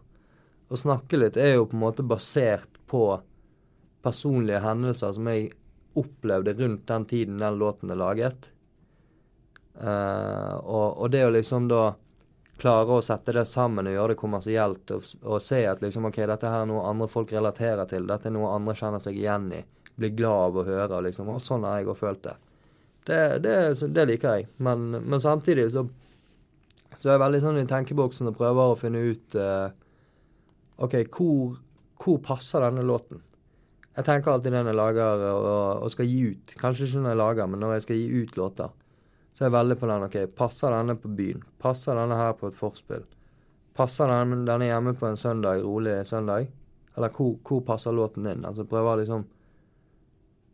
Å 0.70 0.78
snakke 0.78 1.18
litt 1.18 1.38
er 1.40 1.56
jo 1.56 1.68
på 1.70 1.78
en 1.78 1.84
måte 1.86 2.06
basert 2.06 2.80
på 2.90 3.04
personlige 4.06 4.62
hendelser 4.64 5.14
som 5.16 5.30
jeg 5.30 5.52
opplevde 6.00 6.56
rundt 6.60 6.86
den 6.90 7.06
tiden 7.10 7.40
den 7.42 7.60
låten 7.62 7.94
er 7.94 8.00
laget. 8.00 8.50
Uh, 9.80 10.60
og, 10.60 10.88
og, 11.00 11.08
det 11.14 11.24
å 11.26 11.32
liksom 11.32 11.70
da 11.72 11.94
klare 12.60 12.98
å 12.98 13.04
sette 13.04 13.34
det 13.36 13.46
sammen 13.48 13.88
og 13.88 13.96
gjøre 13.96 14.14
det 14.14 14.20
kommersielt, 14.20 14.92
og, 14.96 15.08
og, 15.24 15.40
se 15.44 15.64
at 15.70 15.82
liksom 15.84 16.10
OK, 16.10 16.20
dette 16.30 16.52
her 16.52 16.66
er 16.66 16.70
noe 16.70 16.86
andre 16.90 17.08
folk 17.12 17.32
relaterer 17.36 17.88
til, 17.90 18.08
dette 18.10 18.30
er 18.30 18.36
noe 18.36 18.52
andre 18.56 18.76
kjenner 18.78 19.04
seg 19.04 19.18
igjen 19.20 19.48
i, 19.56 19.64
blir 20.00 20.14
glad 20.18 20.50
av 20.50 20.60
å 20.62 20.68
høre, 20.68 21.02
liksom. 21.08 21.32
Og 21.34 21.42
sånn 21.44 21.66
har 21.68 21.80
jeg 21.80 21.92
òg 21.92 22.00
følt 22.00 22.24
det. 22.28 22.36
Det, 23.10 23.24
det. 23.42 23.58
det, 23.96 24.06
liker 24.06 24.38
jeg. 24.38 24.50
Men, 24.62 24.92
men 25.02 25.22
samtidig 25.24 25.70
så 25.74 25.88
så 27.00 27.14
jeg 27.14 27.16
er 27.16 27.22
veldig 27.22 27.40
sånn 27.40 27.62
i 27.62 27.68
tenkeboksen 27.68 28.28
og 28.28 28.36
prøver 28.36 28.74
å 28.74 28.78
finne 28.80 29.02
ut 29.08 29.36
uh, 29.40 29.72
OK, 30.84 30.98
hvor, 31.16 31.56
hvor, 31.96 32.18
passer 32.24 32.66
denne 32.66 32.84
låten? 32.84 33.22
Jeg 33.96 34.08
tenker 34.08 34.34
alltid 34.34 34.52
når 34.52 34.68
jeg 34.72 34.80
lager 34.80 35.24
og, 35.30 35.48
og, 35.86 35.88
skal 35.94 36.08
gi 36.08 36.34
ut. 36.34 36.52
Kanskje 36.60 36.88
ikke 36.88 37.04
når 37.04 37.14
jeg 37.14 37.20
lager, 37.22 37.50
men 37.52 37.64
når 37.64 37.74
jeg 37.78 37.86
skal 37.86 38.00
gi 38.00 38.20
ut 38.24 38.40
låter. 38.40 38.76
Så 39.40 39.46
er 39.46 39.54
jeg 39.54 39.56
veldig 39.56 39.76
på 39.80 39.88
den. 39.88 40.02
OK, 40.04 40.16
passer 40.36 40.74
denne 40.76 40.98
på 41.00 41.10
byen? 41.16 41.44
Passer 41.64 41.96
denne 41.96 42.16
her 42.20 42.34
på 42.36 42.50
et 42.50 42.58
forspill? 42.60 43.06
Passer 43.72 44.12
denne, 44.12 44.42
denne 44.44 44.66
hjemme 44.68 44.92
på 45.00 45.08
en 45.08 45.16
søndag, 45.16 45.62
rolig 45.64 45.94
søndag? 46.10 46.50
Eller 46.98 47.14
hvor, 47.16 47.38
hvor 47.48 47.62
passer 47.70 47.96
låten 47.96 48.28
din? 48.28 48.44
Altså 48.44 48.66
prøver 48.68 49.00
liksom 49.00 49.24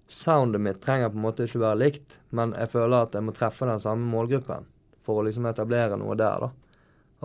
Soundet 0.06 0.62
mitt 0.62 0.84
trenger 0.86 1.10
på 1.10 1.18
en 1.18 1.24
måte 1.24 1.48
ikke 1.50 1.64
være 1.64 1.80
likt, 1.82 2.20
men 2.30 2.54
jeg 2.54 2.70
føler 2.76 3.08
at 3.08 3.18
jeg 3.18 3.26
må 3.26 3.34
treffe 3.34 3.66
den 3.66 3.82
samme 3.82 4.06
målgruppen 4.06 4.68
for 5.02 5.18
å 5.18 5.26
liksom 5.26 5.48
etablere 5.50 5.98
noe 5.98 6.14
der, 6.20 6.46
da. 6.46 6.52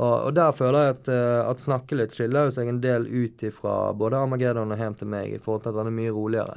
Og, 0.01 0.15
og 0.15 0.33
der 0.33 0.57
føler 0.57 0.87
jeg 0.87 0.95
at, 0.95 1.11
uh, 1.13 1.51
at 1.51 1.61
Snakke 1.61 2.01
litt 2.01 2.17
skiller 2.17 2.49
seg 2.57 2.73
en 2.73 2.81
del 2.81 3.05
ut 3.05 3.45
ifra 3.45 3.93
både 3.93 4.23
Armageddon 4.25 4.73
og 4.73 4.81
Hjem 4.81 4.97
til 4.97 5.13
meg, 5.13 5.37
i 5.37 5.43
forhold 5.45 5.67
til 5.67 5.75
at 5.75 5.83
den 5.83 5.93
er 5.93 5.99
mye 5.99 6.17
roligere. 6.17 6.57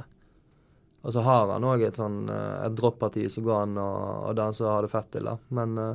Og 1.04 1.12
så 1.12 1.20
har 1.24 1.52
han 1.52 1.66
òg 1.68 1.84
et 1.84 2.00
sånn 2.00 2.24
uh, 2.30 2.64
et 2.64 2.74
dropparti 2.76 3.28
som 3.32 3.44
går 3.44 3.66
an 3.66 3.78
å, 3.80 3.88
å 4.30 4.34
danse 4.36 4.64
og 4.64 4.72
ha 4.72 4.82
det 4.84 4.92
fett 4.92 5.10
til, 5.12 5.28
da. 5.28 5.36
Men 5.56 5.76
uh, 5.76 5.90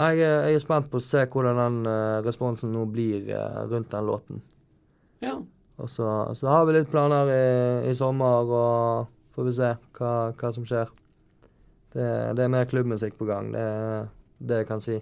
nei, 0.00 0.10
jeg, 0.18 0.26
jeg, 0.26 0.58
er 0.58 0.64
spent 0.64 0.90
på 0.90 0.98
å 0.98 1.04
se 1.04 1.22
hvordan 1.30 1.60
den 1.62 1.92
responsen 2.26 2.74
nå 2.74 2.84
blir 2.90 3.30
rundt 3.70 3.92
den 3.94 4.08
låten. 4.10 4.42
Ja. 5.22 5.38
Og 5.76 5.90
så, 5.92 6.08
så, 6.34 6.48
har 6.50 6.66
vi 6.66 6.74
litt 6.76 6.90
planer 6.90 7.30
i, 7.32 7.46
i 7.90 7.94
sommer, 7.96 8.50
og 8.50 9.36
får 9.36 9.48
vi 9.48 9.56
se 9.56 9.72
hva, 9.98 10.12
hva 10.32 10.52
som 10.52 10.66
skjer. 10.68 10.90
Det, 11.92 12.06
det, 12.36 12.44
er 12.44 12.52
mer 12.52 12.68
klubbmusikk 12.68 13.16
på 13.20 13.28
gang. 13.28 13.52
Det 13.54 13.62
er 13.62 14.08
det 14.38 14.62
jeg 14.62 14.68
kan 14.68 14.82
si. 14.84 14.98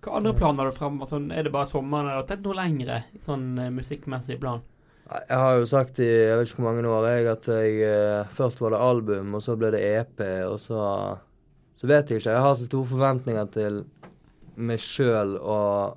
Hva 0.00 0.16
andre 0.16 0.32
planer 0.38 0.64
har 0.64 0.72
du 0.72 0.78
fram? 0.78 1.00
Sånn, 1.06 1.28
er 1.34 1.46
det 1.46 1.54
bare 1.54 1.68
sommeren, 1.68 2.08
eller 2.08 2.22
har 2.22 2.26
du 2.26 2.30
tenkt 2.32 2.46
noe 2.46 2.58
lengre 2.58 3.02
sånn 3.22 3.50
musikkmessig 3.76 4.40
plan? 4.42 4.64
Jeg 5.10 5.38
har 5.42 5.56
jo 5.58 5.66
sagt 5.66 5.98
i 5.98 6.06
jeg 6.06 6.36
vet 6.38 6.46
ikke 6.46 6.60
hvor 6.60 6.68
mange 6.68 6.90
år 6.90 7.06
jeg 7.10 7.30
at 7.32 7.48
jeg 7.50 7.80
uh, 7.82 8.28
først 8.36 8.60
var 8.62 8.74
det 8.74 8.82
album, 8.86 9.34
og 9.34 9.42
så 9.42 9.56
ble 9.58 9.72
det 9.74 9.82
EP, 9.82 10.22
og 10.46 10.58
så 10.62 10.84
Så 11.80 11.88
vet 11.88 12.10
jeg 12.10 12.20
ikke. 12.20 12.30
Jeg 12.30 12.44
har 12.44 12.54
så 12.54 12.66
store 12.68 12.86
forventninger 12.86 13.46
til 13.54 13.78
meg 14.60 14.82
sjøl 14.84 15.38
og 15.40 15.96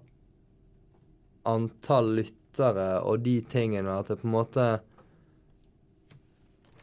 antall 1.49 2.13
lyttere 2.21 3.02
og 3.04 3.19
de 3.26 3.41
tingene 3.52 3.97
at 3.99 4.10
jeg 4.13 4.21
på 4.21 4.30
en 4.30 4.36
måte 4.38 4.67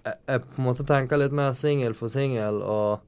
jeg, 0.04 0.16
jeg 0.28 0.42
på 0.44 0.60
en 0.60 0.66
måte 0.66 0.84
tenker 0.84 1.20
litt 1.20 1.32
mer 1.36 1.56
singel 1.56 1.96
for 1.96 2.12
singel 2.12 2.60
og, 2.60 3.06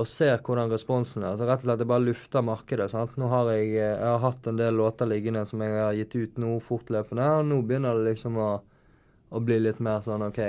og 0.00 0.06
ser 0.08 0.38
hvordan 0.40 0.70
responsen 0.72 1.22
er. 1.22 1.34
Altså 1.34 1.46
Rett 1.46 1.60
og 1.62 1.66
slett 1.68 1.82
jeg 1.84 1.88
bare 1.90 2.04
lufter 2.06 2.42
markedet. 2.46 2.90
sant? 2.90 3.16
Nå 3.20 3.28
har 3.28 3.50
jeg, 3.52 3.74
jeg 3.76 3.98
har 4.00 4.18
hatt 4.22 4.46
en 4.48 4.56
del 4.56 4.74
låter 4.80 5.06
liggende 5.10 5.44
som 5.46 5.60
jeg 5.60 5.76
har 5.76 5.92
gitt 5.98 6.14
ut 6.16 6.38
nå 6.40 6.54
fortløpende, 6.64 7.26
og 7.38 7.44
nå 7.50 7.60
begynner 7.62 7.98
det 8.00 8.12
liksom 8.14 8.38
å, 8.40 8.50
å 9.30 9.40
bli 9.44 9.58
litt 9.60 9.80
mer 9.84 10.00
sånn 10.04 10.24
OK. 10.30 10.40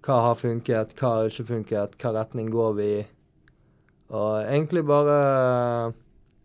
Hva 0.00 0.20
har 0.30 0.38
funket, 0.40 0.94
hva 0.96 1.10
har 1.18 1.28
ikke 1.28 1.48
funket, 1.50 1.98
hva 2.00 2.14
retning 2.16 2.48
går 2.50 2.72
vi 2.78 2.88
i? 3.00 3.02
Og 4.10 4.40
egentlig 4.42 4.82
bare 4.88 5.92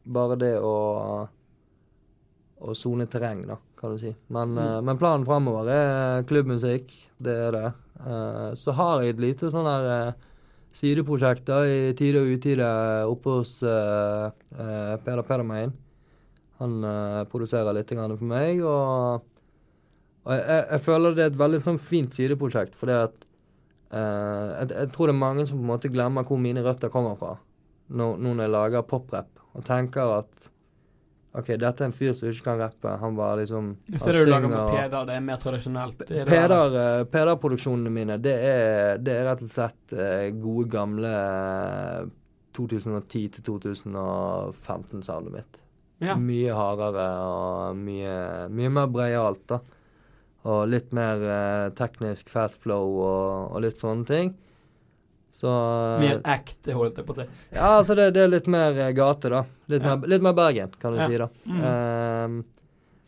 bare 0.05 0.35
det 0.37 0.53
å 0.61 0.75
å 2.65 2.73
sone 2.77 3.05
terreng, 3.11 3.41
da, 3.49 3.57
kan 3.77 3.91
du 3.93 3.97
si. 3.99 4.13
Men, 4.31 4.53
Mm. 4.55 4.57
eh, 4.57 4.81
men 4.81 4.97
planen 4.97 5.25
framover 5.27 5.67
er 5.69 6.23
klubbmusikk. 6.23 6.87
Det 7.21 7.33
er 7.47 7.51
det. 7.51 7.73
Eh, 7.99 8.53
så 8.55 8.71
har 8.73 9.01
jeg 9.03 9.09
et 9.15 9.19
lite 9.19 9.51
sånn 9.51 9.67
her 9.67 10.15
sideprosjekt 10.75 11.45
da, 11.47 11.61
i 11.67 11.93
tide 11.97 12.21
og 12.23 12.33
utide 12.35 12.67
oppe 13.09 13.37
hos 13.39 13.57
eh, 13.63 14.97
Peder 15.05 15.23
Pedermein. 15.27 15.73
Han 16.61 16.75
eh, 16.87 17.21
produserer 17.31 17.75
litt 17.75 17.93
for 17.95 18.27
meg, 18.27 18.63
og, 18.63 19.23
og 20.25 20.33
jeg, 20.33 20.65
jeg, 20.71 20.81
føler 20.87 21.15
det 21.15 21.25
er 21.25 21.31
et 21.33 21.39
veldig 21.39 21.61
sånn 21.63 21.79
fint 21.81 22.15
sideprosjekt, 22.15 22.75
fordi 22.79 22.99
at 23.05 23.23
jeg, 23.95 24.67
jeg 24.71 24.89
tror 24.91 25.07
det 25.07 25.13
er 25.13 25.21
mange 25.21 25.45
som 25.47 25.59
på 25.59 25.63
en 25.63 25.69
måte 25.69 25.91
glemmer 25.93 26.25
hvor 26.27 26.39
mine 26.41 26.63
røtter 26.65 26.91
kommer 26.91 27.15
fra, 27.19 27.35
nå 27.95 28.15
når 28.19 28.43
jeg 28.43 28.53
lager 28.55 28.87
poprap, 28.89 29.29
og 29.55 29.63
tenker 29.67 30.17
at 30.17 30.49
OK, 31.35 31.49
dette 31.59 31.83
er 31.83 31.89
en 31.89 31.95
fyr 31.95 32.13
som 32.15 32.29
ikke 32.31 32.45
kan 32.45 32.59
rappe. 32.61 32.91
Han 33.01 33.15
bare 33.17 33.41
liksom 33.41 33.73
Jeg 33.91 34.01
ser 34.01 34.15
det 34.15 34.21
du 34.23 34.31
lager 34.31 34.51
med 34.51 34.71
Peder, 34.71 35.07
det 35.09 35.15
er 35.17 35.23
mer 35.25 35.39
tradisjonelt? 35.41 36.05
Eh, 36.07 37.03
Peder-produksjonene 37.11 37.91
mine, 37.91 38.15
det 38.23 38.35
er, 38.39 39.01
det 39.03 39.13
er 39.17 39.27
rett 39.29 39.43
og 39.43 39.51
slett 39.51 39.95
eh, 39.97 40.29
gode, 40.39 40.69
gamle 40.71 41.11
2010 42.55 43.41
2015-salget 43.43 45.33
mitt. 45.35 45.59
Ja. 46.03 46.15
Mye 46.19 46.55
hardere 46.55 47.07
og 47.23 47.75
mye, 47.79 48.15
mye 48.51 48.71
mer 48.79 48.87
breialt, 48.91 49.43
da. 49.51 49.59
Og 50.45 50.67
litt 50.69 50.91
mer 50.95 51.19
eh, 51.19 51.67
teknisk 51.75 52.29
fast 52.31 52.61
flow 52.63 52.99
og, 53.01 53.51
og 53.55 53.63
litt 53.65 53.81
sånne 53.81 54.07
ting. 54.07 54.35
Så 55.35 55.51
Mer 55.99 56.21
act, 56.31 56.61
holdt 56.71 56.95
jeg 57.01 57.05
på 57.09 57.11
å 57.11 57.17
si. 57.19 57.25
Ja, 57.51 57.73
altså 57.81 57.95
det, 57.99 58.05
det 58.15 58.21
er 58.23 58.29
litt 58.31 58.45
mer 58.51 58.77
eh, 58.79 58.93
gate, 58.95 59.31
da. 59.33 59.41
Litt, 59.67 59.83
Ja. 59.83 59.95
mer, 59.97 60.07
litt 60.13 60.23
mer 60.23 60.35
Bergen, 60.37 60.71
kan 60.79 60.93
du 60.95 60.99
Ja. 61.01 61.07
si, 61.11 61.17
da. 61.19 61.27
Mm. 61.45 61.65
Um, 61.65 62.37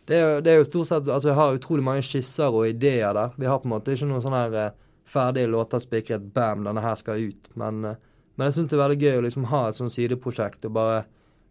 det, 0.07 0.17
er, 0.19 0.41
det 0.43 0.51
er 0.51 0.57
jo 0.59 0.65
stort 0.67 0.87
sett 0.89 1.07
Altså, 1.07 1.29
jeg 1.31 1.35
har 1.39 1.55
utrolig 1.55 1.83
mange 1.87 2.03
skisser 2.03 2.51
og 2.51 2.67
ideer 2.67 3.13
der. 3.15 3.31
Vi 3.39 3.47
har 3.47 3.59
på 3.63 3.69
en 3.69 3.75
måte 3.77 3.95
ikke 3.95 4.09
noen 4.09 4.21
sånne 4.25 4.41
her 4.43 4.57
eh, 4.65 4.75
ferdige 5.07 5.47
låter 5.47 5.79
spikret 5.79 6.25
bam, 6.35 6.65
denne 6.67 6.83
her 6.83 6.95
skal 6.99 7.23
ut. 7.29 7.47
Men, 7.55 7.79
eh, 7.93 7.95
men 8.35 8.49
jeg 8.51 8.57
syns 8.57 8.69
det 8.73 8.77
er 8.77 8.83
veldig 8.83 8.99
gøy 9.05 9.17
å 9.21 9.23
liksom 9.29 9.45
ha 9.53 9.61
et 9.69 9.79
sånt 9.79 9.95
sideprosjekt 9.95 10.65
og 10.67 10.73
bare 10.73 11.05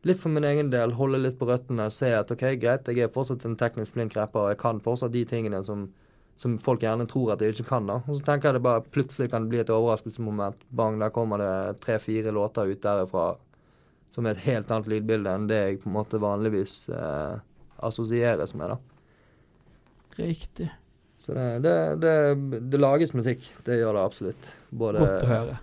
Litt 0.07 0.21
for 0.23 0.29
min 0.31 0.45
egen 0.47 0.69
del 0.71 0.93
holde 0.95 1.19
litt 1.19 1.35
på 1.41 1.49
røttene. 1.49 1.89
og 1.89 1.93
Se 1.93 2.12
at 2.15 2.29
OK, 2.31 2.45
greit, 2.62 2.87
jeg 2.87 3.01
er 3.03 3.09
fortsatt 3.11 3.43
en 3.49 3.57
teknisk 3.59 3.97
flink 3.97 4.12
rapper, 4.15 4.39
og 4.45 4.51
jeg 4.53 4.59
kan 4.61 4.79
fortsatt 4.85 5.11
de 5.11 5.25
tingene 5.27 5.65
som 5.67 5.89
som 6.37 6.59
folk 6.61 6.85
gjerne 6.85 7.07
tror 7.09 7.33
at 7.33 7.42
jeg 7.42 7.57
ikke 7.57 7.70
kan. 7.70 7.88
da. 7.88 8.01
Og 8.05 8.18
så 8.18 8.27
tenker 8.27 8.51
jeg 8.51 8.59
det 8.59 8.66
bare 8.66 8.85
plutselig 8.85 9.31
kan 9.33 9.46
det 9.46 9.53
bli 9.55 9.62
et 9.62 9.72
overraskelsesmoment. 9.72 10.66
Bang, 10.68 10.99
der 11.01 11.12
kommer 11.14 11.40
det 11.40 11.81
tre-fire 11.85 12.35
låter 12.35 12.68
ut 12.72 12.83
derifra 12.83 13.35
som 14.12 14.27
er 14.27 14.37
et 14.37 14.46
helt 14.46 14.70
annet 14.72 14.88
lydbilde 14.88 15.33
enn 15.33 15.49
det 15.51 15.61
jeg 15.61 15.81
på 15.83 15.90
en 15.90 15.96
måte 15.99 16.20
vanligvis 16.20 16.77
eh, 16.88 17.38
assosieres 17.85 18.55
med. 18.57 18.72
da. 18.72 18.79
Riktig. 20.16 20.70
Så 21.20 21.33
det, 21.37 21.59
det, 21.64 21.75
det, 22.01 22.14
det 22.70 22.81
lages 22.81 23.12
musikk. 23.16 23.44
Det 23.64 23.79
gjør 23.81 23.96
det 23.96 24.05
absolutt. 24.05 24.49
Både 24.68 25.05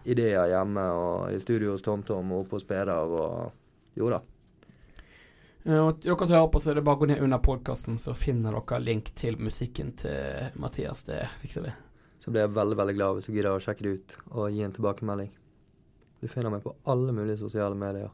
ideer 0.09 0.49
hjemme 0.49 0.85
og 0.97 1.33
i 1.33 1.39
studio 1.41 1.75
hos 1.75 1.85
TomTom 1.85 2.33
og 2.33 2.45
oppe 2.45 2.57
hos 2.57 2.69
Peder 2.69 3.17
og 3.21 3.59
Jo 3.97 4.09
da. 4.09 4.23
Eh, 5.65 5.79
Og 5.79 6.01
dere 6.03 6.27
som 6.27 6.35
hører 6.35 6.51
på, 6.51 6.59
så 6.61 6.71
er 6.71 6.75
det 6.79 6.83
bare 6.87 6.97
å 6.99 7.03
gå 7.03 7.07
ned 7.13 7.21
under 7.23 7.39
podkasten, 7.43 7.97
så 8.01 8.15
finner 8.17 8.51
dere 8.57 8.79
link 8.83 9.13
til 9.15 9.37
musikken 9.39 9.93
til 9.99 10.49
Mathias. 10.59 11.03
Det 11.07 11.21
fikser 11.41 11.67
vi. 11.67 11.71
Så 12.19 12.31
blir 12.31 12.45
jeg 12.45 12.55
veldig 12.55 12.77
veldig 12.79 12.95
glad 12.95 13.15
hvis 13.17 13.25
du 13.27 13.33
gidder 13.35 13.55
å 13.55 13.61
sjekke 13.63 13.83
det 13.83 13.93
ut 13.97 14.17
og 14.31 14.51
gi 14.51 14.61
en 14.63 14.75
tilbakemelding. 14.75 15.31
Du 16.23 16.27
finner 16.31 16.53
meg 16.53 16.63
på 16.63 16.75
alle 16.87 17.11
mulige 17.11 17.41
sosiale 17.41 17.75
medier. 17.75 18.11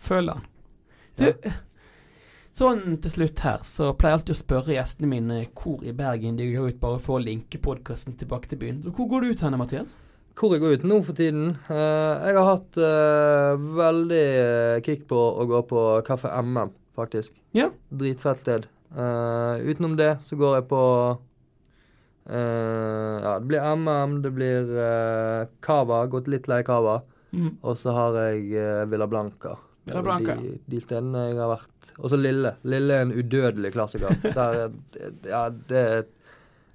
Følg 0.00 0.30
han. 0.32 0.46
Du, 1.18 1.26
sånn 2.56 2.96
til 3.02 3.12
slutt 3.12 3.42
her, 3.44 3.64
så 3.66 3.90
pleier 3.92 4.14
jeg 4.14 4.20
alltid 4.20 4.34
å 4.36 4.38
spørre 4.40 4.76
gjestene 4.76 5.10
mine 5.10 5.40
hvor 5.58 5.82
i 5.84 5.92
Bergen 5.92 6.38
de 6.38 6.46
går 6.54 6.72
ut 6.72 6.80
bare 6.80 7.00
for 7.02 7.18
å 7.18 7.24
linke 7.24 7.60
podkasten 7.60 8.16
tilbake 8.16 8.48
til 8.48 8.60
byen. 8.62 8.80
Så 8.86 8.94
hvor 8.96 9.10
går 9.10 9.24
du 9.26 9.32
ut 9.34 9.44
henne, 9.44 9.60
Mathias? 9.60 9.90
Hvor 10.38 10.52
jeg 10.54 10.62
går 10.62 10.74
ut 10.78 10.84
nå 10.86 10.96
for 11.02 11.16
tiden 11.18 11.48
eh, 11.66 12.26
Jeg 12.28 12.36
har 12.38 12.46
hatt 12.52 12.76
eh, 12.78 13.56
veldig 13.78 14.20
eh, 14.38 14.80
kick 14.86 15.06
på 15.10 15.18
å 15.18 15.46
gå 15.50 15.62
på 15.66 15.82
Kaffe 16.06 16.30
MM, 16.42 16.70
faktisk. 16.98 17.34
Ja. 17.58 17.70
Dritfett 17.90 18.42
sted. 18.44 18.68
Utenom 18.88 19.96
det 19.98 20.14
så 20.24 20.36
går 20.40 20.54
jeg 20.60 20.68
på 20.70 20.82
Ja, 22.28 23.34
det 23.40 23.46
blir 23.48 23.60
MM, 23.76 24.18
det 24.24 24.30
blir 24.36 24.70
Cava. 25.64 26.02
Gått 26.12 26.28
litt 26.28 26.48
lei 26.48 26.62
Cava. 26.66 27.00
Mm. 27.32 27.56
Og 27.62 27.76
så 27.80 27.92
har 27.96 28.16
jeg 28.28 28.88
Villa 28.90 29.06
Blanca. 29.08 29.56
Villa 29.88 30.00
er 30.02 30.06
Blanca. 30.06 30.36
De, 30.40 30.54
de 30.68 30.80
stedene 30.84 31.26
jeg 31.30 31.38
har 31.40 31.52
vært. 31.56 31.92
Og 31.98 32.12
så 32.12 32.18
Lille. 32.20 32.54
Lille 32.68 32.94
er 33.00 33.06
en 33.06 33.14
udødelig 33.16 33.72
klassiker. 33.74 34.14
Der, 34.38 34.60
er- 34.68 35.14
ja, 35.28 35.42
det, 35.70 35.84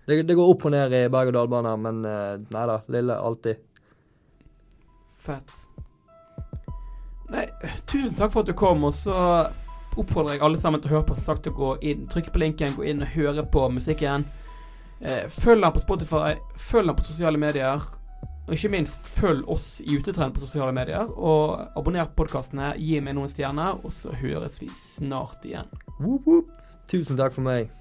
det, 0.06 0.22
det 0.28 0.36
går 0.36 0.54
opp 0.54 0.66
og 0.68 0.74
ned 0.74 0.96
i 0.98 1.04
berg-og-dal-bane, 1.12 1.76
men 1.80 2.02
uh, 2.08 2.36
nei 2.54 2.64
da. 2.70 2.80
Lille 2.92 3.18
alltid. 3.18 3.62
Fett. 5.24 5.54
Nei, 7.34 7.48
tusen 7.90 8.16
takk 8.20 8.34
for 8.34 8.44
at 8.44 8.52
du 8.52 8.56
kom, 8.58 8.84
og 8.84 8.94
så 8.94 9.16
oppfordrer 9.98 10.36
jeg 10.36 10.44
alle 10.46 10.60
sammen 10.60 10.82
til 10.82 10.92
å 10.92 10.98
høre 10.98 11.08
på. 11.08 11.18
Som 11.18 11.30
sagt, 11.32 11.50
å 11.50 11.56
gå 11.56 11.74
inn, 11.86 12.08
trykke 12.12 12.34
på 12.34 12.42
linken, 12.44 12.76
gå 12.78 12.88
inn 12.92 13.06
og 13.06 13.14
høre 13.16 13.46
på 13.50 13.66
musikken. 13.74 14.28
Eh, 15.00 15.26
følg 15.32 15.64
den 15.64 15.76
på 15.76 15.84
Spotify, 15.84 16.36
følg 16.70 16.92
den 16.92 17.00
på 17.00 17.08
sosiale 17.08 17.40
medier. 17.40 17.84
Og 18.44 18.58
ikke 18.58 18.74
minst, 18.74 19.08
følg 19.08 19.48
oss 19.50 19.78
i 19.82 19.96
Utetrend 19.96 20.36
på 20.36 20.44
sosiale 20.44 20.76
medier. 20.76 21.08
Og 21.16 21.56
abonner 21.80 22.10
på 22.12 22.24
podkastene, 22.24 22.74
gi 22.76 23.00
meg 23.04 23.16
noen 23.18 23.32
stjerner, 23.32 23.80
og 23.80 23.96
så 23.96 24.12
høres 24.20 24.60
vi 24.62 24.68
snart 24.76 25.48
igjen. 25.48 25.72
Woop, 26.02 26.28
woop. 26.28 26.52
Tusen 26.92 27.20
takk 27.20 27.36
for 27.36 27.46
meg. 27.48 27.72